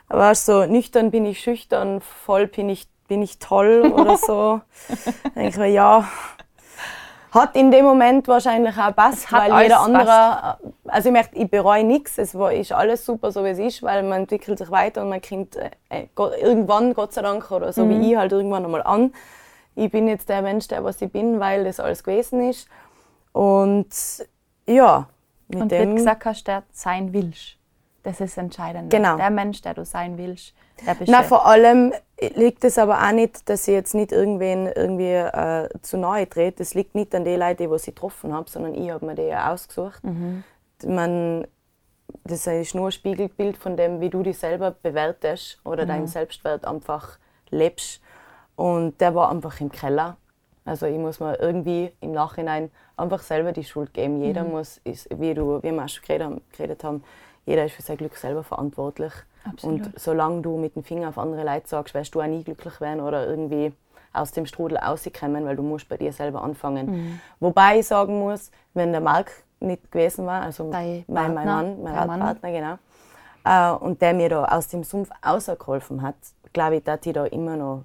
war 0.07 0.35
so 0.35 0.65
nüchtern 0.65 1.11
bin 1.11 1.25
ich 1.25 1.39
schüchtern, 1.39 2.01
voll 2.01 2.47
bin 2.47 2.69
ich 2.69 2.87
bin 3.07 3.21
ich 3.21 3.39
toll 3.39 3.91
oder 3.93 4.17
so. 4.25 4.61
denke 5.35 5.49
ich 5.49 5.57
mir, 5.57 5.67
ja, 5.67 6.07
hat 7.35 7.55
in 7.55 7.69
dem 7.69 7.85
Moment 7.85 8.27
wahrscheinlich 8.27 8.75
auch 8.77 8.95
passt, 8.95 9.31
weil 9.31 9.63
jeder 9.63 9.81
andere, 9.81 10.57
also 10.87 11.09
ich 11.09 11.13
möchte, 11.13 11.35
ich 11.37 11.49
bereue 11.49 11.83
nichts, 11.83 12.17
es 12.17 12.33
war, 12.33 12.51
ist 12.53 12.71
alles 12.71 13.05
super 13.05 13.31
so 13.31 13.43
wie 13.43 13.49
es 13.49 13.59
ist, 13.59 13.83
weil 13.83 14.01
man 14.03 14.21
entwickelt 14.21 14.57
sich 14.57 14.71
weiter 14.71 15.01
und 15.03 15.09
man 15.09 15.21
kommt 15.21 15.55
äh, 15.57 15.69
äh, 15.89 16.07
irgendwann, 16.41 16.93
Gott 16.93 17.13
sei 17.13 17.21
Dank, 17.21 17.51
oder 17.51 17.71
so 17.73 17.85
Mhm. 17.85 17.89
wie 18.01 18.11
ich 18.11 18.17
halt 18.17 18.31
irgendwann 18.31 18.65
einmal 18.65 18.83
an. 18.83 19.13
Ich 19.75 19.91
bin 19.91 20.07
jetzt 20.07 20.29
der 20.29 20.41
Mensch, 20.41 20.67
der 20.69 20.83
was 20.83 21.01
ich 21.01 21.11
bin, 21.11 21.39
weil 21.39 21.65
das 21.65 21.79
alles 21.79 22.03
gewesen 22.03 22.49
ist. 22.49 22.67
Und 23.33 23.87
ja, 24.65 25.07
mit 25.49 25.61
Und 25.61 25.71
dem 25.71 25.89
du 25.89 25.95
gesagt 25.97 26.25
hast, 26.25 26.47
der 26.47 26.63
sein 26.71 27.11
willst. 27.13 27.57
Das 28.03 28.21
ist 28.21 28.37
entscheidend. 28.37 28.89
Genau. 28.89 29.17
Der 29.17 29.29
Mensch, 29.29 29.61
der 29.61 29.73
du 29.73 29.83
sein 29.83 30.17
willst, 30.17 30.53
der 30.85 30.93
bist 30.95 31.11
Na, 31.11 31.23
vor 31.23 31.45
allem 31.45 31.91
liegt 32.19 32.63
es 32.63 32.77
aber 32.77 33.05
auch 33.05 33.11
nicht, 33.11 33.49
dass 33.49 33.67
ich 33.67 33.73
jetzt 33.73 33.93
nicht 33.93 34.11
irgendwen 34.11 34.67
irgendwie 34.67 35.11
äh, 35.11 35.69
zu 35.81 35.97
nahe 35.97 36.29
trete. 36.29 36.57
Das 36.59 36.73
liegt 36.73 36.95
nicht 36.95 37.13
an 37.13 37.25
den 37.25 37.39
Leuten, 37.39 37.69
die 37.69 37.75
ich 37.75 37.85
getroffen 37.85 38.33
habe, 38.33 38.49
sondern 38.49 38.73
ich 38.75 38.89
habe 38.89 39.05
mir 39.05 39.15
die 39.15 39.23
ja 39.23 39.51
ausgesucht. 39.51 40.01
Man, 40.85 41.47
das 42.23 42.47
ist 42.47 42.75
nur 42.75 42.87
ein 42.87 42.91
Spiegelbild 42.91 43.57
von 43.57 43.75
dem, 43.75 43.99
wie 43.99 44.09
du 44.09 44.23
dich 44.23 44.37
selber 44.37 44.71
bewertest 44.71 45.59
oder 45.63 45.85
deinen 45.85 46.07
Selbstwert 46.07 46.65
einfach 46.65 47.17
lebst. 47.49 48.01
Und 48.55 48.99
der 49.01 49.13
war 49.13 49.29
einfach 49.29 49.59
im 49.59 49.71
Keller. 49.71 50.17
Also 50.63 50.85
ich 50.85 50.97
muss 50.97 51.19
mir 51.19 51.39
irgendwie 51.39 51.91
im 51.99 52.13
Nachhinein 52.13 52.71
einfach 52.97 53.21
selber 53.21 53.51
die 53.51 53.63
Schuld 53.63 53.93
geben. 53.93 54.21
Jeder 54.21 54.43
muss, 54.43 54.79
ist, 54.83 55.07
wie, 55.19 55.33
du, 55.33 55.61
wie 55.61 55.71
wir 55.71 55.83
auch 55.83 55.89
schon 55.89 56.41
geredet 56.51 56.83
haben, 56.83 57.03
jeder 57.45 57.65
ist 57.65 57.75
für 57.75 57.81
sein 57.81 57.97
Glück 57.97 58.15
selber 58.15 58.43
verantwortlich. 58.43 59.13
Absolut. 59.47 59.87
Und 59.87 59.99
solange 59.99 60.41
du 60.41 60.57
mit 60.57 60.75
dem 60.75 60.83
Finger 60.83 61.09
auf 61.09 61.17
andere 61.17 61.43
Leute 61.43 61.67
sagst, 61.67 61.93
wirst 61.93 62.15
du 62.15 62.21
auch 62.21 62.27
nie 62.27 62.43
glücklich 62.43 62.79
werden 62.81 63.01
oder 63.01 63.27
irgendwie 63.27 63.73
aus 64.13 64.31
dem 64.31 64.45
Strudel 64.45 64.77
rauskommen, 64.77 65.45
weil 65.45 65.55
du 65.55 65.63
musst 65.63 65.89
bei 65.89 65.97
dir 65.97 66.13
selber 66.13 66.41
anfangen. 66.41 66.85
Mhm. 66.87 67.19
Wobei 67.39 67.79
ich 67.79 67.87
sagen 67.87 68.19
muss, 68.19 68.49
wenn 68.73 68.91
der 68.91 69.01
Marc 69.01 69.31
nicht 69.59 69.91
gewesen 69.91 70.25
war, 70.25 70.41
also 70.41 70.71
Dein 70.71 71.03
mein, 71.07 71.33
mein 71.33 71.45
Mann, 71.45 71.83
mein. 71.83 72.19
Partner, 72.19 72.51
genau, 72.51 72.77
äh, 73.45 73.71
und 73.83 74.01
der 74.01 74.13
mir 74.13 74.29
da 74.29 74.45
aus 74.45 74.67
dem 74.67 74.83
Sumpf 74.83 75.09
rausgeholfen 75.25 76.01
hat, 76.01 76.15
glaube 76.53 76.77
ich, 76.77 76.83
dass 76.83 76.99
ich 77.05 77.13
da 77.13 77.25
immer 77.25 77.55
noch 77.55 77.83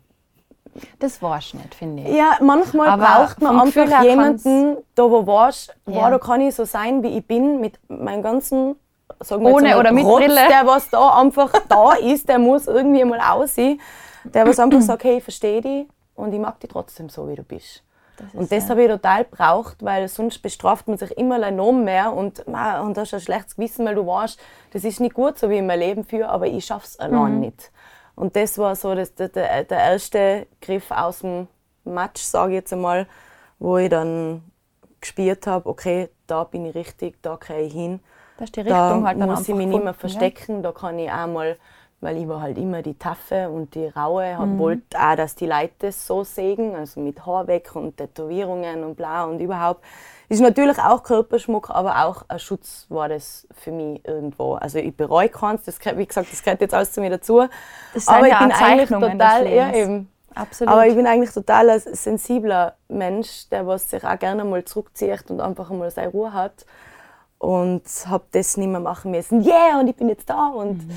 das 1.00 1.20
warst 1.20 1.54
nicht, 1.54 1.74
finde 1.74 2.04
ich. 2.04 2.14
ja, 2.16 2.38
manchmal 2.40 2.88
Aber 2.90 3.04
braucht 3.04 3.42
man 3.42 3.58
einfach 3.60 4.02
jemanden, 4.04 4.76
da 4.94 5.02
wo 5.10 5.26
warst, 5.26 5.74
Ja. 5.86 5.96
war, 5.96 6.10
da 6.10 6.18
kann 6.18 6.40
ich 6.40 6.54
so 6.54 6.64
sein, 6.64 7.02
wie 7.02 7.18
ich 7.18 7.26
bin, 7.26 7.60
mit 7.60 7.78
meinem 7.88 8.22
ganzen, 8.22 8.76
sagen 9.20 9.44
wir 9.44 9.52
Ohne 9.52 9.68
mal, 9.70 9.78
oder 9.78 9.92
mit 9.92 10.04
Rotz, 10.04 10.24
Brille. 10.24 10.48
der 10.48 10.66
was 10.66 10.88
da 10.90 11.20
einfach 11.20 11.52
da 11.68 11.92
ist, 11.94 12.28
der 12.28 12.38
muss 12.38 12.66
irgendwie 12.66 13.04
mal 13.04 13.20
aussehen. 13.20 13.80
Der 14.24 14.46
was 14.46 14.58
einfach 14.58 14.80
sagt, 14.82 15.04
hey, 15.04 15.18
ich 15.18 15.24
verstehe 15.24 15.60
dich 15.62 15.86
und 16.14 16.32
ich 16.32 16.40
mag 16.40 16.60
dich 16.60 16.70
trotzdem 16.70 17.08
so, 17.08 17.28
wie 17.28 17.34
du 17.36 17.42
bist. 17.42 17.82
Das 18.18 18.34
Und 18.34 18.52
das 18.52 18.64
ja. 18.64 18.70
habe 18.70 18.82
ich 18.82 18.90
total 18.90 19.24
braucht, 19.24 19.82
weil 19.82 20.06
sonst 20.08 20.40
bestraft 20.42 20.88
man 20.88 20.98
sich 20.98 21.10
immer 21.16 21.50
noch 21.50 21.72
mehr 21.72 22.12
und, 22.12 22.40
und 22.46 22.98
hast 22.98 23.14
ein 23.14 23.20
schlechtes 23.20 23.56
Gewissen, 23.56 23.86
weil 23.86 23.94
du 23.94 24.06
weißt, 24.06 24.38
das 24.72 24.84
ist 24.84 25.00
nicht 25.00 25.14
gut, 25.14 25.38
so 25.38 25.48
wie 25.48 25.56
ich 25.56 25.62
mein 25.62 25.78
Leben 25.78 26.04
führe, 26.04 26.28
aber 26.28 26.46
ich 26.46 26.66
schaffe 26.66 26.84
es 26.86 26.98
allein 27.00 27.34
Mhm. 27.36 27.40
nicht. 27.40 27.70
Und 28.16 28.36
das 28.36 28.58
war 28.58 28.76
so 28.76 28.94
das, 28.94 29.14
der, 29.14 29.28
der, 29.28 29.64
der 29.64 29.78
erste 29.78 30.46
Griff 30.60 30.90
aus 30.90 31.20
dem 31.20 31.48
Match, 31.84 32.20
sage 32.22 32.52
ich 32.52 32.56
jetzt 32.56 32.72
einmal, 32.74 33.06
wo 33.58 33.78
ich 33.78 33.88
dann 33.88 34.42
gespürt 35.00 35.46
habe, 35.46 35.66
okay, 35.66 36.10
da 36.26 36.44
bin 36.44 36.66
ich 36.66 36.74
richtig, 36.74 37.22
da 37.22 37.36
gehe 37.36 37.60
ich 37.62 37.72
hin. 37.72 38.00
Da 38.40 38.44
ist 38.44 38.56
die 38.56 38.62
Da 38.64 38.88
Richtung 38.88 39.06
halt 39.06 39.20
dann 39.20 39.28
muss 39.28 39.48
ich 39.48 39.54
mich 39.54 39.66
nicht 39.66 39.84
mehr 39.84 39.94
verstecken, 39.94 40.62
da 40.62 40.72
kann 40.72 40.98
ich 40.98 41.10
auch 41.10 41.26
mal, 41.26 41.56
weil 42.00 42.16
ich 42.16 42.26
war 42.26 42.40
halt 42.40 42.56
immer 42.56 42.80
die 42.80 42.94
Taffe 42.94 43.50
und 43.50 43.74
die 43.74 43.86
Raue, 43.88 44.34
Mhm. 44.38 44.58
wollte 44.58 44.98
auch, 44.98 45.14
dass 45.16 45.34
die 45.34 45.46
Leute 45.46 45.74
das 45.80 46.06
so 46.06 46.24
sehen, 46.24 46.74
also 46.74 47.00
mit 47.00 47.26
Haar 47.26 47.46
weg 47.46 47.76
und 47.76 47.98
Tätowierungen 47.98 48.82
und 48.84 48.94
bla 48.96 49.24
und 49.24 49.40
überhaupt. 49.40 49.84
Ist 50.30 50.40
natürlich 50.40 50.78
auch 50.78 51.02
Körperschmuck, 51.02 51.68
aber 51.70 52.04
auch 52.06 52.24
ein 52.28 52.38
Schutz 52.38 52.86
war 52.88 53.08
das 53.10 53.46
für 53.54 53.72
mich 53.72 54.00
irgendwo. 54.06 54.54
Also 54.54 54.78
ich 54.78 54.96
bereue 54.96 55.28
keins, 55.28 55.64
das, 55.64 55.78
wie 55.96 56.06
gesagt, 56.06 56.32
das 56.32 56.42
gehört 56.42 56.60
jetzt 56.62 56.72
alles 56.72 56.92
zu 56.92 57.00
mir 57.02 57.10
dazu. 57.10 57.46
Das 57.92 58.08
aber 58.08 58.26
ich 58.26 58.32
ja 58.32 58.38
bin 58.38 58.52
eigentlich 58.52 58.88
total, 58.88 59.46
ja 59.48 59.72
eben. 59.74 60.08
Absolut. 60.34 60.72
Aber 60.72 60.86
ich 60.86 60.94
bin 60.94 61.06
eigentlich 61.06 61.32
total 61.32 61.68
ein 61.70 61.80
sensibler 61.80 62.76
Mensch, 62.88 63.48
der 63.50 63.66
was 63.66 63.90
sich 63.90 64.04
auch 64.04 64.18
gerne 64.18 64.44
mal 64.44 64.64
zurückzieht 64.64 65.30
und 65.30 65.40
einfach 65.40 65.70
einmal 65.70 65.90
seine 65.90 66.08
Ruhe 66.12 66.32
hat. 66.32 66.64
Und 67.40 67.82
habe 68.06 68.24
das 68.32 68.56
nicht 68.58 68.68
mehr 68.68 68.80
machen 68.80 69.10
müssen. 69.12 69.42
Yeah, 69.42 69.80
und 69.80 69.88
ich 69.88 69.96
bin 69.96 70.08
jetzt 70.10 70.28
da. 70.28 70.48
Und 70.48 70.86
Mhm. 70.86 70.90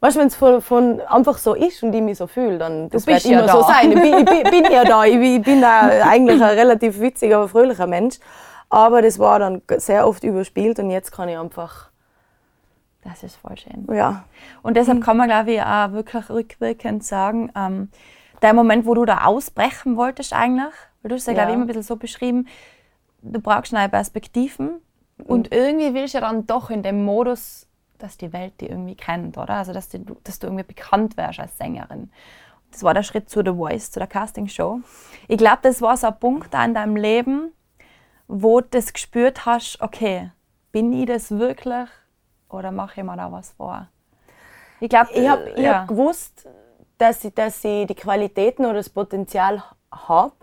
weißt 0.00 0.16
du, 0.16 0.20
wenn 0.20 0.26
es 0.28 0.34
von, 0.34 0.62
von 0.62 1.00
einfach 1.02 1.36
so 1.36 1.52
ist 1.54 1.82
und 1.82 1.92
ich 1.92 2.00
mich 2.00 2.16
so 2.16 2.26
fühle, 2.26 2.56
dann 2.56 2.88
das 2.88 3.06
wird 3.06 3.22
ja 3.24 3.38
immer 3.40 3.46
da. 3.46 3.52
so 3.52 3.62
sein. 3.62 3.92
Ich 3.92 4.00
bin, 4.00 4.14
ich 4.18 4.24
bin, 4.24 4.42
bin 4.64 4.72
ja 4.72 4.84
da. 4.84 5.04
Ich, 5.04 5.12
bin- 5.14 5.36
ich 5.36 5.42
bin 5.42 5.62
eigentlich 5.64 6.42
ein 6.42 6.58
relativ 6.58 6.98
witziger, 6.98 7.36
aber 7.36 7.48
fröhlicher 7.48 7.86
Mensch. 7.86 8.18
Aber 8.70 9.02
das 9.02 9.18
war 9.18 9.38
dann 9.38 9.60
sehr 9.76 10.08
oft 10.08 10.24
überspielt 10.24 10.78
und 10.78 10.88
jetzt 10.90 11.12
kann 11.12 11.28
ich 11.28 11.36
einfach, 11.36 11.90
das 13.04 13.22
ist 13.22 13.36
voll 13.36 13.58
schön. 13.58 13.86
ja, 13.94 14.24
Und 14.62 14.78
deshalb 14.78 15.02
kann 15.04 15.18
man, 15.18 15.28
glaube 15.28 15.52
ich, 15.52 15.60
auch 15.62 15.92
wirklich 15.92 16.30
rückwirkend 16.30 17.04
sagen, 17.04 17.52
ähm, 17.54 17.90
der 18.40 18.54
Moment, 18.54 18.86
wo 18.86 18.94
du 18.94 19.04
da 19.04 19.24
ausbrechen 19.24 19.98
wolltest 19.98 20.32
eigentlich, 20.32 20.72
weil 21.02 21.10
du 21.10 21.16
hast 21.16 21.26
ja, 21.26 21.34
glaube 21.34 21.50
ich, 21.50 21.54
immer 21.56 21.64
ein 21.64 21.66
bisschen 21.66 21.82
so 21.82 21.96
beschrieben, 21.96 22.48
du 23.20 23.40
brauchst 23.40 23.74
neue 23.74 23.90
Perspektiven 23.90 24.80
und 25.24 25.52
irgendwie 25.52 25.94
willst 25.94 26.14
du 26.14 26.18
ja 26.18 26.28
dann 26.28 26.46
doch 26.46 26.70
in 26.70 26.82
dem 26.82 27.04
Modus, 27.04 27.66
dass 27.98 28.16
die 28.16 28.32
Welt 28.32 28.54
die 28.60 28.66
irgendwie 28.66 28.96
kennt, 28.96 29.38
oder? 29.38 29.54
Also, 29.54 29.72
dass, 29.72 29.88
die, 29.88 30.04
dass 30.24 30.38
du 30.38 30.48
irgendwie 30.48 30.64
bekannt 30.64 31.16
wärst 31.16 31.40
als 31.40 31.56
Sängerin. 31.56 32.10
Das 32.72 32.82
war 32.82 32.94
der 32.94 33.02
Schritt 33.02 33.28
zu 33.28 33.42
The 33.44 33.52
Voice, 33.52 33.90
zu 33.90 34.00
der 34.00 34.08
Castingshow. 34.08 34.80
Ich 35.28 35.38
glaube, 35.38 35.58
das 35.62 35.82
war 35.82 35.96
so 35.96 36.08
ein 36.08 36.18
Punkt 36.18 36.54
auch 36.54 36.64
in 36.64 36.74
deinem 36.74 36.96
Leben, 36.96 37.52
wo 38.28 38.60
du 38.60 38.68
das 38.70 38.92
gespürt 38.92 39.44
hast, 39.46 39.80
okay, 39.80 40.30
bin 40.72 40.92
ich 40.92 41.06
das 41.06 41.30
wirklich 41.30 41.88
oder 42.48 42.72
mache 42.72 43.00
ich 43.00 43.06
mir 43.06 43.16
da 43.16 43.30
was 43.30 43.52
vor? 43.52 43.88
Ich 44.80 44.88
glaube, 44.88 45.10
Ich 45.12 45.28
habe 45.28 45.50
ich 45.50 45.66
hab 45.66 45.86
gewusst, 45.86 46.48
dass 46.98 47.22
ich, 47.24 47.34
dass 47.34 47.62
ich 47.64 47.86
die 47.86 47.94
Qualitäten 47.94 48.64
oder 48.64 48.74
das 48.74 48.88
Potenzial 48.88 49.62
habe. 49.90 50.34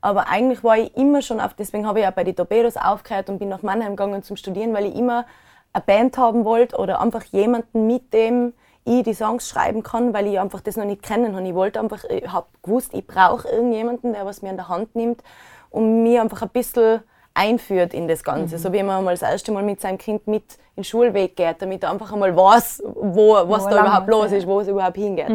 Aber 0.00 0.28
eigentlich 0.28 0.62
war 0.62 0.78
ich 0.78 0.96
immer 0.96 1.22
schon 1.22 1.40
auf, 1.40 1.54
deswegen 1.54 1.86
habe 1.86 2.00
ich 2.00 2.06
auch 2.06 2.12
bei 2.12 2.24
den 2.24 2.36
Torpedos 2.36 2.76
aufgehört 2.76 3.28
und 3.28 3.38
bin 3.38 3.48
nach 3.48 3.62
Mannheim 3.62 3.96
gegangen 3.96 4.22
zum 4.22 4.36
Studieren, 4.36 4.72
weil 4.72 4.86
ich 4.86 4.94
immer 4.94 5.26
eine 5.72 5.84
Band 5.84 6.16
haben 6.16 6.44
wollte 6.44 6.76
oder 6.76 7.00
einfach 7.00 7.24
jemanden, 7.24 7.86
mit 7.86 8.12
dem 8.12 8.52
ich 8.84 9.02
die 9.02 9.14
Songs 9.14 9.48
schreiben 9.48 9.82
kann, 9.82 10.14
weil 10.14 10.26
ich 10.28 10.38
einfach 10.38 10.60
das 10.60 10.76
noch 10.76 10.84
nicht 10.84 11.02
kennen 11.02 11.34
habe. 11.34 11.46
Ich 11.46 11.54
wollte 11.54 11.80
einfach, 11.80 12.04
ich 12.04 12.30
habe 12.32 12.46
gewusst, 12.62 12.94
ich 12.94 13.06
brauche 13.06 13.48
irgendjemanden, 13.48 14.12
der 14.12 14.24
was 14.24 14.40
mir 14.40 14.50
an 14.50 14.56
der 14.56 14.68
Hand 14.68 14.94
nimmt 14.94 15.22
und 15.70 16.02
mir 16.02 16.22
einfach 16.22 16.42
ein 16.42 16.48
bisschen 16.48 17.00
einführt 17.34 17.92
in 17.92 18.08
das 18.08 18.24
Ganze. 18.24 18.58
So 18.58 18.72
wie 18.72 18.82
man 18.82 19.04
mal 19.04 19.14
das 19.14 19.22
erste 19.22 19.52
Mal 19.52 19.62
mit 19.62 19.80
seinem 19.80 19.98
Kind 19.98 20.26
mit 20.26 20.44
in 20.74 20.82
den 20.82 20.84
Schulweg 20.84 21.36
geht, 21.36 21.60
damit 21.60 21.82
er 21.82 21.90
einfach 21.90 22.12
einmal 22.12 22.34
weiß, 22.34 22.82
wo, 22.94 23.34
was 23.48 23.64
er 23.66 23.70
da 23.70 23.80
überhaupt 23.80 24.08
los 24.08 24.32
ist, 24.32 24.46
wo 24.46 24.60
es 24.60 24.68
überhaupt 24.68 24.96
hingeht. 24.96 25.30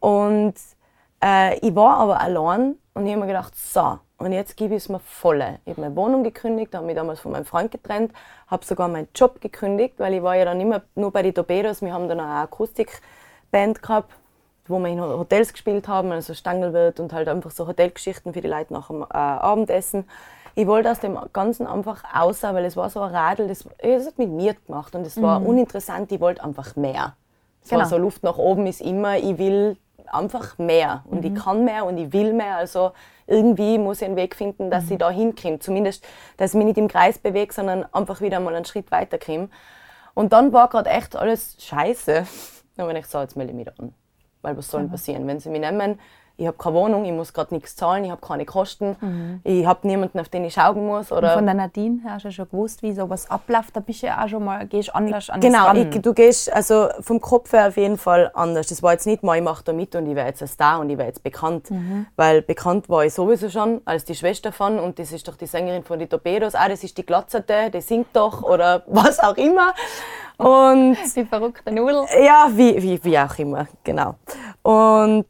Und 0.00 0.54
äh, 1.24 1.58
ich 1.58 1.74
war 1.74 1.98
aber 1.98 2.20
allein 2.20 2.76
und 2.94 3.06
ich 3.06 3.12
habe 3.12 3.20
mir 3.20 3.26
gedacht, 3.26 3.54
so, 3.56 3.98
und 4.18 4.32
jetzt 4.32 4.56
gebe 4.56 4.74
ich 4.74 4.82
es 4.84 4.88
mir 4.88 5.00
voll. 5.00 5.42
Ich 5.64 5.70
habe 5.70 5.80
meine 5.80 5.96
Wohnung 5.96 6.22
gekündigt, 6.24 6.74
habe 6.74 6.86
mich 6.86 6.96
damals 6.96 7.20
von 7.20 7.32
meinem 7.32 7.46
Freund 7.46 7.70
getrennt, 7.70 8.12
habe 8.48 8.64
sogar 8.64 8.88
meinen 8.88 9.08
Job 9.14 9.40
gekündigt, 9.40 9.94
weil 9.98 10.14
ich 10.14 10.22
war 10.22 10.36
ja 10.36 10.44
dann 10.44 10.60
immer 10.60 10.82
nur 10.94 11.10
bei 11.10 11.22
den 11.22 11.34
Torpedos. 11.34 11.80
Wir 11.82 11.92
haben 11.94 12.08
dann 12.08 12.20
eine 12.20 12.40
Akustikband 12.40 13.82
gehabt, 13.82 14.12
wo 14.66 14.78
wir 14.78 14.88
in 14.88 15.00
Hotels 15.00 15.52
gespielt 15.52 15.88
haben, 15.88 16.12
also 16.12 16.34
Stangelwirt 16.34 17.00
und 17.00 17.12
halt 17.12 17.28
einfach 17.28 17.50
so 17.50 17.66
Hotelgeschichten 17.66 18.32
für 18.34 18.40
die 18.40 18.48
Leute 18.48 18.72
nach 18.72 18.88
dem 18.88 19.02
äh, 19.02 19.06
Abendessen. 19.16 20.08
Ich 20.54 20.66
wollte 20.66 20.90
aus 20.90 21.00
dem 21.00 21.18
Ganzen 21.32 21.66
einfach 21.66 22.02
raus, 22.14 22.42
weil 22.42 22.64
es 22.64 22.76
war 22.76 22.90
so 22.90 23.00
ein 23.00 23.14
Radl, 23.14 23.48
das, 23.48 23.64
das 23.80 24.06
hat 24.06 24.18
mit 24.18 24.28
mir 24.30 24.54
gemacht 24.66 24.94
und 24.94 25.06
es 25.06 25.20
war 25.22 25.40
uninteressant, 25.46 26.10
ich 26.12 26.20
wollte 26.20 26.42
einfach 26.44 26.76
mehr. 26.76 27.14
Es 27.62 27.70
Genau. 27.70 27.82
war 27.82 27.88
so 27.88 27.96
Luft 27.98 28.22
nach 28.22 28.36
oben 28.36 28.66
ist 28.66 28.80
immer, 28.80 29.16
ich 29.16 29.38
will 29.38 29.76
einfach 30.12 30.58
mehr 30.58 31.04
und 31.08 31.24
ich 31.24 31.34
kann 31.34 31.64
mehr 31.64 31.84
und 31.84 31.96
ich 31.98 32.12
will 32.12 32.32
mehr. 32.32 32.56
Also 32.56 32.92
irgendwie 33.26 33.78
muss 33.78 34.02
ich 34.02 34.06
einen 34.06 34.16
Weg 34.16 34.34
finden, 34.34 34.70
dass 34.70 34.90
ich 34.90 34.98
da 34.98 35.10
hinkomme. 35.10 35.58
Zumindest, 35.60 36.04
dass 36.36 36.52
ich 36.52 36.56
mich 36.56 36.66
nicht 36.66 36.78
im 36.78 36.88
Kreis 36.88 37.18
bewege, 37.18 37.52
sondern 37.52 37.84
einfach 37.92 38.20
wieder 38.20 38.40
mal 38.40 38.54
einen 38.54 38.64
Schritt 38.64 38.90
weiterkomme. 38.90 39.48
Und 40.14 40.32
dann 40.32 40.52
war 40.52 40.68
gerade 40.68 40.90
echt 40.90 41.16
alles 41.16 41.56
scheiße. 41.58 42.26
Dann 42.76 42.84
habe 42.86 42.92
ich 42.92 43.02
gedacht, 43.02 43.10
so, 43.10 43.20
jetzt 43.20 43.36
melde 43.36 43.52
ich 43.52 43.56
mich 43.56 43.66
da 43.66 43.72
an. 43.78 43.94
Weil 44.42 44.56
was 44.56 44.70
soll 44.70 44.82
denn 44.82 44.90
passieren? 44.90 45.26
Wenn 45.26 45.38
sie 45.38 45.50
mich 45.50 45.60
nehmen, 45.60 45.98
ich 46.40 46.46
habe 46.46 46.56
keine 46.56 46.74
Wohnung, 46.74 47.04
ich 47.04 47.12
muss 47.12 47.34
gerade 47.34 47.52
nichts 47.54 47.76
zahlen, 47.76 48.04
ich 48.04 48.10
habe 48.10 48.20
keine 48.26 48.46
Kosten, 48.46 48.96
ich 49.44 49.66
habe 49.66 49.86
niemanden, 49.86 50.18
auf 50.18 50.30
den 50.30 50.44
ich 50.44 50.54
schauen 50.54 50.86
muss. 50.86 51.12
Oder 51.12 51.34
Von 51.34 51.44
der 51.44 51.54
Nadine 51.54 52.00
hast 52.04 52.24
du 52.24 52.28
ja 52.28 52.32
schon 52.32 52.48
gewusst, 52.48 52.82
wie 52.82 52.92
sowas 52.92 53.30
abläuft. 53.30 53.76
Da 53.76 53.80
bist 53.80 54.02
du 54.02 54.06
ja 54.06 54.24
auch 54.24 54.28
schon 54.28 54.44
mal, 54.44 54.66
gehst 54.66 54.94
anders 54.94 55.28
an 55.28 55.40
Genau, 55.40 55.72
ich, 55.74 55.90
du 56.00 56.14
gehst 56.14 56.50
also 56.50 56.88
vom 57.00 57.20
Kopf 57.20 57.52
her 57.52 57.68
auf 57.68 57.76
jeden 57.76 57.98
Fall 57.98 58.30
anders. 58.32 58.68
Das 58.68 58.82
war 58.82 58.92
jetzt 58.92 59.06
nicht 59.06 59.22
mal, 59.22 59.36
ich 59.36 59.42
mache 59.42 59.62
da 59.64 59.74
mit 59.74 59.94
und 59.94 60.06
ich 60.06 60.16
werde 60.16 60.30
jetzt 60.30 60.40
ein 60.40 60.48
Star 60.48 60.80
und 60.80 60.88
ich 60.88 60.96
werde 60.96 61.08
jetzt 61.08 61.22
bekannt. 61.22 61.68
Weil 62.16 62.40
bekannt 62.40 62.88
war 62.88 63.04
ich 63.04 63.12
sowieso 63.12 63.50
schon 63.50 63.82
als 63.84 64.06
die 64.06 64.14
Schwester 64.14 64.50
von 64.50 64.78
und 64.78 64.98
das 64.98 65.12
ist 65.12 65.28
doch 65.28 65.36
die 65.36 65.46
Sängerin 65.46 65.84
von 65.84 65.98
die 65.98 66.06
Torpedos. 66.06 66.54
Ah, 66.54 66.68
das 66.68 66.82
ist 66.82 66.96
die 66.96 67.04
Glatzerte, 67.04 67.70
die 67.70 67.82
singt 67.82 68.08
doch 68.14 68.42
oder 68.42 68.82
was 68.86 69.20
auch 69.20 69.36
immer. 69.36 69.74
Und 70.38 70.96
die 71.16 71.26
verrückte 71.26 71.70
Nudel. 71.70 72.06
ja, 72.24 72.48
wie, 72.50 72.82
wie, 72.82 73.04
wie 73.04 73.18
auch 73.18 73.38
immer, 73.38 73.66
genau. 73.84 74.14
Und 74.62 75.26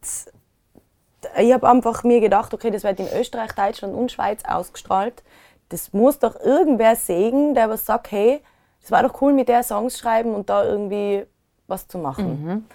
ich 1.38 1.52
habe 1.52 1.68
einfach 1.68 2.02
mir 2.04 2.20
gedacht, 2.20 2.54
okay, 2.54 2.70
das 2.70 2.82
wird 2.84 3.00
in 3.00 3.08
Österreich, 3.18 3.52
Deutschland 3.52 3.94
und 3.94 4.10
Schweiz 4.12 4.42
ausgestrahlt. 4.46 5.22
das 5.68 5.92
muss 5.92 6.18
doch 6.18 6.34
irgendwer 6.40 6.96
sehen, 6.96 7.54
der 7.54 7.70
was 7.70 7.86
sagt, 7.86 8.10
hey, 8.10 8.42
es 8.82 8.90
war 8.90 9.02
doch 9.02 9.20
cool, 9.22 9.32
mit 9.32 9.48
der 9.48 9.62
Songs 9.62 9.98
schreiben 9.98 10.34
und 10.34 10.48
da 10.50 10.64
irgendwie 10.64 11.26
was 11.68 11.86
zu 11.86 11.98
machen. 11.98 12.44
Mhm. 12.44 12.66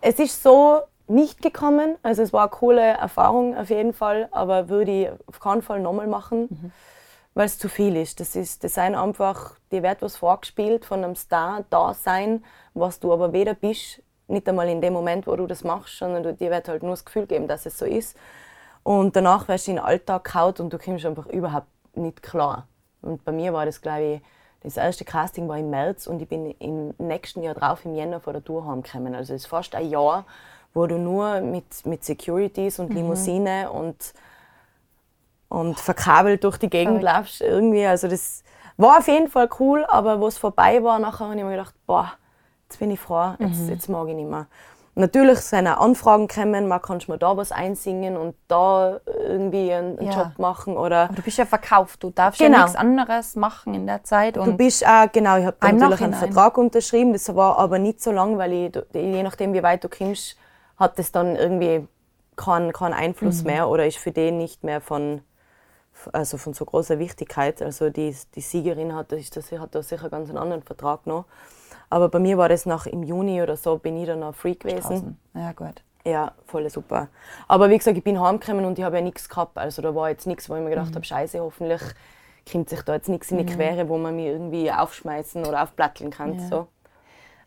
Es 0.00 0.18
ist 0.18 0.42
so 0.42 0.80
nicht 1.08 1.42
gekommen, 1.42 1.96
also 2.02 2.22
es 2.22 2.32
war 2.32 2.42
eine 2.42 2.50
coole 2.50 2.80
Erfahrung 2.82 3.56
auf 3.56 3.68
jeden 3.70 3.92
Fall, 3.92 4.28
aber 4.30 4.68
würde 4.68 4.90
ich 4.92 5.08
auf 5.26 5.40
keinen 5.40 5.62
Fall 5.62 5.80
nochmal 5.80 6.06
machen, 6.06 6.46
Mhm. 6.50 6.72
weil 7.34 7.46
es 7.46 7.58
zu 7.58 7.68
viel 7.68 7.96
ist. 7.96 8.20
Das 8.20 8.36
ist, 8.36 8.62
das 8.64 8.74
sind 8.74 8.94
einfach, 8.94 9.56
dir 9.72 9.82
wird 9.82 10.00
was 10.02 10.16
vorgespielt 10.16 10.84
von 10.86 11.02
einem 11.04 11.16
Star, 11.16 11.64
da 11.70 11.92
sein, 11.94 12.44
was 12.74 13.00
du 13.00 13.12
aber 13.12 13.32
weder 13.32 13.54
bist, 13.54 14.02
nicht 14.28 14.48
einmal 14.48 14.68
in 14.68 14.80
dem 14.80 14.92
Moment, 14.92 15.26
wo 15.26 15.34
du 15.36 15.46
das 15.46 15.64
machst, 15.64 15.98
sondern 15.98 16.22
du, 16.22 16.34
dir 16.34 16.50
wird 16.50 16.68
halt 16.68 16.82
nur 16.82 16.92
das 16.92 17.04
Gefühl 17.04 17.26
geben, 17.26 17.48
dass 17.48 17.66
es 17.66 17.78
so 17.78 17.84
ist. 17.84 18.16
Und 18.82 19.16
danach 19.16 19.48
wirst 19.48 19.66
du 19.66 19.72
in 19.72 19.76
den 19.76 19.84
Alltag 19.84 20.24
gehauen 20.24 20.54
und 20.58 20.72
du 20.72 20.78
kommst 20.78 21.04
einfach 21.04 21.26
überhaupt 21.26 21.66
nicht 21.94 22.22
klar. 22.22 22.66
Und 23.02 23.24
bei 23.24 23.32
mir 23.32 23.52
war 23.52 23.66
das, 23.66 23.80
glaube 23.80 24.02
ich, 24.02 24.20
das 24.62 24.76
erste 24.76 25.04
Casting 25.04 25.48
war 25.48 25.58
im 25.58 25.70
März 25.70 26.06
und 26.06 26.20
ich 26.20 26.28
bin 26.28 26.50
im 26.58 26.92
nächsten 26.98 27.42
Jahr 27.42 27.54
drauf, 27.54 27.84
im 27.84 27.94
Jänner, 27.94 28.20
vor 28.20 28.32
der 28.32 28.42
Tour 28.42 28.66
heimgekommen. 28.66 29.14
Also 29.14 29.34
es 29.34 29.42
ist 29.42 29.48
fast 29.48 29.74
ein 29.74 29.88
Jahr, 29.88 30.24
wo 30.74 30.86
du 30.86 30.98
nur 30.98 31.40
mit, 31.40 31.86
mit 31.86 32.04
Securities 32.04 32.78
und 32.78 32.92
Limousine 32.92 33.70
und, 33.70 34.12
und 35.48 35.78
verkabelt 35.78 36.42
durch 36.42 36.58
die 36.58 36.68
Gegend 36.68 37.00
Verrückt. 37.00 37.16
laufst. 37.16 37.40
Irgendwie. 37.40 37.86
Also 37.86 38.08
das 38.08 38.42
war 38.76 38.98
auf 38.98 39.06
jeden 39.06 39.28
Fall 39.28 39.48
cool, 39.60 39.84
aber 39.86 40.20
wo 40.20 40.26
es 40.26 40.38
vorbei 40.38 40.82
war, 40.82 40.98
nachher 40.98 41.26
habe 41.26 41.36
ich 41.36 41.44
mir 41.44 41.50
gedacht, 41.50 41.74
boah, 41.86 42.12
jetzt 42.68 42.78
bin 42.78 42.90
ich 42.90 43.00
froh, 43.00 43.34
jetzt, 43.38 43.68
jetzt 43.68 43.88
mag 43.88 44.08
ich 44.08 44.14
nicht 44.14 44.28
mehr. 44.28 44.46
Natürlich 44.94 45.38
sind 45.42 45.68
auch 45.68 45.78
Anfragen 45.80 46.26
gekommen, 46.26 46.66
man 46.66 46.82
kann 46.82 47.00
mir 47.06 47.18
da 47.18 47.36
was 47.36 47.52
einsingen 47.52 48.16
und 48.16 48.34
da 48.48 48.98
irgendwie 49.06 49.72
einen, 49.72 49.96
einen 49.96 50.10
Ja. 50.10 50.22
Job 50.24 50.38
machen 50.38 50.76
oder 50.76 51.04
Aber 51.04 51.14
du 51.14 51.22
bist 51.22 51.38
ja 51.38 51.46
verkauft, 51.46 52.02
du 52.02 52.10
darfst 52.10 52.40
ja 52.40 52.48
Genau. 52.48 52.62
nichts 52.62 52.74
anderes 52.74 53.36
machen 53.36 53.74
in 53.74 53.86
der 53.86 54.02
Zeit. 54.02 54.36
Du 54.36 54.56
bist 54.56 54.84
auch, 54.84 55.10
genau, 55.12 55.38
ich 55.38 55.46
habe 55.46 55.56
natürlich 55.62 56.02
einen. 56.02 56.14
Vertrag 56.14 56.58
unterschrieben, 56.58 57.12
das 57.12 57.32
war 57.34 57.58
aber 57.58 57.78
nicht 57.78 58.02
so 58.02 58.10
lang, 58.10 58.38
weil 58.38 58.52
ich, 58.52 58.72
je 58.92 59.22
nachdem, 59.22 59.54
wie 59.54 59.62
weit 59.62 59.84
du 59.84 59.88
kommst, 59.88 60.36
hat 60.76 60.98
das 60.98 61.12
dann 61.12 61.36
irgendwie 61.36 61.86
keinen 62.36 62.72
keinen 62.72 62.94
Einfluss 62.94 63.44
mehr 63.44 63.68
oder 63.68 63.86
ist 63.86 63.98
für 63.98 64.10
den 64.12 64.38
nicht 64.38 64.64
mehr 64.64 64.80
von, 64.80 65.22
also 66.12 66.38
von 66.38 66.54
so 66.54 66.64
großer 66.64 66.98
Wichtigkeit. 66.98 67.62
Also 67.62 67.90
die, 67.90 68.16
die 68.34 68.40
Siegerin 68.40 68.94
hat, 68.96 69.12
das, 69.12 69.30
das 69.30 69.52
hat 69.52 69.74
da 69.76 69.82
sicher 69.82 70.08
ganz 70.10 70.28
einen 70.28 70.38
anderen 70.38 70.62
Vertrag 70.64 71.06
noch. 71.06 71.24
Aber 71.90 72.08
bei 72.08 72.18
mir 72.18 72.38
war 72.38 72.48
das 72.48 72.66
nach 72.66 72.86
im 72.86 73.02
Juni 73.02 73.42
oder 73.42 73.56
so, 73.56 73.78
bin 73.78 73.96
ich 73.96 74.06
dann 74.06 74.20
noch 74.20 74.34
free 74.34 74.54
gewesen. 74.54 75.18
Ja, 75.34 75.52
gut. 75.52 75.82
Ja, 76.04 76.32
voll 76.46 76.68
super. 76.70 77.08
Aber 77.48 77.70
wie 77.70 77.76
gesagt, 77.76 77.96
ich 77.96 78.04
bin 78.04 78.20
heimgekommen 78.20 78.64
und 78.64 78.78
ich 78.78 78.84
habe 78.84 78.96
ja 78.96 79.02
nichts 79.02 79.28
gehabt. 79.28 79.58
Also 79.58 79.82
da 79.82 79.94
war 79.94 80.08
jetzt 80.08 80.26
nichts, 80.26 80.48
wo 80.48 80.56
ich 80.56 80.62
mir 80.62 80.70
gedacht 80.70 80.94
habe, 80.94 81.04
scheiße, 81.04 81.40
hoffentlich 81.40 81.82
kommt 82.50 82.68
sich 82.70 82.80
da 82.82 82.94
jetzt 82.94 83.08
nichts 83.08 83.30
in 83.30 83.38
die 83.38 83.46
Quere, 83.46 83.88
wo 83.88 83.98
man 83.98 84.16
mich 84.16 84.26
irgendwie 84.26 84.72
aufschmeißen 84.72 85.44
oder 85.44 85.62
aufplatteln 85.62 86.10
kann. 86.10 86.38
Ja. 86.38 86.46
So. 86.46 86.68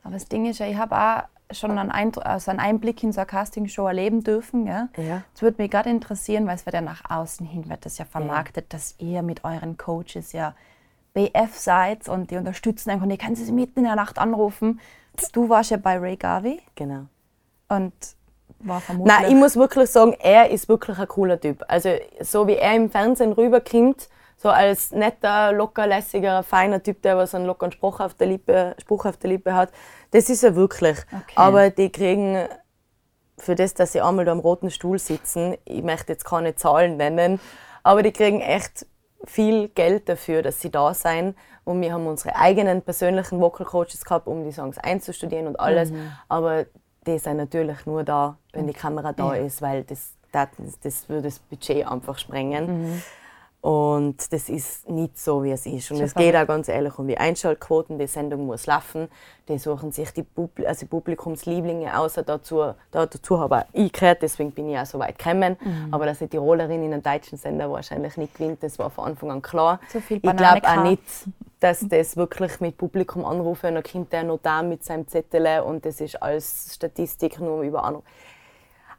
Aber 0.04 0.14
das 0.14 0.26
Ding 0.26 0.46
ist 0.46 0.60
ja, 0.60 0.68
ich 0.68 0.78
habe 0.78 0.96
auch 0.96 1.56
schon 1.56 1.78
einen, 1.78 1.92
Eindruck, 1.92 2.26
also 2.26 2.52
einen 2.52 2.60
Einblick 2.60 3.04
in 3.04 3.12
so 3.12 3.22
eine 3.22 3.28
Castingshow 3.28 3.88
erleben 3.88 4.24
dürfen. 4.24 4.68
Ja? 4.68 4.90
Ja. 4.98 5.24
Es 5.34 5.42
würde 5.42 5.62
mich 5.62 5.72
gerade 5.72 5.90
interessieren, 5.90 6.46
weil 6.48 6.56
es 6.56 6.66
wird 6.66 6.76
ja 6.76 6.82
nach 6.82 7.10
außen 7.10 7.46
hin 7.46 7.70
wird 7.70 7.86
das 7.86 7.98
ja 7.98 8.06
vermarktet, 8.06 8.74
dass 8.74 8.96
ihr 9.00 9.22
mit 9.22 9.44
euren 9.44 9.78
Coaches 9.78 10.34
ja 10.34 10.56
BF 11.14 11.58
seid 11.58 12.08
und 12.08 12.32
die 12.32 12.38
unterstützen 12.38 12.90
einfach 12.90 13.08
ihr 13.08 13.18
könnt 13.18 13.38
sie 13.38 13.52
mitten 13.52 13.80
in 13.80 13.86
der 13.86 13.96
Nacht 13.96 14.18
anrufen. 14.18 14.80
Du 15.34 15.50
warst 15.50 15.72
ja 15.72 15.78
bei 15.78 15.98
Ray 15.98 16.16
Garvey 16.16 16.62
Genau. 16.76 17.06
und 17.68 17.94
war 18.60 18.80
vermutlich... 18.80 19.14
Nein, 19.14 19.30
ich 19.30 19.36
muss 19.36 19.56
wirklich 19.56 19.90
sagen, 19.90 20.16
er 20.20 20.50
ist 20.50 20.70
wirklich 20.70 20.98
ein 20.98 21.08
cooler 21.08 21.40
Typ. 21.40 21.64
Also 21.68 21.90
so 22.22 22.48
wie 22.48 22.56
er 22.56 22.76
im 22.76 22.90
Fernsehen 22.90 23.34
rüberkommt, 23.34 24.10
so 24.38 24.50
als 24.50 24.92
netter, 24.92 25.52
lockerlässiger, 25.52 26.44
feiner 26.44 26.82
Typ, 26.82 27.02
der 27.02 27.18
was 27.18 27.36
einen 27.36 27.46
lockeren 27.46 27.72
Spruch 27.72 28.00
auf 28.00 28.14
der 28.16 28.28
Lippe, 28.28 28.76
Spruch 28.80 29.06
auf 29.06 29.18
der 29.18 29.32
Lippe 29.32 29.54
hat, 29.54 29.72
das 30.12 30.30
ist 30.30 30.44
er 30.44 30.56
wirklich. 30.56 30.98
Okay. 31.12 31.34
Aber 31.36 31.70
die 31.70 31.92
kriegen 31.92 32.48
für 33.38 33.56
das, 33.56 33.74
dass 33.74 33.92
sie 33.92 34.02
einmal 34.02 34.26
da 34.26 34.32
am 34.32 34.40
roten 34.40 34.72
Stuhl 34.72 35.00
sitzen, 35.00 35.58
ich 35.66 35.84
möchte 35.84 36.14
jetzt 36.14 36.26
keine 36.26 36.56
Zahlen 36.56 36.98
nennen, 36.98 37.40
aber 37.84 38.04
die 38.04 38.12
kriegen 38.12 38.42
echt 38.42 38.86
viel 39.26 39.70
Geld 39.70 40.10
dafür, 40.10 40.42
dass 40.42 40.60
sie 40.62 40.70
da 40.72 40.94
sein. 40.94 41.36
Und 41.64 41.82
wir 41.82 41.94
haben 41.94 42.08
unsere 42.08 42.36
eigenen 42.36 42.82
persönlichen 42.82 43.40
Vocal 43.40 43.66
Coaches 43.66 44.04
gehabt, 44.04 44.28
um 44.28 44.44
die 44.44 44.52
Songs 44.52 44.78
einzustudieren 44.78 45.48
und 45.48 45.60
alles. 45.60 45.92
Aber 46.28 46.66
die 47.06 47.18
sind 47.20 47.38
natürlich 47.38 47.86
nur 47.86 48.04
da, 48.04 48.38
wenn 48.54 48.68
die 48.68 48.74
Kamera 48.74 49.14
da 49.14 49.36
Ja. 49.36 49.42
ist, 49.44 49.62
weil 49.62 49.84
das, 49.84 50.14
das, 50.32 50.48
das 50.84 51.10
würde 51.10 51.24
das 51.24 51.40
Budget 51.40 51.86
einfach 51.88 52.18
sprengen. 52.18 53.02
Und 53.62 54.34
das 54.34 54.50
ist 54.50 54.90
nicht 54.90 55.20
so, 55.20 55.44
wie 55.44 55.52
es 55.52 55.68
ist. 55.68 55.92
Und 55.92 55.98
es 56.02 56.16
geht 56.16 56.36
auch 56.36 56.48
ganz 56.48 56.68
ehrlich 56.68 56.98
um 56.98 57.08
die 57.08 57.18
Einschaltquoten. 57.18 58.00
Die 58.00 58.08
Sendung 58.08 58.48
muss 58.48 58.66
laufen. 58.66 59.08
Die 59.48 59.60
suchen 59.60 59.92
sich 59.92 60.12
die, 60.12 60.24
Publi 60.24 60.66
also 60.66 60.80
die 60.82 60.86
Publikumslieblinge 60.88 61.96
aus. 61.96 62.14
Dazu, 62.26 62.58
da- 62.58 63.06
dazu 63.06 63.40
habe 63.40 63.58
auch 63.60 63.64
ich 63.74 63.94
gehört, 63.94 64.24
deswegen 64.24 64.52
bin 64.52 64.70
ich 64.70 64.80
auch 64.80 64.86
so 64.88 64.98
weit 64.98 65.20
gekommen. 65.20 65.58
Aber 65.92 66.08
dass 66.08 66.22
eine 66.22 66.30
Tirolerin 66.30 66.84
in 66.84 66.92
einem 66.94 67.04
deutschen 67.04 67.38
Sender 67.38 67.72
wahrscheinlich 67.72 68.18
nicht 68.18 68.34
gewinnt, 68.36 68.64
das 68.64 68.80
war 68.80 68.90
von 68.90 69.06
Anfang 69.06 69.30
an 69.30 69.42
klar. 69.44 69.80
Viel 69.90 70.18
ich 70.18 70.22
glaube 70.38 70.68
auch 70.68 70.84
nicht, 70.84 71.04
dass 71.60 71.86
das 71.88 72.18
wirklich 72.18 72.60
mit 72.62 72.78
Publikum 72.78 73.24
anrufen 73.26 73.68
und 73.68 73.76
dann 73.76 73.84
kommt 73.84 74.12
der 74.12 74.24
da 74.42 74.64
mit 74.64 74.84
seinem 74.84 75.08
Zettel 75.08 75.62
und 75.62 75.86
das 75.86 76.02
ist 76.02 76.20
alles 76.22 76.74
Statistik 76.74 77.40
nur 77.40 77.62
über 77.62 77.84
Anruf. 77.84 78.04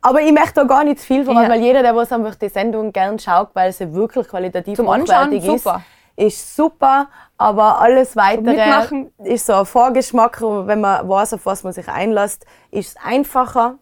Aber 0.03 0.21
ich 0.21 0.33
möchte 0.33 0.55
da 0.55 0.65
gar 0.65 0.85
nicht 0.85 0.99
zu 1.01 1.07
viel 1.07 1.25
verraten, 1.25 1.45
Ja. 1.45 1.51
weil 1.51 1.61
jeder, 1.63 1.83
der 1.83 1.95
was 1.95 2.13
einfach 2.13 2.35
die 2.35 2.49
Sendung 2.49 2.93
gern 2.93 3.19
schaut, 3.19 3.51
weil 3.55 3.73
sie 3.73 3.95
wirklich 3.95 4.27
qualitativ 4.29 4.77
Zum 4.77 4.89
Anschauen 4.89 5.27
hochwertig 5.29 5.45
super. 5.63 5.83
ist, 6.17 6.27
ist 6.37 6.57
super. 6.57 7.07
Aber 7.39 7.81
alles 7.81 8.17
weitere 8.17 8.43
Mitmachen. 8.55 9.13
ist 9.25 9.47
so 9.47 9.55
ein 9.55 9.65
Vorgeschmack, 9.67 10.41
wenn 10.43 10.81
man 10.81 11.09
weiß, 11.09 11.35
auf 11.35 11.47
was 11.47 11.63
man 11.65 11.73
sich 11.73 11.89
einlässt, 11.89 12.45
ist 12.71 12.97
es 12.99 13.05
einfacher. 13.05 13.77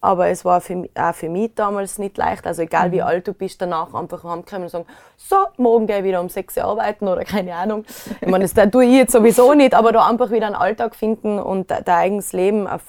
Aber 0.00 0.28
es 0.28 0.44
war 0.44 0.60
für, 0.60 0.76
mich- 0.76 0.90
auch 0.94 1.14
für 1.14 1.30
mich 1.30 1.54
damals 1.54 1.98
nicht 1.98 2.18
leicht. 2.18 2.46
Also 2.46 2.60
egal 2.62 2.88
Mhm. 2.88 2.92
wie 2.92 3.02
alt 3.02 3.26
du 3.26 3.32
bist, 3.32 3.60
danach 3.62 3.94
einfach 3.94 4.22
heimkommen 4.22 4.64
und 4.64 4.68
sagen, 4.68 4.86
so, 5.16 5.36
morgen 5.56 5.86
gehe 5.86 5.98
ich 5.98 6.04
wieder 6.04 6.20
um 6.20 6.28
6 6.28 6.56
Uhr 6.58 6.64
arbeiten 6.64 7.08
oder 7.08 7.24
keine 7.24 7.54
Ahnung. 7.54 7.84
Ich 8.20 8.28
meine, 8.28 8.46
das 8.46 8.70
tue 8.70 8.84
ich 8.84 8.92
jetzt 8.92 9.12
sowieso 9.12 9.54
nicht, 9.54 9.74
aber 9.74 9.92
da 9.92 10.06
einfach 10.06 10.30
wieder 10.30 10.46
einen 10.46 10.56
Alltag 10.56 10.94
finden 10.94 11.38
und 11.38 11.70
de- 11.70 11.82
dein 11.82 11.96
eigenes 11.96 12.32
Leben 12.34 12.66
auf 12.68 12.82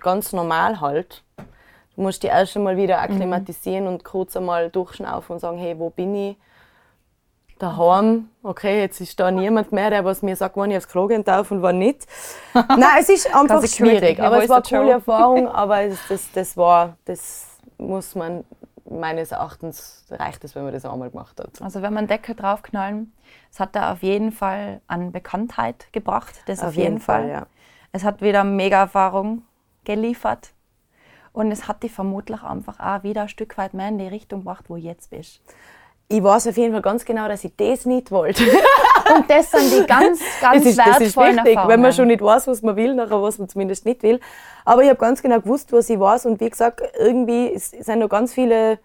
ganz 0.00 0.32
normal 0.32 0.80
halt. 0.80 1.22
Du 1.96 2.02
musst 2.02 2.22
dich 2.22 2.30
erst 2.30 2.56
einmal 2.56 2.76
wieder 2.76 3.00
akklimatisieren 3.00 3.86
und 3.86 4.04
kurz 4.04 4.36
einmal 4.36 4.70
durchschnaufen 4.70 5.34
und 5.34 5.40
sagen, 5.40 5.58
hey, 5.58 5.78
wo 5.78 5.90
bin 5.90 6.14
ich? 6.14 6.36
Daheim, 7.58 8.30
okay, 8.42 8.80
jetzt 8.80 9.00
ist 9.00 9.18
da 9.20 9.30
niemand 9.30 9.70
mehr, 9.70 9.88
der 9.88 10.04
was 10.04 10.22
mir 10.22 10.34
sagt, 10.34 10.56
wann 10.56 10.72
ich 10.72 10.76
aufs 10.76 10.88
Klo 10.88 11.06
gehen 11.06 11.22
darf 11.22 11.52
und 11.52 11.62
wann 11.62 11.78
nicht. 11.78 12.04
Nein, 12.54 12.98
es 12.98 13.08
ist 13.08 13.32
einfach 13.32 13.64
schwierig, 13.66 14.20
aber 14.20 14.42
es 14.42 14.48
war 14.48 14.56
eine 14.56 14.78
coole? 14.80 14.90
Erfahrung, 14.90 15.48
aber 15.54 15.82
es, 15.82 15.98
das, 16.08 16.32
das 16.32 16.56
war, 16.56 16.96
das 17.04 17.46
muss 17.78 18.16
man, 18.16 18.44
meines 18.90 19.30
Erachtens 19.30 20.04
reicht 20.10 20.42
es, 20.42 20.56
wenn 20.56 20.64
man 20.64 20.72
das 20.72 20.84
einmal 20.84 21.10
gemacht 21.10 21.38
hat. 21.38 21.62
Also 21.62 21.80
wenn 21.80 21.94
man 21.94 22.08
Deckel 22.08 22.34
draufknallen, 22.34 23.12
es 23.52 23.60
hat 23.60 23.76
da 23.76 23.92
auf 23.92 24.02
jeden 24.02 24.32
Fall 24.32 24.80
an 24.88 25.12
Bekanntheit 25.12 25.92
gebracht, 25.92 26.34
das 26.46 26.60
auf, 26.60 26.74
jeden, 26.74 26.98
Fall. 26.98 27.28
ja. 27.28 27.46
Es 27.92 28.02
hat 28.02 28.20
wieder 28.20 28.42
mega 28.42 28.78
Erfahrung 28.80 29.42
geliefert 29.84 30.50
und 31.34 31.50
es 31.50 31.68
hat 31.68 31.82
dich 31.82 31.92
vermutlich 31.92 32.42
einfach 32.42 32.78
auch 32.78 33.02
wieder 33.02 33.22
ein 33.22 33.28
Stück 33.28 33.58
weit 33.58 33.74
mehr 33.74 33.88
in 33.88 33.98
die 33.98 34.06
Richtung 34.06 34.40
gebracht, 34.40 34.66
wo 34.68 34.76
du 34.76 34.80
jetzt 34.80 35.10
bist. 35.10 35.42
Ich 36.08 36.22
weiß 36.22 36.46
auf 36.46 36.56
jeden 36.56 36.72
Fall 36.72 36.82
ganz 36.82 37.04
genau, 37.04 37.26
dass 37.28 37.42
ich 37.44 37.52
das 37.56 37.86
nicht 37.86 38.10
wollte. 38.10 38.44
Und 39.16 39.28
das 39.28 39.50
sind 39.50 39.72
die 39.72 39.86
ganz, 39.86 40.20
ganz 40.40 40.62
Das 40.62 40.64
ist, 40.64 40.78
das 40.78 40.86
ist 40.86 41.00
wertvollen 41.00 41.36
wichtig, 41.36 41.54
Erfahrungen. 41.54 41.72
wenn 41.72 41.80
man 41.82 41.92
schon 41.92 42.06
nicht 42.06 42.22
weiß, 42.22 42.46
was 42.46 42.62
man 42.62 42.76
will, 42.76 42.94
nachher 42.94 43.20
was 43.20 43.38
man 43.38 43.48
zumindest 43.48 43.84
nicht 43.84 44.02
will. 44.02 44.20
Aber 44.64 44.82
ich 44.82 44.88
habe 44.88 44.98
ganz 44.98 45.22
genau 45.22 45.40
gewusst, 45.40 45.72
was 45.72 45.90
ich 45.90 45.98
weiß 45.98 46.26
und 46.26 46.40
wie 46.40 46.48
gesagt, 46.48 46.82
irgendwie 46.98 47.58
sind 47.58 47.98
noch 47.98 48.08
ganz 48.08 48.32
viele 48.32 48.78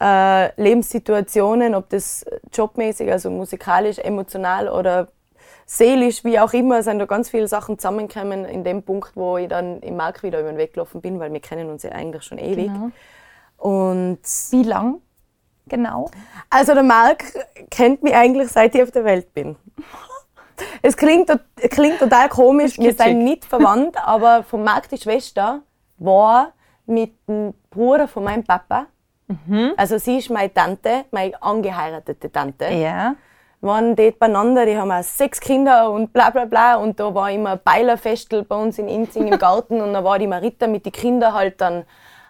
äh, 0.00 0.62
Lebenssituationen, 0.62 1.74
ob 1.74 1.88
das 1.88 2.26
jobmäßig, 2.52 3.10
also 3.10 3.30
musikalisch, 3.30 3.98
emotional 3.98 4.68
oder 4.68 5.08
seelisch, 5.68 6.24
wie 6.24 6.40
auch 6.40 6.54
immer, 6.54 6.82
sind 6.82 6.98
da 6.98 7.04
ganz 7.04 7.28
viele 7.28 7.46
Sachen 7.46 7.78
zusammengekommen 7.78 8.46
in 8.46 8.64
dem 8.64 8.82
Punkt, 8.82 9.14
wo 9.14 9.36
ich 9.36 9.48
dann 9.48 9.80
im 9.80 9.96
Markt 9.96 10.22
wieder 10.22 10.40
über 10.40 10.48
den 10.48 10.56
Weg 10.56 10.72
gelaufen 10.72 11.02
bin, 11.02 11.20
weil 11.20 11.30
wir 11.30 11.40
kennen 11.40 11.68
uns 11.68 11.82
ja 11.82 11.92
eigentlich 11.92 12.22
schon 12.22 12.38
ewig. 12.38 12.70
Genau. 12.72 12.90
Und 13.58 14.20
Wie 14.50 14.62
lang 14.62 15.00
genau? 15.68 16.10
also 16.48 16.72
der 16.72 16.82
Marc 16.82 17.24
kennt 17.70 18.02
mich 18.02 18.14
eigentlich 18.14 18.48
seit 18.48 18.74
ich 18.74 18.82
auf 18.82 18.90
der 18.90 19.04
Welt 19.04 19.32
bin. 19.34 19.56
Es 20.82 20.96
klingt, 20.96 21.30
klingt 21.70 22.00
total 22.00 22.28
komisch, 22.28 22.78
wir 22.78 22.92
sind 22.92 23.22
nicht 23.22 23.44
verwandt, 23.44 23.96
aber 24.04 24.42
von 24.42 24.64
Marc 24.64 24.88
die 24.88 24.96
Schwester 24.96 25.62
war 25.98 26.52
mit 26.84 27.12
dem 27.28 27.54
Bruder 27.70 28.08
von 28.08 28.24
meinem 28.24 28.42
Papa. 28.42 28.86
Also 29.76 29.98
sie 29.98 30.18
ist 30.18 30.30
meine 30.30 30.52
Tante, 30.52 31.04
meine 31.12 31.40
angeheiratete 31.40 32.32
Tante. 32.32 32.64
Ja. 32.70 33.14
Waren 33.60 33.96
dort 33.96 34.18
beieinander, 34.18 34.66
die 34.66 34.76
haben 34.76 34.92
auch 34.92 35.02
sechs 35.02 35.40
Kinder 35.40 35.90
und 35.90 36.12
bla 36.12 36.30
bla 36.30 36.44
bla. 36.44 36.76
Und 36.76 37.00
da 37.00 37.12
war 37.14 37.30
immer 37.30 37.52
ein 37.52 37.60
Beilerfestel 37.64 38.44
bei 38.44 38.56
uns 38.56 38.78
in 38.78 38.88
Inzing 38.88 39.26
im 39.26 39.38
Garten 39.38 39.80
und 39.80 39.92
da 39.92 40.04
war 40.04 40.18
die 40.18 40.28
Marita 40.28 40.66
mit 40.66 40.86
den 40.86 40.92
Kindern 40.92 41.34
halt 41.34 41.60
dann 41.60 41.84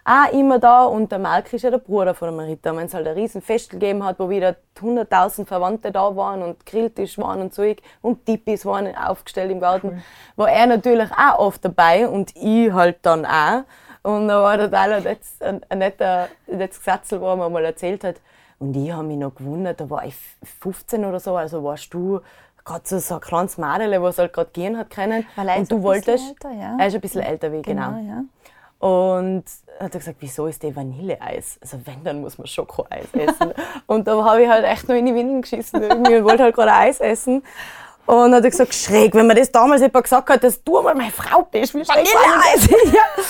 auch 0.05 0.31
immer 0.33 0.57
da 0.57 0.85
und 0.85 1.11
der 1.11 1.19
Mark 1.19 1.53
ist 1.53 1.61
ja 1.61 1.69
der 1.69 1.77
Bruder 1.77 2.15
von 2.15 2.29
der 2.29 2.35
Marita. 2.35 2.75
Wenn 2.75 2.87
es 2.87 2.93
halt 2.93 3.07
ein 3.07 3.13
riesen 3.13 3.41
Fest 3.43 3.69
gegeben 3.69 4.03
hat, 4.03 4.17
wo 4.17 4.29
wieder 4.29 4.55
100.000 4.79 5.45
Verwandte 5.45 5.91
da 5.91 6.15
waren 6.15 6.41
und 6.41 6.65
Grilltisch 6.65 7.17
waren 7.19 7.41
und 7.41 7.53
so 7.53 7.63
und 8.01 8.25
Tippis 8.25 8.65
waren 8.65 8.95
aufgestellt 8.95 9.51
im 9.51 9.59
Garten, 9.59 9.87
cool. 9.87 10.01
war 10.35 10.49
er 10.49 10.65
natürlich 10.65 11.11
auch 11.11 11.37
oft 11.37 11.63
dabei 11.63 12.07
und 12.07 12.35
ich 12.35 12.73
halt 12.73 12.97
dann 13.03 13.25
auch. 13.25 13.63
Und 14.01 14.29
da 14.29 14.41
war 14.41 14.57
total 14.57 14.93
ein, 14.93 15.17
ein, 15.41 15.65
ein 15.69 15.77
netter, 15.77 16.29
Gesetz, 16.47 17.11
wo 17.11 17.27
er 17.27 17.35
mir 17.35 17.49
mal 17.49 17.65
erzählt 17.65 18.03
hat. 18.03 18.15
Und 18.59 18.75
ich 18.75 18.91
habe 18.91 19.03
mich 19.03 19.17
noch 19.17 19.33
gewundert, 19.33 19.79
da 19.79 19.89
war 19.89 20.05
ich 20.05 20.15
15 20.59 21.05
oder 21.05 21.19
so, 21.19 21.35
also 21.35 21.63
warst 21.63 21.93
du 21.93 22.19
gerade 22.65 22.81
so, 22.85 22.99
so 22.99 23.15
ein 23.15 23.21
kleines 23.21 23.57
Mädel, 23.57 24.01
was 24.01 24.17
halt 24.17 24.33
gerade 24.33 24.49
gehen 24.51 24.77
hat 24.77 24.89
können. 24.89 25.25
Weil 25.35 25.47
er 25.49 25.55
und 25.55 25.61
ist 25.63 25.71
du 25.71 25.77
ein 25.77 25.83
wolltest. 25.83 26.35
bisschen 26.35 26.51
älter, 26.51 26.51
ja. 26.51 26.77
Er 26.77 26.87
ist 26.87 26.95
ein 26.95 27.01
bisschen 27.01 27.21
älter 27.21 27.51
wie 27.51 27.61
genau. 27.61 27.91
Genau, 27.91 28.07
ja. 28.07 28.23
Und 28.79 29.43
hat 29.79 29.93
er 29.93 29.99
gesagt, 29.99 30.17
wieso 30.19 30.47
ist 30.47 30.63
der 30.63 30.73
Vanilleeis? 30.75 31.57
Also 31.61 31.79
wenn, 31.85 32.03
dann 32.03 32.21
muss 32.21 32.37
man 32.37 32.47
Schokoeis 32.47 33.13
essen. 33.13 33.53
und 33.87 34.07
da 34.07 34.23
habe 34.23 34.43
ich 34.43 34.49
halt 34.49 34.63
echt 34.65 34.87
noch 34.87 34.95
in 34.95 35.05
die 35.05 35.15
Windeln 35.15 35.41
geschissen 35.41 35.81
irgendwie 35.83 36.15
und 36.15 36.23
wollte 36.23 36.43
halt 36.43 36.55
gerade 36.55 36.73
Eis 36.73 36.99
essen. 37.01 37.43
Und 38.09 38.33
hat 38.33 38.43
er 38.43 38.49
gesagt, 38.49 38.73
schräg, 38.73 39.13
wenn 39.13 39.27
man 39.27 39.37
das 39.37 39.51
damals 39.51 39.81
jemand 39.81 40.03
gesagt 40.03 40.29
hat, 40.31 40.43
dass 40.43 40.63
du 40.63 40.81
mal 40.81 40.95
meine 40.95 41.11
Frau 41.11 41.43
bist, 41.43 41.75
wie 41.75 41.85
schräg 41.85 42.07
Vanilleeis. 42.07 42.67
ja. 42.91 43.23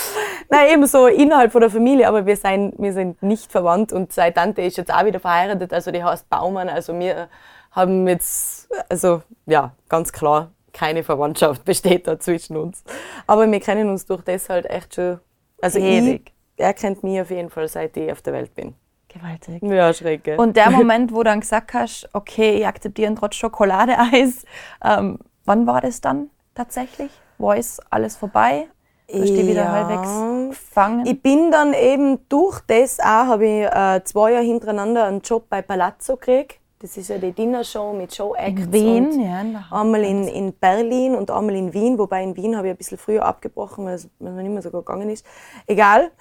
Nein, 0.47 0.69
eben 0.69 0.87
so 0.87 1.07
innerhalb 1.07 1.51
von 1.51 1.59
der 1.59 1.69
Familie, 1.69 2.07
aber 2.07 2.25
wir 2.25 2.37
sind, 2.37 2.75
wir 2.77 2.93
sind 2.93 3.21
nicht 3.21 3.51
verwandt 3.51 3.91
und 3.91 4.13
seine 4.13 4.33
Tante 4.33 4.61
ist 4.61 4.77
jetzt 4.77 4.93
auch 4.93 5.03
wieder 5.03 5.19
verheiratet, 5.19 5.73
also 5.73 5.91
die 5.91 6.01
heißt 6.01 6.29
Baumann, 6.29 6.69
also 6.69 6.97
wir 6.97 7.27
haben 7.71 8.07
jetzt, 8.07 8.69
also 8.87 9.21
ja, 9.45 9.73
ganz 9.89 10.13
klar, 10.13 10.51
keine 10.71 11.03
Verwandtschaft 11.03 11.65
besteht 11.65 12.07
da 12.07 12.17
zwischen 12.17 12.55
uns. 12.55 12.85
Aber 13.27 13.51
wir 13.51 13.59
kennen 13.59 13.89
uns 13.89 14.05
durch 14.05 14.21
das 14.21 14.47
halt 14.47 14.65
echt 14.65 14.95
schon 14.95 15.19
also 15.61 15.77
Ewig. 15.77 16.31
Ich, 16.55 16.63
er 16.63 16.73
kennt 16.73 17.03
mich 17.03 17.19
auf 17.19 17.31
jeden 17.31 17.49
Fall, 17.49 17.67
seit 17.67 17.97
ich 17.97 18.09
auf 18.13 18.21
der 18.21 18.31
Welt 18.31 18.55
bin. 18.55 18.75
Gewaltig. 19.09 19.61
Ja, 19.63 19.91
schräg. 19.93 20.23
Gell? 20.23 20.39
Und 20.39 20.55
der 20.55 20.69
Moment, 20.79 21.11
wo 21.11 21.17
du 21.17 21.23
dann 21.25 21.41
gesagt 21.41 21.73
hast, 21.73 22.07
okay, 22.13 22.57
ich 22.59 22.67
akzeptiere 22.67 23.13
trotz 23.15 23.35
Schokoladeeis, 23.35 24.45
ähm, 24.83 25.19
wann 25.45 25.67
war 25.67 25.81
das 25.81 25.99
dann 26.01 26.29
tatsächlich? 26.55 27.11
War 27.37 27.57
es 27.57 27.79
alles 27.89 28.15
vorbei? 28.15 28.67
Du 29.11 29.21
wieder 29.23 29.63
Ja. 29.63 29.71
halbwegs 29.71 30.55
gefangen? 30.59 31.05
Ich 31.07 31.19
bin 31.21 31.49
dann 31.49 31.73
eben 31.73 32.19
durch 32.29 32.61
das 32.67 32.99
auch, 32.99 33.05
habe 33.05 33.45
ich 33.47 33.65
äh, 33.65 34.03
zwei 34.03 34.33
Jahre 34.33 34.45
hintereinander 34.45 35.05
einen 35.05 35.21
Job 35.21 35.49
bei 35.49 35.63
Palazzo 35.63 36.15
gekriegt. 36.15 36.59
Das 36.77 36.95
ist 36.95 37.09
ja 37.09 37.17
die 37.17 37.31
Dinnershow 37.31 37.91
mit 37.91 38.13
Show-Acts. 38.15 38.61
in 38.61 38.71
Wien, 38.71 39.05
und 39.07 39.21
ja. 39.21 39.41
in 39.41 39.51
der 39.53 39.65
Einmal 39.71 40.03
in, 40.03 40.27
in 40.27 40.53
Berlin 40.53 41.15
und 41.15 41.31
einmal 41.31 41.55
in 41.55 41.73
Wien, 41.73 41.97
wobei 41.97 42.23
in 42.23 42.35
Wien 42.37 42.55
habe 42.55 42.67
ich 42.67 42.73
ein 42.73 42.77
bisschen 42.77 42.97
früher 42.99 43.25
abgebrochen, 43.25 43.83
weil 43.85 43.95
es 43.95 44.09
weil 44.19 44.29
es 44.29 44.35
mir 44.35 44.43
nicht 44.43 44.51
mehr 44.53 44.61
so 44.61 44.69
gut 44.69 44.85
gegangen 44.85 45.09
ist. 45.09 45.25
Egal. 45.65 46.11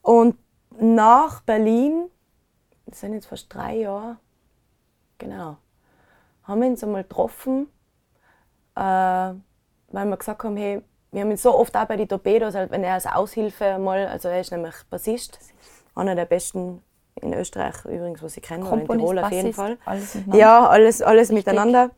Und 0.00 0.36
nach 0.80 1.42
Berlin, 1.42 2.06
das 2.86 3.00
sind 3.00 3.14
jetzt 3.14 3.26
fast 3.26 3.52
drei 3.52 3.76
Jahre, 3.76 4.16
genau, 5.18 5.56
haben 6.44 6.60
wir 6.60 6.68
uns 6.68 6.82
einmal 6.82 7.02
getroffen, 7.02 7.68
äh, 8.74 8.80
weil 8.80 10.06
wir 10.06 10.16
gesagt 10.16 10.44
haben, 10.44 10.56
hey, 10.56 10.82
wir 11.10 11.20
haben 11.20 11.30
ihn 11.30 11.36
so 11.36 11.54
oft 11.54 11.76
auch 11.76 11.84
bei 11.84 11.96
den 11.96 12.08
Torpedos, 12.08 12.54
halt, 12.54 12.70
wenn 12.70 12.84
er 12.84 12.94
als 12.94 13.06
Aushilfe 13.06 13.78
mal, 13.78 14.06
also 14.06 14.28
er 14.28 14.40
ist 14.40 14.50
nämlich 14.50 14.74
Bassist, 14.90 15.38
einer 15.94 16.14
der 16.14 16.24
besten 16.24 16.82
in 17.20 17.34
Österreich 17.34 17.84
übrigens, 17.84 18.22
was 18.22 18.36
ich 18.36 18.42
kenne, 18.42 18.64
oder 18.64 18.72
in 18.72 18.78
Komponist, 18.86 19.08
Tirol 19.08 19.18
auf 19.24 19.30
jeden 19.30 19.52
Fall. 19.52 19.78
alles. 19.84 20.18
Ja, 20.32 20.66
alles, 20.66 21.02
alles 21.02 21.30
miteinander. 21.30 21.90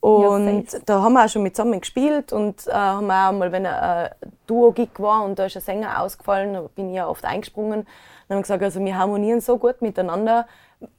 Und 0.00 0.66
da 0.86 1.02
haben 1.02 1.14
wir 1.14 1.24
auch 1.24 1.28
schon 1.28 1.42
mit 1.42 1.56
zusammen 1.56 1.80
gespielt 1.80 2.32
und 2.32 2.66
äh, 2.66 2.72
haben 2.72 3.06
wir 3.06 3.28
auch 3.28 3.32
mal, 3.32 3.52
wenn 3.52 3.64
ein 3.64 4.10
Duo-Gig 4.46 4.90
war 4.98 5.24
und 5.24 5.38
da 5.38 5.46
ist 5.46 5.56
ein 5.56 5.62
Sänger 5.62 6.02
ausgefallen, 6.02 6.68
bin 6.74 6.90
ich 6.90 6.96
ja 6.96 7.08
oft 7.08 7.24
eingesprungen. 7.24 7.86
Dann 8.30 8.36
haben 8.36 8.42
wir 8.42 8.42
gesagt, 8.42 8.62
also 8.62 8.78
wir 8.78 8.96
harmonieren 8.96 9.40
so 9.40 9.58
gut 9.58 9.82
miteinander, 9.82 10.46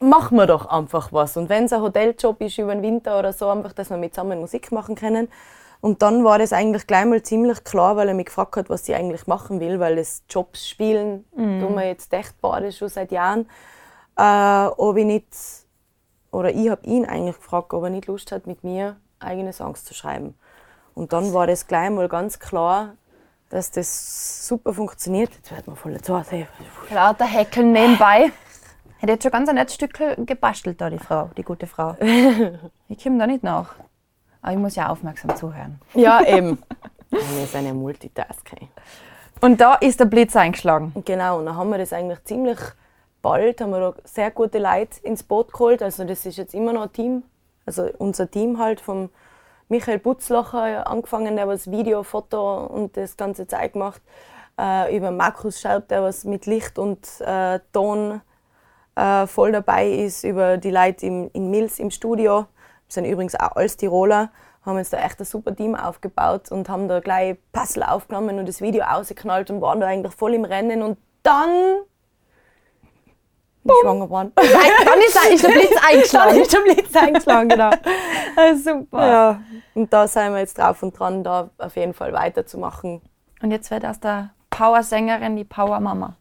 machen 0.02 0.38
wir 0.38 0.48
doch 0.48 0.66
einfach 0.66 1.14
was. 1.14 1.38
Und 1.38 1.48
wenn 1.48 1.64
es 1.64 1.72
ein 1.72 1.82
Hoteljob 1.82 2.42
ist 2.42 2.58
über 2.58 2.76
den 2.76 2.84
Winter 2.84 3.18
oder 3.18 3.32
so, 3.32 3.48
einfach, 3.48 3.72
dass 3.72 3.90
wir 3.90 3.96
mit 3.96 4.14
zusammen 4.14 4.42
Musik 4.42 4.74
machen 4.74 4.96
können. 4.96 5.30
Und 5.80 6.02
dann 6.02 6.26
war 6.26 6.40
das 6.40 6.52
eigentlich 6.52 6.88
gleich 6.88 7.06
mal 7.06 7.24
ziemlich 7.24 7.64
klar, 7.64 7.96
weil 7.96 8.10
er 8.10 8.16
mich 8.16 8.26
gefragt 8.26 8.58
hat, 8.58 8.70
was 8.70 8.90
ich 8.90 8.96
eigentlich 8.96 9.28
machen 9.28 9.62
will, 9.62 9.80
weil 9.80 9.96
das 9.96 10.24
Jobs 10.30 10.68
spielen, 10.68 11.24
tun 11.62 11.74
wir 11.74 11.88
jetzt 11.88 12.12
echt 12.12 12.36
beide 12.42 12.70
schon 12.74 12.90
seit 12.90 13.14
Jahren, 13.14 13.48
äh, 14.18 14.66
ob 14.76 14.98
ich 14.98 15.06
nicht 15.06 15.34
oder 16.34 16.54
ich 16.54 16.70
habe 16.70 16.86
ihn 16.86 17.06
eigentlich 17.06 17.38
gefragt, 17.38 17.74
ob 17.74 17.86
er 17.86 17.92
nicht 17.92 18.08
Lust 18.08 18.34
hat, 18.34 18.46
mit 18.46 18.66
mir 18.66 18.98
eigene 19.20 19.54
Songs 19.54 19.86
zu 19.86 19.94
schreiben. 19.94 20.36
Und 20.96 21.14
dann 21.14 21.34
war 21.34 21.48
das 21.48 21.66
gleich 21.66 21.90
mal 21.92 22.10
ganz 22.10 22.40
klar, 22.40 22.96
dass 23.52 23.70
das 23.70 24.48
super 24.48 24.74
funktioniert. 24.74 25.32
Jetzt 25.36 25.52
wird 25.52 25.68
man 25.68 25.76
voll 25.76 26.00
zu 26.02 26.20
hey, 26.30 26.48
Lauter 26.90 27.26
Häkeln 27.26 27.72
nebenbei. 27.72 28.32
Hätte 28.98 29.14
jetzt 29.14 29.24
schon 29.24 29.32
ganz 29.32 29.50
ein 29.50 29.56
nettes 29.56 29.76
Stück 29.76 30.00
gebastelt, 30.26 30.80
da 30.80 30.90
die 30.90 31.00
Frau, 31.00 31.30
die 31.38 31.44
gute 31.44 31.68
Frau. 31.68 31.96
Ich 32.88 33.04
komme 33.04 33.18
da 33.20 33.28
nicht 33.28 33.44
nach. 33.44 33.76
Aber 34.42 34.54
ich 34.54 34.58
muss 34.58 34.76
ja 34.76 34.90
aufmerksam 34.90 35.36
zuhören. 35.36 35.80
Ja, 35.94 36.24
eben. 36.26 36.62
Wir 37.10 37.46
sind 37.46 37.66
ja 37.66 37.74
Multitasking. 37.74 38.70
Und 39.42 39.60
da 39.60 39.76
ist 39.76 40.00
der 40.00 40.06
Blitz 40.06 40.36
eingeschlagen. 40.36 40.94
Genau, 41.04 41.40
und 41.40 41.46
dann 41.46 41.56
haben 41.56 41.70
wir 41.70 41.78
das 41.78 41.94
eigentlich 41.94 42.24
ziemlich 42.24 42.60
bald, 43.22 43.60
haben 43.60 43.72
wir 43.72 43.80
da 43.80 43.94
sehr 44.04 44.32
gute 44.32 44.60
Leute 44.60 45.00
ins 45.04 45.24
Boot 45.24 45.52
geholt. 45.52 45.82
Also 45.82 46.04
das 46.04 46.26
ist 46.26 46.38
jetzt 46.38 46.54
immer 46.54 46.74
noch 46.74 46.84
ein 46.84 46.94
Team. 46.94 47.24
Also 47.66 47.90
unser 47.98 48.30
Team 48.30 48.60
halt 48.60 48.82
vom 48.82 49.10
Michael 49.72 50.00
Butzlacher 50.00 50.86
angefangen, 50.86 51.38
der 51.38 51.48
was 51.48 51.72
Video, 51.72 52.04
Foto 52.04 52.66
und 52.66 52.98
das 52.98 53.16
ganze 53.16 53.48
Zeug 53.48 53.76
macht. 53.76 54.02
Äh, 54.60 54.96
über 54.98 55.12
Markus 55.12 55.62
Schaub, 55.62 55.88
der 55.88 56.04
was 56.04 56.26
mit 56.26 56.46
Licht 56.46 56.78
und 56.78 57.08
äh, 57.22 57.60
Ton 57.72 58.20
äh, 58.98 59.26
voll 59.28 59.54
dabei 59.54 59.88
ist, 59.88 60.26
über 60.26 60.58
die 60.58 60.72
Leute 60.72 61.06
im, 61.06 61.30
in 61.32 61.50
Mills 61.50 61.80
im 61.80 61.90
Studio. 61.90 62.40
Wir 62.40 62.46
sind 62.90 63.06
übrigens 63.06 63.34
auch 63.36 63.56
alles 63.56 63.78
Tiroler, 63.78 64.32
haben 64.66 64.78
uns 64.78 64.90
da 64.90 64.98
echt 64.98 65.22
ein 65.22 65.26
super 65.26 65.56
Team 65.56 65.74
aufgebaut 65.76 66.52
und 66.52 66.68
haben 66.68 66.90
da 66.90 67.00
gleich 67.00 67.38
Puzzle 67.54 67.84
aufgenommen 67.84 68.40
und 68.40 68.50
das 68.50 68.60
Video 68.60 68.84
ausgeknallt 68.84 69.50
und 69.52 69.62
waren 69.62 69.80
da 69.80 69.88
eigentlich 69.88 70.14
voll 70.14 70.34
im 70.34 70.44
Rennen. 70.44 70.82
Und 70.82 70.98
dann 71.24 71.78
bin 73.64 73.74
ich 73.76 73.82
schwanger 73.82 74.06
geworden. 74.06 74.32
Dann 74.36 75.00
ist, 75.00 75.34
ist 75.34 75.44
der 75.44 75.50
Blitz 75.50 75.70
Dann 75.70 75.84
eingeschlagen. 75.90 76.42
ist 76.42 76.54
der 76.54 76.60
Blitz 76.60 76.96
eingeschlagen, 76.96 77.50
genau. 77.50 77.70
Super. 78.64 79.08
Ja, 79.08 79.42
und 79.76 79.92
da 79.94 80.08
sind 80.08 80.34
wir 80.34 80.40
jetzt 80.40 80.58
drauf 80.58 80.82
und 80.84 80.98
dran, 80.98 81.24
da 81.24 81.50
auf 81.58 81.76
jeden 81.76 81.94
Fall 81.94 82.14
weiterzumachen. 82.14 83.02
Und 83.42 83.52
jetzt 83.52 83.72
wird 83.72 83.86
aus 83.86 84.00
der 84.00 84.32
Powersängerin 84.50 85.36
die 85.36 85.44
Powermama. 85.44 86.16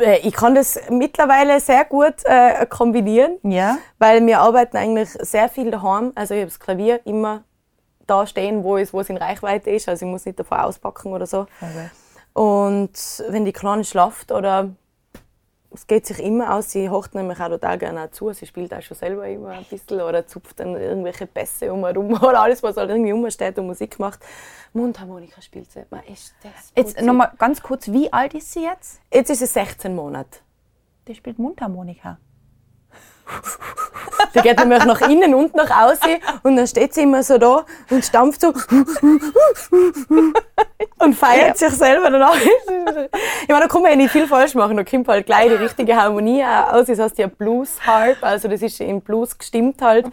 Äh, 0.00 0.18
Ich 0.20 0.34
kann 0.34 0.54
das 0.54 0.78
mittlerweile 0.90 1.58
sehr 1.60 1.84
gut 1.84 2.14
äh, 2.24 2.66
kombinieren, 2.66 3.38
Ja. 3.42 3.78
weil 3.98 4.24
wir 4.26 4.40
arbeiten 4.40 4.76
eigentlich 4.76 5.10
sehr 5.10 5.48
viel 5.48 5.70
daheim. 5.70 6.12
Also 6.14 6.34
ich 6.34 6.40
habe 6.40 6.50
das 6.50 6.60
Klavier 6.60 7.00
immer 7.06 7.42
da 8.06 8.26
stehen, 8.26 8.62
wo 8.64 8.76
es, 8.76 8.92
wo 8.92 9.00
es 9.00 9.10
in 9.10 9.16
Reichweite 9.16 9.70
ist. 9.70 9.88
Also 9.88 10.06
ich 10.06 10.10
muss 10.10 10.24
nicht 10.24 10.38
davor 10.38 10.64
auspacken 10.64 11.12
oder 11.12 11.26
so. 11.26 11.46
Und 12.32 12.90
wenn 13.28 13.44
die 13.44 13.52
Kleine 13.52 13.84
schlaft 13.84 14.30
oder 14.32 14.70
es 15.70 15.86
geht 15.86 16.06
sich 16.06 16.18
immer 16.20 16.54
aus, 16.54 16.70
sie 16.70 16.88
hocht 16.88 17.14
nämlich 17.14 17.38
auch 17.40 17.48
total 17.48 17.78
gerne 17.78 18.10
zu. 18.10 18.32
Sie 18.32 18.46
spielt 18.46 18.72
auch 18.72 18.80
schon 18.82 18.96
selber 18.96 19.28
immer 19.28 19.50
ein 19.50 19.64
bisschen 19.64 20.00
oder 20.00 20.26
zupft 20.26 20.60
dann 20.60 20.74
irgendwelche 20.74 21.26
Bässe 21.26 21.72
um 21.72 21.84
herum 21.84 22.12
oder 22.22 22.40
alles, 22.40 22.62
was 22.62 22.76
halt 22.76 22.90
irgendwie 22.90 23.10
rumsteht 23.10 23.58
und 23.58 23.66
Musik 23.66 23.98
macht. 23.98 24.20
Mundharmonika 24.72 25.42
spielt 25.42 25.70
sie. 25.70 25.84
Man 25.90 26.04
ist 26.04 26.34
das 26.42 26.72
Jetzt 26.74 27.00
nochmal 27.02 27.32
ganz 27.38 27.62
kurz, 27.62 27.88
wie 27.88 28.12
alt 28.12 28.34
ist 28.34 28.52
sie 28.52 28.62
jetzt? 28.62 29.00
Jetzt 29.12 29.30
ist 29.30 29.40
sie 29.40 29.46
16 29.46 29.94
Monate. 29.94 30.40
Die 31.06 31.14
spielt 31.14 31.38
Mundharmonika. 31.38 32.18
Die 34.34 34.40
geht 34.40 34.58
nämlich 34.58 34.84
nach 34.84 35.00
innen 35.02 35.34
und 35.34 35.54
nach 35.54 35.84
außen 35.84 36.16
und 36.42 36.56
dann 36.56 36.66
steht 36.66 36.94
sie 36.94 37.02
immer 37.02 37.22
so 37.22 37.38
da 37.38 37.64
und 37.90 38.04
stampft 38.04 38.40
so 38.40 38.52
und 40.98 41.14
feiert 41.14 41.56
sich 41.56 41.70
selber 41.70 42.10
danach. 42.10 42.36
Ich 42.36 43.48
meine, 43.48 43.60
da 43.60 43.66
kann 43.66 43.82
man 43.82 43.92
ja 43.92 43.96
nicht 43.96 44.10
viel 44.10 44.26
falsch 44.26 44.54
machen. 44.54 44.76
Da 44.76 44.84
kommt 44.84 45.08
halt 45.08 45.26
gleich 45.26 45.48
die 45.48 45.54
richtige 45.54 45.96
Harmonie 45.96 46.44
aus. 46.44 46.86
Das 46.86 46.98
heißt 46.98 47.18
ja 47.18 47.26
Blues 47.26 47.78
Harp, 47.86 48.18
also 48.20 48.48
das 48.48 48.62
ist 48.62 48.80
im 48.80 49.00
Blues 49.00 49.36
gestimmt 49.38 49.80
halt. 49.82 50.06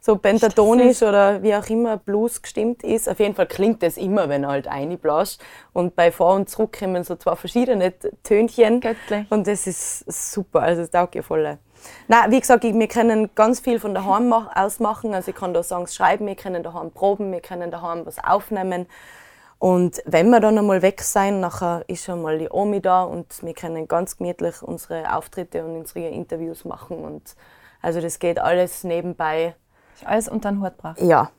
So 0.00 0.16
pentatonisch 0.16 1.02
oder 1.02 1.42
wie 1.42 1.54
auch 1.54 1.68
immer 1.68 1.96
Blues 1.96 2.40
gestimmt 2.40 2.84
ist. 2.84 3.08
Auf 3.08 3.18
jeden 3.18 3.34
Fall 3.34 3.46
klingt 3.46 3.82
das 3.82 3.96
immer, 3.96 4.28
wenn 4.28 4.44
er 4.44 4.50
halt 4.50 4.68
reinblasst. 4.68 5.42
Und 5.72 5.96
bei 5.96 6.12
Vor- 6.12 6.34
und 6.34 6.48
Zurück 6.48 6.78
kommen 6.78 7.02
so 7.02 7.16
zwei 7.16 7.34
verschiedene 7.34 7.92
Tönchen. 8.22 8.80
Göttlich. 8.80 9.26
Und 9.28 9.46
das 9.48 9.66
ist 9.66 10.10
super, 10.32 10.62
also 10.62 10.82
das 10.82 10.90
taugt 10.90 11.16
ja 11.16 11.22
voll. 11.22 11.58
Nein, 12.08 12.30
wie 12.30 12.40
gesagt, 12.40 12.64
ich- 12.64 12.74
wir 12.74 12.88
können 12.88 13.30
ganz 13.34 13.60
viel 13.60 13.78
von 13.80 13.94
daheim 13.94 14.28
mach- 14.28 14.54
aus 14.56 14.80
machen. 14.80 15.14
Also 15.14 15.30
ich 15.30 15.36
kann 15.36 15.52
da 15.54 15.62
Songs 15.62 15.94
schreiben, 15.94 16.26
wir 16.26 16.36
können 16.36 16.62
daheim 16.62 16.90
proben, 16.90 17.30
wir 17.32 17.40
können 17.40 17.70
daheim 17.70 18.04
was 18.06 18.18
aufnehmen. 18.22 18.86
Und 19.58 20.00
wenn 20.04 20.30
wir 20.30 20.38
dann 20.40 20.56
einmal 20.56 20.82
weg 20.82 21.02
sein, 21.02 21.40
nachher 21.40 21.82
ist 21.88 22.04
schon 22.04 22.22
mal 22.22 22.38
die 22.38 22.48
Omi 22.48 22.80
da 22.80 23.02
und 23.02 23.42
wir 23.42 23.54
können 23.54 23.88
ganz 23.88 24.16
gemütlich 24.16 24.62
unsere 24.62 25.16
Auftritte 25.16 25.64
und 25.64 25.76
unsere 25.78 26.06
Interviews 26.08 26.64
machen. 26.64 26.98
Und 27.04 27.34
also 27.82 28.00
das 28.00 28.18
geht 28.20 28.38
alles 28.38 28.84
nebenbei. 28.84 29.54
Ist 29.96 30.06
alles 30.06 30.28
unter 30.28 30.52
den 30.52 30.62
Hut 30.62 30.76
gebracht. 30.76 31.00
Ja. 31.00 31.30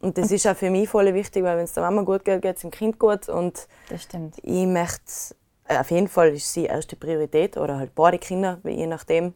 Und 0.00 0.18
das 0.18 0.30
ist 0.32 0.46
auch 0.46 0.56
für 0.56 0.70
mich 0.70 0.88
voll 0.88 1.12
wichtig, 1.14 1.42
weil 1.44 1.56
wenn 1.56 1.64
es 1.64 1.72
der 1.72 1.84
Mama 1.84 2.02
gut 2.02 2.24
geht, 2.24 2.42
geht 2.42 2.56
es 2.56 2.62
dem 2.62 2.70
Kind 2.72 2.98
gut. 2.98 3.28
Und 3.28 3.68
Das 3.88 4.02
stimmt. 4.02 4.36
ich 4.42 4.66
möchte 4.66 5.34
äh, 5.68 5.78
auf 5.78 5.90
jeden 5.90 6.08
Fall 6.08 6.28
ist 6.30 6.52
sie 6.52 6.64
erste 6.66 6.96
Priorität 6.96 7.56
oder 7.56 7.76
halt 7.78 7.94
beide 7.94 8.18
Kinder, 8.18 8.58
je 8.64 8.86
nachdem. 8.86 9.34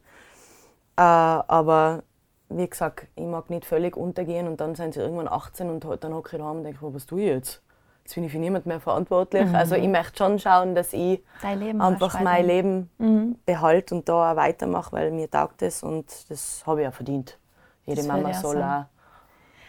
Äh, 1.03 1.45
aber 1.49 2.03
wie 2.49 2.69
gesagt, 2.69 3.09
ich 3.17 3.25
mag 3.25 3.51
nicht 3.51 3.65
völlig 3.65 3.97
untergehen 3.97 4.47
und 4.47 4.61
dann 4.61 4.75
sind 4.75 4.95
sie 4.95 5.01
irgendwann 5.01 5.29
18 5.29 5.71
und 5.71 5.85
halt 5.85 6.05
dann 6.05 6.15
hocke 6.15 6.37
ich 6.37 6.43
da 6.43 6.51
und 6.51 6.65
denke, 6.65 6.79
was 6.83 7.07
tue 7.07 7.23
ich 7.23 7.27
jetzt? 7.29 7.63
Jetzt 8.05 8.15
bin 8.15 8.25
ich 8.25 8.33
für 8.33 8.39
niemand 8.39 8.67
mehr 8.67 8.81
verantwortlich. 8.81 9.47
Mhm. 9.47 9.55
Also 9.55 9.75
ich 9.75 9.89
möchte 9.89 10.19
schon 10.19 10.39
schauen, 10.39 10.75
dass 10.75 10.93
ich 10.93 11.23
einfach 11.43 12.21
mein 12.21 12.47
Leben 12.47 12.91
mhm. 12.99 13.37
behalte 13.47 13.95
und 13.95 14.09
da 14.09 14.33
auch 14.33 14.37
weitermache, 14.37 14.93
weil 14.93 15.11
mir 15.13 15.31
taugt 15.31 15.63
es 15.63 15.83
und 15.83 16.07
das 16.29 16.63
habe 16.67 16.83
ich 16.83 16.89
auch 16.89 16.95
verdient. 16.95 17.39
Jede 17.87 18.03
Mama 18.05 18.33
soll 18.35 18.63
auch 18.63 18.85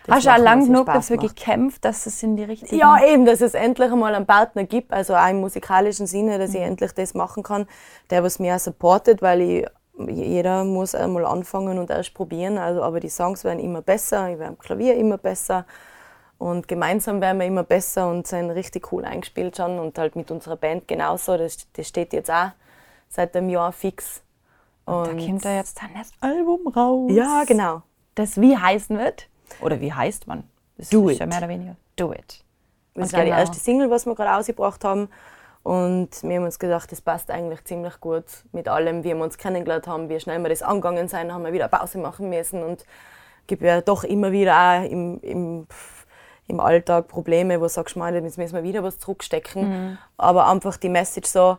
Hast 0.10 0.26
du 0.26 0.32
auch 0.32 0.38
lang 0.38 0.66
genug 0.66 0.88
dafür 0.88 1.16
macht. 1.16 1.36
gekämpft, 1.36 1.86
dass 1.86 2.06
es 2.06 2.22
in 2.24 2.36
die 2.36 2.44
richtige... 2.44 2.76
Ja, 2.76 3.02
eben, 3.06 3.26
dass 3.26 3.40
es 3.40 3.54
endlich 3.54 3.92
einmal 3.92 4.14
einen 4.14 4.26
Partner 4.26 4.66
gibt, 4.66 4.92
also 4.92 5.16
auch 5.16 5.30
im 5.30 5.40
musikalischen 5.40 6.08
Sinne, 6.08 6.38
dass 6.40 6.50
mhm. 6.50 6.56
ich 6.58 6.62
endlich 6.64 6.92
das 6.92 7.14
machen 7.14 7.44
kann, 7.44 7.68
der 8.10 8.24
was 8.24 8.40
mir 8.40 8.56
auch 8.56 8.60
supportet, 8.60 9.22
weil 9.22 9.42
ich, 9.42 9.68
jeder 9.98 10.64
muss 10.64 10.96
einmal 10.96 11.26
anfangen 11.26 11.78
und 11.78 11.90
erst 11.90 12.14
probieren, 12.14 12.58
also, 12.58 12.82
aber 12.82 13.00
die 13.00 13.10
Songs 13.10 13.44
werden 13.44 13.60
immer 13.60 13.82
besser, 13.82 14.30
ich 14.30 14.40
werde 14.40 14.50
am 14.50 14.58
Klavier 14.58 14.96
immer 14.96 15.18
besser 15.18 15.66
und 16.40 16.68
gemeinsam 16.68 17.22
werden 17.22 17.40
wir 17.40 17.46
immer 17.46 17.64
besser 17.64 18.10
und 18.10 18.28
sind 18.28 18.50
richtig 18.50 18.92
cool 18.92 19.06
eingespielt 19.06 19.58
schon 19.58 19.80
und 19.80 19.98
halt 19.98 20.16
mit 20.16 20.32
unserer 20.32 20.56
Band 20.56 20.88
genauso, 20.88 21.38
das, 21.38 21.68
das 21.74 21.88
steht 21.88 22.12
jetzt 22.14 22.32
auch 22.32 22.52
seit 23.10 23.36
einem 23.36 23.50
Jahr 23.50 23.72
fix. 23.72 24.22
Und, 24.86 24.96
und 24.96 25.22
da 25.22 25.26
kommt 25.26 25.46
ja 25.46 25.56
jetzt 25.56 25.82
dann 25.82 25.92
das 25.94 26.12
Album 26.20 26.68
raus. 26.68 27.12
Ja, 27.14 27.44
genau. 27.46 27.84
Das 28.16 28.42
wie 28.42 28.58
heißen 28.58 28.98
wird? 28.98 29.30
Oder 29.62 29.80
wie 29.80 29.94
heißt 29.94 30.28
man? 30.28 30.44
Das 30.78 30.90
Do 30.90 31.08
ist 31.08 31.16
it. 31.16 31.20
ja 31.22 31.26
mehr 31.28 31.38
oder 31.38 31.50
weniger 31.50 31.76
Do 31.96 32.12
it. 32.12 32.44
Das 32.96 33.06
ist 33.06 33.12
genau. 33.14 33.26
die 33.26 33.32
erste 33.32 33.60
Single, 33.60 33.90
was 33.90 34.06
wir 34.06 34.16
gerade 34.16 34.36
ausgebracht 34.38 34.84
haben. 34.84 35.10
Und 35.64 36.10
wir 36.24 36.36
haben 36.36 36.44
uns 36.44 36.60
gedacht, 36.60 36.92
das 36.92 37.02
passt 37.02 37.32
eigentlich 37.32 37.64
ziemlich 37.64 38.00
gut 38.02 38.26
mit 38.52 38.68
allem, 38.68 39.04
wie 39.06 39.14
wir 39.14 39.24
uns 39.24 39.38
kennengelernt 39.38 39.88
haben, 39.88 40.10
wie 40.10 40.20
schnell 40.20 40.40
wir 40.42 40.50
das 40.50 40.62
angegangen 40.62 41.08
sind, 41.08 41.34
haben 41.34 41.44
wir 41.46 41.54
wieder 41.54 41.70
eine 41.72 41.80
Pause 41.80 42.00
machen 42.00 42.30
müssen 42.30 42.64
und 42.64 42.86
gibt 43.48 43.62
ja 43.62 43.80
doch 43.82 44.04
immer 44.04 44.34
wieder 44.34 44.56
auch 44.56 44.84
im, 44.84 45.22
im, 45.22 45.68
im 46.48 46.60
Alltag 46.60 47.08
Probleme, 47.08 47.60
wo 47.60 47.64
du 47.64 47.70
sagst, 47.70 47.96
man, 47.96 48.14
jetzt 48.14 48.38
müssen 48.38 48.56
wir 48.56 48.64
wieder 48.64 48.84
was 48.84 49.00
zurückstecken. 49.00 49.70
Mhm. 49.70 49.98
Aber 50.18 50.48
einfach 50.48 50.76
die 50.76 50.90
Message 50.90 51.30
so, 51.30 51.58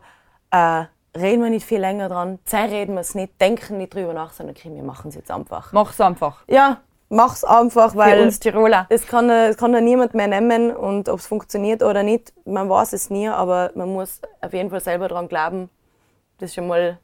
äh, 0.51 0.85
reden 1.17 1.43
wir 1.43 1.51
nicht 1.51 1.65
viel 1.67 1.81
länger 1.81 2.11
dran, 2.11 2.39
zerreden 2.45 2.95
wir 2.95 3.01
es 3.01 3.15
nicht, 3.15 3.41
denken 3.41 3.79
nicht 3.79 3.95
drüber 3.95 4.13
nach, 4.13 4.33
sondern 4.33 4.55
okay, 4.55 4.71
wir 4.73 4.83
machen 4.83 5.09
es 5.09 5.15
jetzt 5.15 5.31
einfach. 5.31 5.73
Mach 5.73 5.93
es 5.93 6.01
einfach. 6.01 6.43
Ja, 6.47 6.83
mach's 7.15 7.45
einfach, 7.45 7.95
weil 7.95 8.19
Für 8.19 8.25
uns 8.25 8.41
Tiroler. 8.41 8.87
Es 8.91 9.07
kann, 9.07 9.31
es 9.31 9.57
kann 9.57 9.73
da 9.73 9.81
niemand 9.81 10.15
mehr 10.15 10.29
nehmen 10.29 10.75
und 10.75 11.09
ob 11.09 11.21
es 11.21 11.27
funktioniert 11.27 11.83
oder 11.83 12.03
nicht, 12.03 12.33
man 12.45 12.69
weiß 12.69 12.93
es 12.93 13.11
nie, 13.11 13.29
aber 13.29 13.71
man 13.75 13.93
muss 13.93 14.21
auf 14.41 14.53
jeden 14.53 14.71
Fall 14.71 14.81
selber 14.81 15.09
daran 15.09 15.29
glauben. 15.29 15.71
Das 16.39 16.51
ist 16.51 16.55
schon 16.55 16.67
mal 16.67 16.99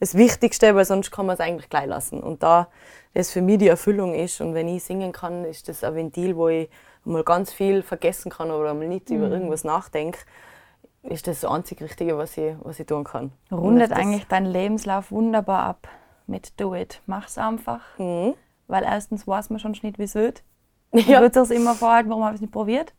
das 0.00 0.14
Wichtigste, 0.14 0.74
weil 0.74 0.84
sonst 0.84 1.10
kann 1.10 1.26
man 1.26 1.34
es 1.34 1.40
eigentlich 1.40 1.68
gleich 1.68 1.86
lassen. 1.86 2.22
Und 2.22 2.42
da 2.42 2.68
das 3.14 3.30
für 3.30 3.40
mich 3.40 3.58
die 3.58 3.68
Erfüllung 3.68 4.14
ist 4.14 4.40
und 4.42 4.52
wenn 4.54 4.68
ich 4.68 4.84
singen 4.84 5.12
kann, 5.12 5.44
ist 5.44 5.68
das 5.68 5.82
ein 5.82 5.94
Ventil, 5.94 6.36
wo 6.36 6.48
ich 6.48 6.68
mal 7.04 7.24
ganz 7.24 7.52
viel 7.52 7.82
vergessen 7.82 8.30
kann 8.30 8.50
oder 8.50 8.74
mal 8.74 8.88
nicht 8.88 9.08
mhm. 9.08 9.16
über 9.16 9.30
irgendwas 9.30 9.64
nachdenke, 9.64 10.18
ist 11.02 11.26
das 11.26 11.40
das 11.40 11.50
einzig 11.50 11.80
Richtige, 11.80 12.18
was 12.18 12.36
ich, 12.36 12.54
was 12.62 12.78
ich 12.80 12.86
tun 12.86 13.04
kann. 13.04 13.32
Rundet 13.50 13.92
eigentlich 13.92 14.26
deinen 14.26 14.46
Lebenslauf 14.46 15.10
wunderbar 15.10 15.62
ab 15.62 15.88
mit 16.26 16.60
Do 16.60 16.74
It. 16.74 17.00
Mach's 17.06 17.38
einfach. 17.38 17.80
Mhm. 17.98 18.34
Weil 18.66 18.84
erstens 18.84 19.26
weiß 19.26 19.50
man 19.50 19.58
schon 19.58 19.72
nicht, 19.82 19.98
wie 19.98 20.04
es 20.04 20.14
wird. 20.14 20.42
Ja. 20.92 21.20
Man 21.20 21.32
wird 21.34 21.46
sich 21.46 21.58
immer 21.58 21.74
vorhalten, 21.74 22.08
warum 22.08 22.22
man 22.22 22.34
es 22.34 22.40
nicht 22.40 22.52
probiert. 22.52 22.94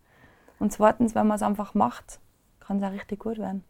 Und 0.60 0.72
zweitens, 0.72 1.16
wenn 1.16 1.26
man 1.26 1.36
es 1.36 1.42
einfach 1.42 1.74
macht, 1.74 2.20
kann 2.60 2.78
es 2.78 2.84
auch 2.84 2.92
richtig 2.92 3.20
gut 3.20 3.40
werden. 3.40 3.64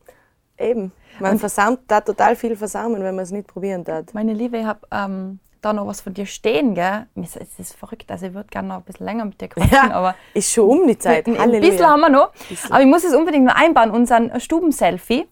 Eben. 0.58 0.92
Man 1.20 1.34
und 1.34 1.40
versaut 1.40 1.80
da 1.88 2.02
total 2.02 2.36
viel 2.36 2.56
versauen, 2.56 2.94
wenn 2.96 3.16
man 3.16 3.20
es 3.20 3.32
nicht 3.32 3.48
probieren 3.48 3.84
darf. 3.84 4.14
Meine 4.14 4.34
Liebe, 4.34 4.58
ich 4.58 4.66
habe 4.66 4.80
ähm, 4.92 5.40
da 5.62 5.72
noch 5.72 5.86
was 5.86 6.02
von 6.02 6.14
dir 6.14 6.26
stehen, 6.26 6.74
gell? 6.74 7.06
Es 7.16 7.36
ist 7.36 7.76
verrückt, 7.76 8.10
also 8.12 8.26
ich 8.26 8.34
würde 8.34 8.50
gerne 8.50 8.70
noch 8.70 8.78
ein 8.78 8.84
bisschen 8.84 9.06
länger 9.06 9.26
mit 9.26 9.40
dir 9.40 9.48
quatschen, 9.50 9.72
ja, 9.72 9.92
aber... 9.92 10.16
ist 10.34 10.52
schon 10.52 10.68
um 10.68 10.88
die 10.88 10.98
Zeit, 10.98 11.28
Halleluja. 11.28 11.56
Ein 11.56 11.62
bisschen 11.62 11.86
haben 11.86 12.02
wir 12.02 12.10
noch, 12.10 12.32
aber 12.70 12.82
ich 12.82 12.88
muss 12.88 13.04
es 13.04 13.14
unbedingt 13.14 13.46
noch 13.46 13.56
einbauen. 13.56 13.92
Unseren 13.92 14.40
Stubenselfie 14.40 15.28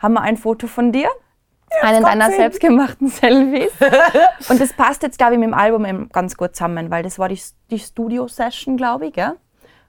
haben 0.00 0.14
wir 0.14 0.22
ein 0.22 0.36
Foto 0.36 0.66
von 0.66 0.92
dir 0.92 1.08
einen 1.80 2.02
deiner 2.04 2.26
sehen. 2.26 2.36
selbstgemachten 2.36 3.08
Selfies. 3.08 3.72
und 4.48 4.60
das 4.60 4.72
passt 4.72 5.02
jetzt, 5.02 5.18
glaube 5.18 5.34
ich, 5.34 5.38
mit 5.38 5.48
dem 5.48 5.54
Album 5.54 6.08
ganz 6.12 6.36
gut 6.36 6.54
zusammen, 6.54 6.90
weil 6.90 7.02
das 7.02 7.18
war 7.18 7.28
die, 7.28 7.40
die 7.70 7.78
Studio-Session, 7.78 8.76
glaube 8.76 9.06
ich, 9.06 9.14
gell? 9.14 9.32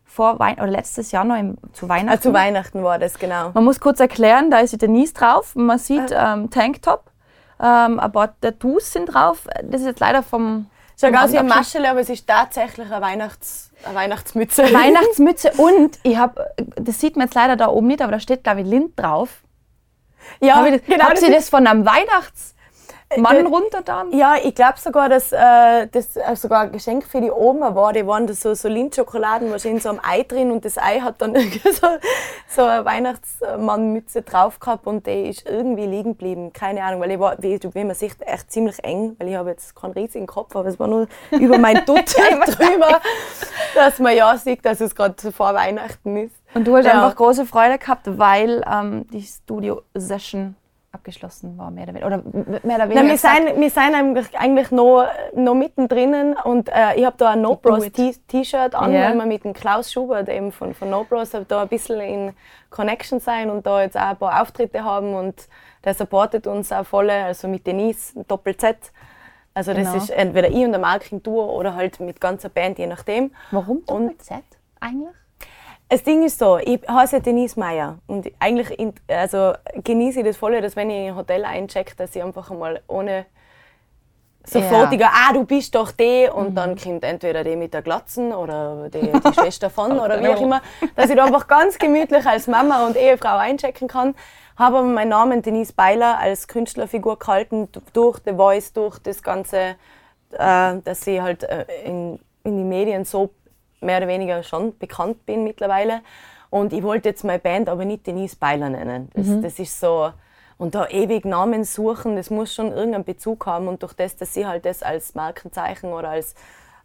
Vor 0.06 0.38
Wein 0.38 0.56
oder 0.56 0.68
letztes 0.68 1.12
Jahr 1.12 1.24
noch 1.24 1.38
im, 1.38 1.58
zu 1.72 1.90
Weihnachten. 1.90 2.18
Ah, 2.18 2.22
zu 2.22 2.34
Weihnachten 2.34 2.84
war 2.84 3.00
das, 3.00 3.18
genau. 3.18 3.52
Man 3.54 3.64
muss 3.64 3.80
kurz 3.80 4.00
erklären, 4.00 4.52
da 4.52 4.60
ist 4.60 4.74
die 4.74 4.78
Denise 4.78 5.14
drauf. 5.14 5.56
Man 5.56 5.80
sieht 5.80 6.12
ähm, 6.12 6.50
Tanktop, 6.52 7.10
ähm, 7.60 8.00
ein 8.00 8.12
paar 8.12 8.40
Tattoos 8.40 8.92
sind 8.92 9.06
drauf. 9.08 9.48
Das 9.64 9.82
ist 9.82 9.88
jetzt 9.88 10.00
leider 10.02 10.22
vom. 10.22 10.68
Schaut 11.00 11.16
aus 11.16 11.32
wie 11.32 11.40
ein 11.40 11.48
Maschele, 11.48 11.90
aber 11.90 12.02
es 12.02 12.10
ist 12.10 12.28
tatsächlich 12.28 12.92
eine, 12.92 13.04
Weihnachts-, 13.04 13.72
eine 13.84 13.96
Weihnachtsmütze. 13.96 14.64
Weihnachtsmütze 14.74 15.52
und 15.58 15.98
ich 16.04 16.18
habe, 16.18 16.46
das 16.76 17.00
sieht 17.00 17.16
man 17.16 17.26
jetzt 17.26 17.34
leider 17.34 17.56
da 17.56 17.68
oben 17.68 17.88
nicht, 17.88 18.02
aber 18.02 18.12
da 18.12 18.20
steht, 18.20 18.44
glaube 18.44 18.62
ich, 18.62 18.68
Lind 18.68 18.92
drauf. 19.00 19.43
Ja, 20.40 20.56
Hab 20.56 20.68
ich, 20.68 20.86
genau. 20.86 21.06
Habt 21.06 21.22
ihr 21.22 21.32
das 21.32 21.50
von 21.50 21.66
einem 21.66 21.86
Weihnachtsmann 21.86 23.46
äh, 23.46 23.48
runter 23.48 23.82
dann? 23.84 24.12
Ja, 24.12 24.36
ich 24.44 24.56
glaube 24.56 24.80
sogar, 24.80 25.10
dass 25.10 25.32
äh, 25.32 25.88
das 25.92 26.16
äh, 26.16 26.36
sogar 26.36 26.62
ein 26.62 26.72
Geschenk 26.72 27.06
für 27.06 27.22
die 27.22 27.32
Oma 27.32 27.76
war. 27.76 27.94
Die 27.94 28.06
waren 28.06 28.28
da 28.28 28.34
so, 28.34 28.54
so 28.54 28.68
Lindschokoladen 28.68 29.52
wahrscheinlich 29.52 29.84
so 29.84 29.90
am 29.90 30.00
Ei 30.04 30.24
drin 30.24 30.52
und 30.52 30.66
das 30.66 30.78
Ei 30.78 31.00
hat 31.00 31.22
dann 31.22 31.36
so, 31.64 31.88
so 32.48 32.64
eine 32.64 32.86
Weihnachtsmannmütze 32.86 34.22
drauf 34.24 34.60
gehabt 34.60 34.86
und 34.88 35.08
die 35.08 35.30
ist 35.30 35.48
irgendwie 35.48 35.86
liegen 35.86 36.12
geblieben. 36.12 36.52
Keine 36.54 36.84
Ahnung, 36.84 37.02
weil 37.02 37.12
ich 37.12 37.20
war, 37.20 37.42
wie, 37.42 37.60
wie 37.62 37.84
man 37.84 37.96
sieht, 37.96 38.22
echt 38.22 38.52
ziemlich 38.52 38.84
eng, 38.84 39.16
weil 39.20 39.30
ich 39.30 39.36
habe 39.36 39.52
jetzt 39.52 39.76
keinen 39.76 39.94
riesigen 39.94 40.28
Kopf, 40.28 40.56
aber 40.56 40.68
es 40.68 40.80
war 40.80 40.88
nur 40.88 41.08
über 41.32 41.58
mein 41.58 41.76
Dutt 41.86 42.14
drüber, 42.58 43.00
dass 43.76 44.00
man 44.00 44.16
ja 44.16 44.38
sieht, 44.38 44.66
dass 44.66 44.82
es 44.82 44.94
gerade 44.94 45.32
vor 45.32 45.54
Weihnachten 45.54 46.18
ist. 46.18 46.43
Und 46.54 46.68
du 46.68 46.76
hast 46.76 46.86
ja. 46.86 46.94
einfach 46.94 47.16
große 47.16 47.46
Freude 47.46 47.78
gehabt, 47.78 48.08
weil 48.18 48.64
ähm, 48.72 49.08
die 49.12 49.22
Studio-Session 49.22 50.56
abgeschlossen 50.94 51.58
war, 51.58 51.72
mehr 51.72 51.86
oder 51.86 51.94
weniger. 51.96 52.08
Oder 52.08 52.18
mehr 52.64 52.76
oder 52.76 52.90
weniger 52.90 53.02
Nein, 53.02 53.08
wir, 53.10 53.18
sind, 53.18 53.60
wir 53.60 53.70
sind 53.70 53.96
eigentlich, 53.96 54.38
eigentlich 54.38 54.72
noch, 54.72 55.06
noch 55.36 55.56
mittendrin 55.56 56.36
und 56.44 56.70
äh, 56.70 56.96
ich 56.96 57.06
habe 57.06 57.18
da 57.18 57.32
ein 57.32 57.42
No 57.42 57.56
Bros 57.56 57.92
T-Shirt 57.92 58.76
an, 58.76 58.92
yeah. 58.92 59.10
weil 59.10 59.18
wir 59.18 59.26
mit 59.26 59.44
dem 59.44 59.54
Klaus 59.54 59.92
Schubert 59.92 60.30
eben 60.30 60.52
von, 60.52 60.74
von 60.74 60.92
No 60.92 61.04
Bros 61.04 61.32
da 61.48 61.64
ein 61.64 61.68
bisschen 61.68 62.00
in 62.00 62.34
Connection 62.70 63.20
sein 63.20 63.50
und 63.50 63.66
da 63.66 63.82
jetzt 63.82 63.98
auch 63.98 64.02
ein 64.02 64.18
paar 64.18 64.42
Auftritte 64.42 64.84
haben 64.84 65.16
und 65.16 65.48
der 65.84 65.96
supportet 65.96 66.46
uns 66.46 66.72
auch 66.72 66.86
voll, 66.86 67.10
also 67.10 67.48
mit 67.48 67.66
Denise, 67.66 68.14
Doppel-Z. 68.28 68.78
Also 69.56 69.74
das 69.74 69.88
genau. 69.88 69.98
ist 69.98 70.10
entweder 70.12 70.50
ich 70.50 70.64
und 70.64 70.72
der 70.72 70.80
Marking 70.80 71.22
Duo 71.24 71.58
oder 71.58 71.76
halt 71.76 72.00
mit 72.00 72.22
ganzer 72.22 72.50
Band, 72.50 72.78
je 72.78 72.88
nachdem. 72.88 73.32
Warum 73.50 73.84
Doppel-Z 73.86 74.44
eigentlich? 74.80 75.23
Das 75.94 76.02
Ding 76.02 76.24
ist 76.24 76.40
so, 76.40 76.58
ich 76.58 76.82
heiße 76.90 77.22
Denise 77.22 77.60
Meyer 77.60 78.00
und 78.08 78.32
eigentlich 78.40 78.76
also 79.08 79.54
genieße 79.76 80.22
ich 80.22 80.26
das 80.26 80.38
voll, 80.38 80.60
dass 80.60 80.76
wenn 80.76 80.90
ich 80.90 80.98
in 80.98 81.10
ein 81.10 81.16
Hotel 81.16 81.46
einchecke, 81.46 81.96
dass 81.96 82.16
ich 82.16 82.24
einfach 82.24 82.50
einmal 82.50 82.82
ohne 82.88 83.28
sofortiger, 84.44 85.04
ja. 85.04 85.12
ah, 85.14 85.34
du 85.34 85.46
bist 85.46 85.76
doch 85.76 85.92
die 85.92 86.28
und 86.34 86.50
mhm. 86.50 86.56
dann 86.56 86.76
kommt 86.78 87.04
entweder 87.04 87.44
die 87.44 87.56
mit 87.56 87.76
der 87.76 87.84
Glatzen 87.84 88.34
oder 88.34 88.90
die, 88.90 89.02
die 89.12 89.34
Schwester 89.36 89.70
von 89.70 90.00
oder 90.00 90.20
wie 90.20 90.30
auch 90.30 90.42
immer, 90.42 90.64
dass 90.96 91.12
ich 91.12 91.16
da 91.16 91.26
einfach 91.26 91.48
ganz 91.48 91.78
gemütlich 91.78 92.26
als 92.26 92.48
Mama 92.48 92.88
und 92.88 92.98
Ehefrau 92.98 93.38
einchecken 93.38 93.88
kann. 93.88 94.16
Habe 94.58 94.80
aber 94.80 94.88
meinen 94.88 95.10
Namen 95.10 95.44
Denise 95.44 95.74
Beiler 95.74 96.18
als 96.18 96.48
Künstlerfigur 96.48 97.20
gehalten 97.20 97.70
durch 97.94 98.20
The 98.26 98.34
Voice, 98.34 98.74
durch 98.74 98.98
das 98.98 99.22
Ganze, 99.22 99.76
äh, 100.32 100.74
dass 100.84 101.02
sie 101.02 101.22
halt 101.22 101.44
äh, 101.44 101.68
in, 101.86 102.20
in 102.44 102.58
die 102.58 102.64
Medien 102.64 103.06
so 103.06 103.30
mehr 103.84 103.98
oder 103.98 104.08
weniger 104.08 104.44
schon 104.44 104.78
bekannt 104.78 105.26
bin 105.26 105.44
mittlerweile. 105.44 106.02
Und 106.50 106.72
ich 106.72 106.84
wollte 106.84 107.10
jetzt 107.10 107.24
meine 107.24 107.40
Band 107.40 107.68
aber 107.70 107.86
nicht 107.86 108.06
Denise 108.06 108.36
Beiler 108.36 108.70
nennen. 108.70 109.10
Das, 109.14 109.28
mhm. 109.28 109.42
das 109.42 109.60
ist 109.60 109.80
so. 109.80 110.12
Und 110.58 110.76
da 110.76 110.88
ewig 110.88 111.26
Namen 111.26 111.64
suchen, 111.64 112.16
das 112.16 112.30
muss 112.30 112.54
schon 112.54 112.72
irgendeinen 112.72 113.04
Bezug 113.04 113.46
haben. 113.46 113.68
Und 113.68 113.82
durch 113.82 113.94
das, 113.94 114.16
dass 114.16 114.34
sie 114.34 114.46
halt 114.46 114.66
das 114.66 114.84
als 114.84 115.16
Markenzeichen 115.16 115.92
oder 115.92 116.10
als 116.10 116.36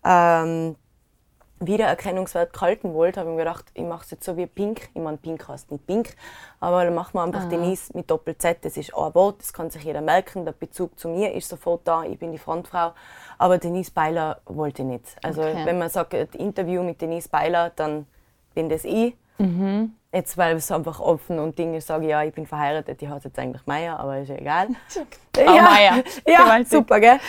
ähm, 0.05 0.77
Wiedererkennungswert 1.61 2.53
gehalten 2.53 2.95
wollte, 2.95 3.21
habe 3.21 3.31
ich 3.31 3.37
mir 3.37 3.43
gedacht, 3.43 3.65
ich 3.75 3.85
mache 3.85 4.05
es 4.05 4.11
jetzt 4.11 4.25
so 4.25 4.37
wie 4.37 4.47
Pink. 4.47 4.89
Ich 4.95 5.01
meine, 5.01 5.17
Pink 5.17 5.49
heißt 5.49 5.71
nicht 5.71 5.87
Pink, 5.87 6.15
aber 6.61 6.85
dann 6.85 6.95
machen 6.95 7.15
wir 7.15 7.23
einfach 7.23 7.43
Aha. 7.43 7.49
Denise 7.49 7.93
mit 7.95 8.11
Doppel-Z. 8.11 8.59
Das 8.65 8.77
ist 8.77 8.95
ein 8.95 9.15
Wort, 9.15 9.41
das 9.41 9.53
kann 9.53 9.71
sich 9.71 9.83
jeder 9.83 10.01
merken. 10.01 10.45
Der 10.45 10.53
Bezug 10.53 10.99
zu 10.99 11.09
mir 11.09 11.33
ist 11.35 11.49
sofort 11.49 11.83
da. 11.85 12.05
Ich 12.05 12.19
bin 12.19 12.33
die 12.33 12.39
Frontfrau. 12.39 12.93
Aber 13.39 13.59
Denise 13.59 13.91
Beiler 13.91 14.41
wollte 14.47 14.83
ich 14.83 14.89
nicht. 14.89 15.17
Also, 15.23 15.43
okay. 15.43 15.65
wenn 15.65 15.79
man 15.79 15.89
sagt, 15.89 16.15
Interview 16.35 16.83
mit 16.83 17.01
Denise 17.01 17.29
Beiler, 17.29 17.71
dann 17.75 18.07
bin 18.55 18.69
das 18.69 18.85
ich. 18.85 19.15
Mhm. 19.39 19.95
Jetzt, 20.13 20.39
weil 20.39 20.57
es 20.57 20.73
einfach 20.73 21.01
offen 21.01 21.39
und 21.39 21.59
Dinge 21.59 21.81
sage, 21.81 22.09
ja, 22.09 22.23
ich 22.23 22.33
bin 22.33 22.47
verheiratet, 22.47 23.01
die 23.01 23.09
hat 23.09 23.25
jetzt 23.25 23.39
eigentlich 23.39 23.67
Meier, 23.67 24.01
aber 24.01 24.19
ist 24.19 24.29
ja 24.29 24.37
egal. 24.37 24.69
ja, 25.37 25.45
oh, 25.47 25.63
Meier. 25.63 26.03
Ja, 26.27 26.65
super, 26.65 26.99
gell? 26.99 27.21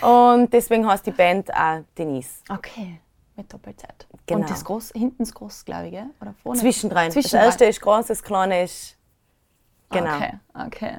Und 0.00 0.52
deswegen 0.52 0.86
heißt 0.86 1.04
die 1.06 1.10
Band 1.10 1.52
auch 1.52 1.80
Denise. 1.96 2.42
Okay 2.48 3.00
mit 3.38 3.52
Doppel-Z. 3.52 4.06
Genau. 4.26 4.40
Und 4.40 4.50
das 4.50 4.64
groß, 4.64 4.90
hinten 4.94 5.22
ist 5.22 5.34
groß, 5.34 5.64
glaube 5.64 5.86
ich, 5.86 5.92
gell? 5.92 6.10
oder 6.20 6.34
vorne? 6.42 6.60
Zwischendrin. 6.60 7.10
Zwischendrin. 7.10 7.40
Das 7.40 7.46
erste 7.46 7.64
ist 7.64 7.80
groß, 7.80 8.06
das 8.06 8.22
kleine 8.22 8.64
ist 8.64 8.96
Genau. 9.90 10.16
Okay, 10.16 10.32
okay. 10.66 10.98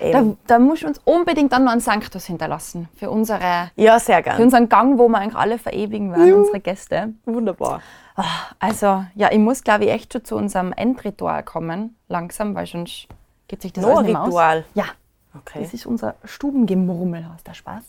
Da, 0.00 0.24
da 0.46 0.58
musst 0.60 0.84
du 0.84 0.86
uns 0.86 1.00
unbedingt 1.04 1.52
dann 1.52 1.64
noch 1.64 1.72
einen 1.72 1.80
Sanctus 1.80 2.26
hinterlassen 2.26 2.88
für, 2.94 3.10
unsere, 3.10 3.70
Ja, 3.74 3.98
sehr 3.98 4.18
für 4.18 4.22
gerne. 4.22 4.44
unseren 4.44 4.68
Gang, 4.68 4.96
wo 4.98 5.08
wir 5.08 5.18
eigentlich 5.18 5.34
alle 5.34 5.58
verewigen 5.58 6.12
werden, 6.12 6.34
unsere 6.34 6.60
Gäste. 6.60 7.14
Wunderbar. 7.24 7.82
Also, 8.60 9.04
ja, 9.14 9.32
ich 9.32 9.38
muss, 9.38 9.64
glaube 9.64 9.84
ich, 9.86 9.90
echt 9.90 10.12
schon 10.12 10.24
zu 10.24 10.36
unserem 10.36 10.72
Endritual 10.72 11.42
kommen, 11.42 11.96
langsam, 12.08 12.54
weil 12.54 12.66
sonst 12.66 13.08
geht 13.48 13.62
sich 13.62 13.72
das 13.72 13.82
Noch 13.82 13.90
alles 13.90 14.02
nicht 14.02 14.12
mehr 14.12 14.22
aus. 14.22 14.28
Ritual. 14.28 14.64
Ja, 14.74 14.84
Okay. 15.34 15.60
das 15.62 15.72
ist 15.72 15.86
unser 15.86 16.14
Stubengemurmel, 16.24 17.26
hast 17.28 17.46
der 17.46 17.54
Spaß. 17.54 17.82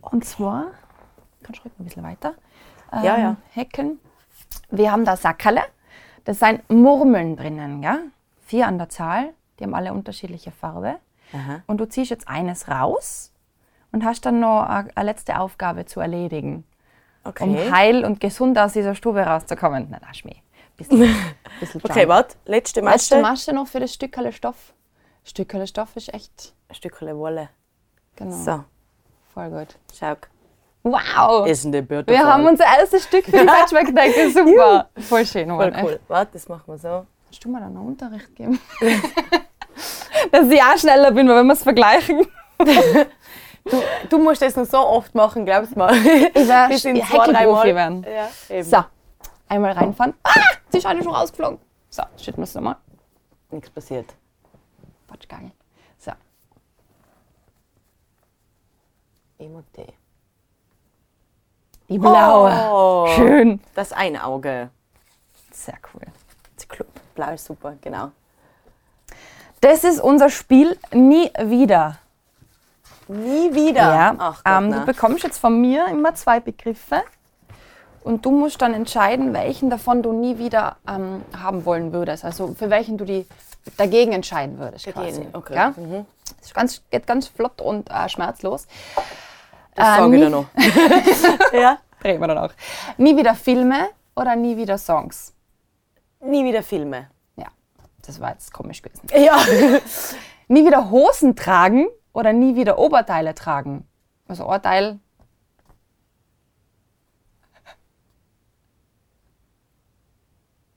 Und 0.00 0.24
zwar, 0.24 0.66
kannst 1.42 1.60
du 1.60 1.64
ruhig 1.64 1.72
ein 1.78 1.84
bisschen 1.84 2.04
weiter 2.04 2.34
ähm, 2.92 3.04
Ja, 3.04 3.18
ja. 3.18 3.36
häkeln. 3.52 3.98
Wir 4.70 4.92
haben 4.92 5.04
da 5.04 5.16
Sackerle, 5.16 5.62
das 6.24 6.38
sind 6.40 6.68
Murmeln 6.70 7.36
drinnen, 7.36 7.82
ja? 7.82 7.98
vier 8.46 8.66
an 8.66 8.78
der 8.78 8.88
Zahl, 8.88 9.32
die 9.58 9.64
haben 9.64 9.74
alle 9.74 9.92
unterschiedliche 9.92 10.50
Farbe. 10.50 10.96
Aha. 11.32 11.62
Und 11.66 11.78
du 11.78 11.88
ziehst 11.88 12.10
jetzt 12.10 12.26
eines 12.28 12.68
raus 12.68 13.32
und 13.92 14.04
hast 14.04 14.26
dann 14.26 14.40
noch 14.40 14.62
eine, 14.64 14.90
letzte 15.06 15.38
Aufgabe 15.38 15.86
zu 15.86 16.00
erledigen, 16.00 16.64
Okay. 17.22 17.44
um 17.44 17.56
heil 17.72 18.04
und 18.04 18.20
gesund 18.20 18.58
aus 18.58 18.72
dieser 18.72 18.94
Stube 18.94 19.20
rauszukommen. 19.20 19.88
Nein, 19.90 20.00
nein, 20.02 20.14
Schmäh. 20.14 20.36
Bisschen, 20.76 21.00
bisschen 21.60 21.80
okay, 21.84 22.08
warte. 22.08 22.36
Letzte 22.46 22.80
Masche. 22.82 22.94
Letzte 22.94 23.20
Masche 23.22 23.52
noch 23.52 23.66
für 23.68 23.78
das 23.80 23.92
Stückerle 23.94 24.32
Stoff. 24.32 24.72
Stückerle 25.24 25.66
Stoff 25.66 25.94
ist 25.96 26.12
echt, 26.14 26.54
Stückchen 26.72 27.16
Wolle. 27.18 27.50
genau, 28.16 28.32
So, 28.32 28.64
voll 29.34 29.50
gut. 29.50 29.76
schau. 29.94 30.14
Wow! 30.82 31.46
Isn't 31.46 31.74
it 31.74 31.88
beautiful? 31.88 32.14
Wir 32.14 32.26
haben 32.26 32.46
unser 32.46 32.64
erstes 32.64 33.04
Stück 33.04 33.24
für 33.26 33.32
die 33.32 33.44
Patchwork-Decke. 33.46 34.30
Super. 34.30 34.88
Voll 34.98 35.26
schön, 35.26 35.48
Voll 35.50 35.72
cool. 35.82 36.00
Warte, 36.08 36.32
das 36.32 36.48
machen 36.48 36.64
wir 36.66 36.78
so. 36.78 37.06
Kannst 37.26 37.44
du 37.44 37.48
mir 37.50 37.60
dann 37.60 37.74
noch 37.74 37.82
Unterricht 37.82 38.34
geben? 38.34 38.58
Dass 40.32 40.48
ich 40.50 40.62
auch 40.62 40.76
schneller 40.78 41.10
bin, 41.12 41.28
weil 41.28 41.36
wenn 41.36 41.46
wir 41.46 41.52
es 41.54 41.62
vergleichen. 41.62 42.26
Du 44.08 44.18
musst 44.18 44.40
das 44.40 44.56
noch 44.56 44.64
so 44.64 44.78
oft 44.78 45.14
machen, 45.14 45.44
glaubst 45.44 45.74
du 45.74 45.78
mal. 45.78 45.94
Ich 45.94 46.48
wär 46.48 46.68
Bis 46.68 46.84
in 46.86 46.96
zwei, 47.04 47.26
drei 47.30 47.46
Mal. 47.46 47.74
werden. 47.74 48.04
Ja, 48.04 48.30
eben. 48.48 48.68
So, 48.68 48.82
einmal 49.48 49.72
reinfahren. 49.72 50.14
Ah, 50.24 50.32
sie 50.70 50.78
ist 50.78 50.86
eine 50.86 51.02
schon 51.02 51.14
rausgeflogen. 51.14 51.58
So, 51.90 52.02
schütten 52.16 52.38
wir 52.38 52.44
es 52.44 52.54
nochmal. 52.54 52.76
Nichts 53.50 53.68
passiert. 53.68 54.14
Quatschgangel. 55.08 55.52
So, 55.98 56.12
Emote. 59.38 59.92
Die 61.90 61.98
blaue. 61.98 62.52
Oh, 62.70 63.06
Schön. 63.16 63.60
Das 63.74 63.92
ein 63.92 64.16
Auge. 64.16 64.70
Sehr 65.52 65.76
cool. 65.92 66.02
Club. 66.70 66.88
Blau 67.14 67.32
ist 67.34 67.44
super, 67.44 67.74
genau. 67.80 68.12
Das 69.60 69.84
ist 69.84 70.00
unser 70.00 70.30
Spiel 70.30 70.78
Nie 70.92 71.30
wieder. 71.38 71.98
Nie 73.08 73.52
wieder. 73.52 73.80
Ja, 73.80 74.14
Ach 74.18 74.44
Gott, 74.44 74.52
ähm, 74.52 74.72
du 74.72 74.84
bekommst 74.86 75.24
jetzt 75.24 75.38
von 75.38 75.60
mir 75.60 75.86
immer 75.88 76.14
zwei 76.14 76.40
Begriffe 76.40 77.02
und 78.04 78.24
du 78.24 78.30
musst 78.30 78.62
dann 78.62 78.72
entscheiden, 78.72 79.34
welchen 79.34 79.68
davon 79.68 80.02
du 80.02 80.12
nie 80.12 80.38
wieder 80.38 80.76
ähm, 80.88 81.22
haben 81.36 81.64
wollen 81.64 81.92
würdest. 81.92 82.24
Also 82.24 82.54
für 82.54 82.70
welchen 82.70 82.96
du 82.96 83.04
die 83.04 83.26
dagegen 83.76 84.12
entscheiden 84.12 84.58
würdest. 84.58 84.86
Quasi. 84.86 85.12
Dagegen, 85.12 85.28
okay. 85.34 85.54
Ja? 85.54 85.70
Mhm. 85.76 86.06
Das 86.38 86.46
ist 86.46 86.54
ganz, 86.54 86.82
geht 86.90 87.06
ganz 87.06 87.26
flott 87.26 87.60
und 87.60 87.90
äh, 87.90 88.08
schmerzlos. 88.08 88.66
Das 89.80 89.96
Äh, 89.96 90.00
sage 90.00 90.14
ich 90.16 90.22
dir 90.22 90.30
noch. 90.30 90.46
ja. 91.52 91.78
Drehen 92.02 92.20
wir 92.20 92.28
dann 92.28 92.38
auch. 92.38 92.52
Nie 92.96 93.16
wieder 93.16 93.34
Filme 93.34 93.88
oder 94.14 94.36
nie 94.36 94.56
wieder 94.56 94.78
Songs? 94.78 95.34
Nie 96.20 96.44
wieder 96.44 96.62
Filme. 96.62 97.08
Ja, 97.36 97.46
das 98.06 98.20
war 98.20 98.30
jetzt 98.32 98.52
komisch 98.52 98.82
gewesen. 98.82 99.08
Ja. 99.14 99.38
Nie 100.48 100.66
wieder 100.66 100.90
Hosen 100.90 101.36
tragen 101.36 101.86
oder 102.12 102.32
nie 102.32 102.56
wieder 102.56 102.76
Oberteile 102.76 103.36
tragen? 103.36 103.86
Also 104.26 104.46
Ohrteil. 104.46 104.98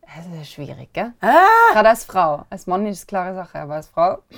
Das 0.01 0.27
ist 0.41 0.51
schwierig, 0.51 0.93
gell? 0.93 1.13
Ah, 1.21 1.71
Gerade 1.71 1.89
als 1.89 2.05
Frau. 2.05 2.45
Als 2.51 2.67
Mann 2.67 2.85
ist 2.85 2.99
es 2.99 3.07
klare 3.07 3.33
Sache, 3.33 3.59
aber 3.59 3.73
als 3.75 3.87
Frau. 3.87 4.19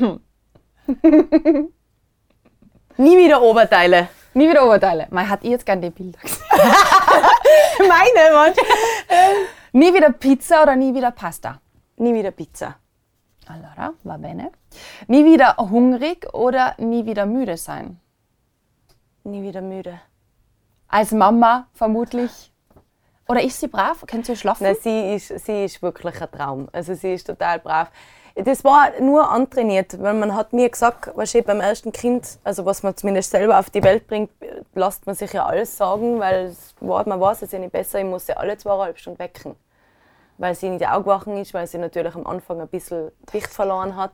nie 2.98 3.18
wieder 3.18 3.42
Oberteile. 3.42 4.08
Nie 4.36 4.50
wieder 4.50 4.66
Oberteile. 4.66 5.08
Man 5.12 5.30
hat 5.30 5.46
jetzt 5.46 5.66
gern 5.66 5.82
die 5.82 5.90
Bilder 5.90 6.20
gesehen. 6.20 6.44
Meine, 7.80 8.34
Mann. 8.34 8.54
Nie 9.72 9.94
wieder 9.94 10.12
Pizza 10.12 10.62
oder 10.62 10.76
nie 10.76 10.94
wieder 10.94 11.12
Pasta? 11.12 11.62
Nie 11.96 12.14
wieder 12.14 12.32
Pizza. 12.32 12.76
Allora, 13.48 13.94
va 14.04 14.18
bene. 14.18 14.52
Nie 15.08 15.24
wieder 15.24 15.56
hungrig 15.58 16.28
oder 16.34 16.76
nie 16.80 17.06
wieder 17.06 17.26
müde 17.26 17.56
sein? 17.56 17.98
Nie 19.24 19.42
wieder 19.42 19.62
müde. 19.62 20.02
Als 20.90 21.12
Mama 21.12 21.68
vermutlich. 21.74 22.52
Oder 23.30 23.42
ist 23.42 23.62
sie 23.62 23.68
brav? 23.68 24.04
Könnt 24.06 24.28
ihr 24.28 24.36
schlafen? 24.36 24.66
Nein, 24.66 24.76
sie 24.82 25.16
ist, 25.16 25.46
sie 25.46 25.64
ist 25.64 25.82
wirklich 25.82 26.22
ein 26.22 26.30
Traum. 26.30 26.68
Also 26.74 26.94
sie 26.94 27.14
ist 27.14 27.26
total 27.26 27.60
brav. 27.60 27.90
Das 28.36 28.66
war 28.66 28.92
nur 29.00 29.32
antrainiert, 29.32 30.02
weil 30.02 30.14
man 30.14 30.36
hat 30.36 30.52
mir 30.52 30.70
gesagt, 30.70 31.10
was 31.16 31.34
beim 31.46 31.62
ersten 31.62 31.94
Kind, 31.94 32.38
also 32.44 32.66
was 32.66 32.84
man 32.84 32.96
zumindest 32.96 33.32
selber 33.32 33.58
auf 33.58 33.70
die 33.70 33.82
Welt 33.82 34.08
bringt, 34.08 34.30
lasst 34.74 35.06
man 35.06 35.16
sich 35.16 35.32
ja 35.32 35.46
alles 35.46 35.78
sagen, 35.78 36.20
weil 36.20 36.48
es 36.48 36.76
war, 36.82 37.08
man 37.08 37.20
weiß 37.20 37.44
es 37.44 37.54
ja 37.54 37.60
nicht 37.60 37.72
besser, 37.72 38.00
ich 38.00 38.06
muss 38.06 38.26
sie 38.26 38.36
alle 38.36 38.58
zweieinhalb 38.58 39.00
Stunden 39.00 39.20
wecken. 39.20 39.56
Weil 40.38 40.54
sie 40.54 40.68
nicht 40.68 40.86
aufgewachen 40.86 41.38
ist, 41.38 41.54
weil 41.54 41.66
sie 41.66 41.78
natürlich 41.78 42.14
am 42.14 42.28
Anfang 42.28 42.60
ein 42.60 42.68
bisschen 42.68 43.10
Gewicht 43.26 43.48
verloren 43.48 43.96
hat. 43.96 44.12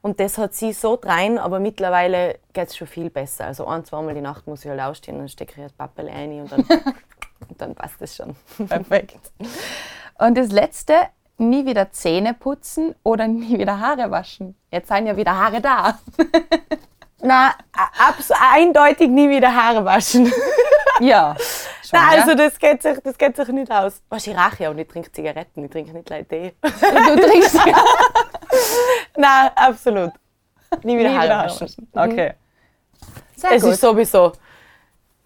Und 0.00 0.20
das 0.20 0.38
hat 0.38 0.54
sie 0.54 0.72
so 0.72 0.96
drein, 0.96 1.36
aber 1.38 1.58
mittlerweile 1.58 2.38
geht 2.52 2.68
es 2.68 2.76
schon 2.76 2.86
viel 2.86 3.10
besser. 3.10 3.46
Also 3.46 3.66
ein, 3.66 3.84
zweimal 3.84 4.14
die 4.14 4.20
Nacht 4.20 4.46
muss 4.46 4.64
ich 4.64 4.70
halt 4.70 4.80
ausstehen, 4.80 5.18
dann 5.18 5.28
stecke 5.28 5.54
ich 5.56 5.62
das 5.64 5.72
Pappel 5.72 6.08
rein 6.08 6.40
und 6.40 6.52
dann, 6.52 6.60
und 7.48 7.60
dann 7.60 7.74
passt 7.74 8.00
das 8.00 8.14
schon. 8.14 8.36
Perfekt. 8.68 9.18
Und 10.20 10.38
das 10.38 10.52
letzte, 10.52 10.94
nie 11.38 11.66
wieder 11.66 11.90
Zähne 11.92 12.34
putzen 12.34 12.94
oder 13.02 13.26
nie 13.28 13.58
wieder 13.58 13.78
Haare 13.80 14.10
waschen. 14.10 14.56
Jetzt 14.70 14.88
seien 14.88 15.06
ja 15.06 15.16
wieder 15.16 15.34
Haare 15.36 15.60
da. 15.60 15.98
Na, 17.20 17.54
abs 17.98 18.30
eindeutig 18.52 19.08
nie 19.10 19.28
wieder 19.28 19.54
Haare 19.54 19.84
waschen. 19.84 20.32
Ja. 20.98 21.36
Schon, 21.86 22.00
Nein, 22.00 22.14
ja? 22.16 22.22
also 22.22 22.34
das 22.34 22.58
geht 22.58 22.80
sich, 22.80 22.98
das 23.04 23.18
geht 23.18 23.36
sich 23.36 23.48
nicht 23.48 23.70
aus. 23.70 24.00
Was, 24.08 24.26
ich 24.26 24.34
rauche 24.34 24.62
ja 24.62 24.70
und 24.70 24.78
ich 24.78 24.88
trinke 24.88 25.12
Zigaretten, 25.12 25.62
ich 25.62 25.70
trinke 25.70 25.92
nicht 25.92 26.06
gleich 26.06 26.26
Tee. 26.26 26.54
du 26.62 26.68
trinkst 26.70 27.54
nie 27.66 27.72
Nein, 29.18 29.50
absolut. 29.54 30.12
Nie 30.84 30.96
wieder 30.98 31.10
wieder 31.10 31.18
Haare 31.20 31.36
Haare 31.36 31.50
waschen. 31.50 31.86
waschen. 31.92 32.12
Okay. 32.12 32.32
Sehr 33.36 33.52
Es 33.52 33.62
gut. 33.62 33.72
ist 33.72 33.80
sowieso 33.82 34.32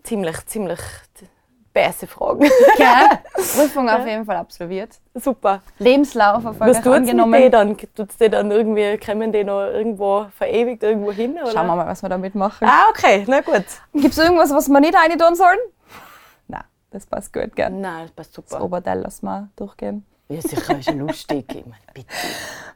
ziemlich, 0.02 0.44
ziemlich 0.46 0.80
bässe 1.72 2.06
Fragen. 2.06 2.40
Gell? 2.40 2.88
Prüfung 3.34 3.88
auf 3.88 4.06
jeden 4.06 4.24
Fall 4.24 4.36
absolviert. 4.36 4.90
Super. 5.14 5.62
Lebenslauf 5.78 6.44
Was 6.44 6.44
erfolgreich 6.44 6.76
tut 6.76 6.86
es 6.86 6.86
mit 6.86 6.94
angenommen. 7.10 7.42
die 7.42 7.50
dann? 7.50 7.76
Tut's 7.94 8.16
die 8.16 8.28
dann 8.28 8.50
irgendwie, 8.50 8.98
kommen 8.98 9.32
die 9.32 9.44
noch 9.44 9.60
irgendwo 9.66 10.26
verewigt 10.36 10.82
irgendwo 10.82 11.12
hin? 11.12 11.38
Oder? 11.40 11.52
Schauen 11.52 11.66
wir 11.66 11.76
mal, 11.76 11.86
was 11.86 12.02
wir 12.02 12.08
damit 12.08 12.34
machen. 12.34 12.66
Ah, 12.68 12.84
okay, 12.90 13.24
na 13.28 13.40
gut. 13.40 13.64
Gibt 13.92 14.12
es 14.12 14.18
irgendwas, 14.18 14.50
was 14.52 14.68
wir 14.68 14.80
nicht 14.80 14.94
rein 14.94 15.16
tun 15.18 15.34
sollen? 15.34 15.58
Nein, 16.48 16.64
das 16.90 17.06
passt 17.06 17.32
gut, 17.32 17.54
gell? 17.54 17.70
Nein, 17.70 18.02
das 18.06 18.10
passt 18.12 18.38
Das 18.38 18.48
super. 18.50 18.64
Oberteil 18.64 18.98
lassen 19.00 19.26
wir 19.26 19.48
durchgehen. 19.56 20.04
Ja, 20.28 20.40
sicher, 20.42 20.78
ist 20.78 20.86
ja 20.86 20.94
lustig. 20.94 21.44
Ich 21.48 21.64
meine, 21.66 21.76
bitte. 21.92 22.06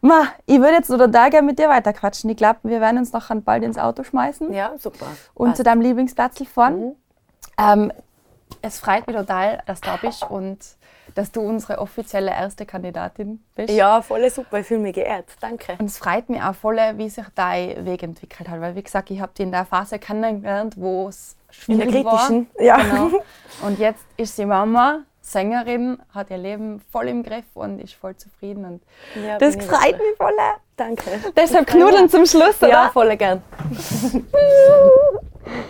Ma, 0.00 0.24
ich 0.44 0.58
würde 0.58 0.72
jetzt 0.72 0.90
noch 0.90 0.98
total 0.98 1.30
gerne 1.30 1.46
mit 1.46 1.58
dir 1.60 1.68
weiterquatschen. 1.68 2.28
Ich 2.30 2.36
glaube, 2.36 2.58
wir 2.64 2.80
werden 2.80 2.98
uns 2.98 3.12
nachher 3.12 3.36
bald 3.36 3.62
ins 3.62 3.78
Auto 3.78 4.02
schmeißen 4.02 4.52
Ja, 4.52 4.72
super. 4.76 5.06
und 5.34 5.46
Passt. 5.50 5.58
zu 5.58 5.62
deinem 5.62 5.80
Lieblingsplatz 5.80 6.42
fahren. 6.52 6.80
Mhm. 6.80 6.92
Ähm, 7.56 7.92
es 8.64 8.80
freut 8.80 9.06
mich 9.06 9.16
total, 9.16 9.62
dass 9.66 9.80
du 9.80 9.90
da 9.90 9.96
bist 9.96 10.22
und 10.28 10.58
dass 11.14 11.30
du 11.30 11.42
unsere 11.42 11.78
offizielle 11.78 12.30
erste 12.30 12.64
Kandidatin 12.66 13.44
bist. 13.54 13.72
Ja, 13.72 14.00
voll 14.02 14.28
super. 14.30 14.60
Ich 14.60 14.66
fühle 14.66 14.80
mich 14.80 14.94
geehrt. 14.94 15.26
Danke. 15.40 15.76
Und 15.78 15.86
es 15.86 15.98
freut 15.98 16.28
mich 16.28 16.42
auch 16.42 16.54
voll, 16.54 16.78
wie 16.96 17.08
sich 17.10 17.26
dein 17.34 17.84
Weg 17.84 18.02
entwickelt 18.02 18.48
hat. 18.48 18.60
Weil, 18.60 18.74
wie 18.74 18.82
gesagt, 18.82 19.10
ich 19.10 19.20
habe 19.20 19.32
dich 19.34 19.44
in 19.44 19.52
der 19.52 19.66
Phase 19.66 19.98
kennengelernt, 19.98 20.74
wo 20.78 21.08
es 21.08 21.36
In 21.68 21.78
der 21.78 21.86
schwierig 21.86 22.06
kritischen. 22.06 22.48
war. 22.54 22.62
Ja. 22.64 22.76
Genau. 22.78 23.10
Und 23.62 23.78
jetzt 23.78 24.04
ist 24.16 24.34
sie 24.36 24.46
Mama, 24.46 25.00
Sängerin, 25.20 25.98
hat 26.14 26.30
ihr 26.30 26.38
Leben 26.38 26.80
voll 26.90 27.08
im 27.08 27.22
Griff 27.22 27.46
und 27.54 27.78
ist 27.80 27.94
voll 27.94 28.14
zufrieden. 28.14 28.64
Und 28.66 28.82
Ja, 29.24 29.38
das 29.38 29.56
freut 29.56 29.98
mich 29.98 30.16
voll. 30.18 30.32
Danke. 30.76 31.20
Deshalb 31.36 31.66
knuddeln 31.68 32.08
zum 32.08 32.26
Schluss, 32.26 32.56
oder? 32.60 32.68
Ja, 32.68 32.90
voll 32.92 33.16
gern. 33.16 33.42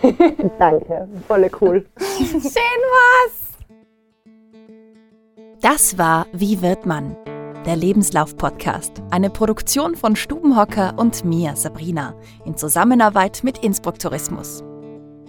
Danke. 0.59 1.07
Voll 1.27 1.49
cool. 1.61 1.85
Schön 1.99 2.41
was! 2.41 3.45
Das 5.61 5.97
war 5.97 6.27
Wie 6.31 6.61
wird 6.61 6.85
man? 6.85 7.15
Der 7.65 7.75
Lebenslauf-Podcast. 7.75 9.01
Eine 9.09 9.29
Produktion 9.29 9.95
von 9.95 10.15
Stubenhocker 10.15 10.93
und 10.97 11.25
mir, 11.25 11.55
Sabrina, 11.55 12.13
in 12.45 12.55
Zusammenarbeit 12.57 13.41
mit 13.43 13.57
Innsbruck 13.59 13.97
Tourismus. 13.97 14.63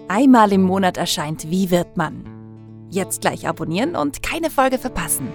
Einmal 0.08 0.52
im 0.52 0.62
Monat 0.62 0.96
erscheint 0.98 1.50
Wie 1.50 1.70
wird 1.70 1.96
man? 1.96 2.24
Jetzt 2.90 3.22
gleich 3.22 3.48
abonnieren 3.48 3.96
und 3.96 4.22
keine 4.22 4.50
Folge 4.50 4.78
verpassen. 4.78 5.28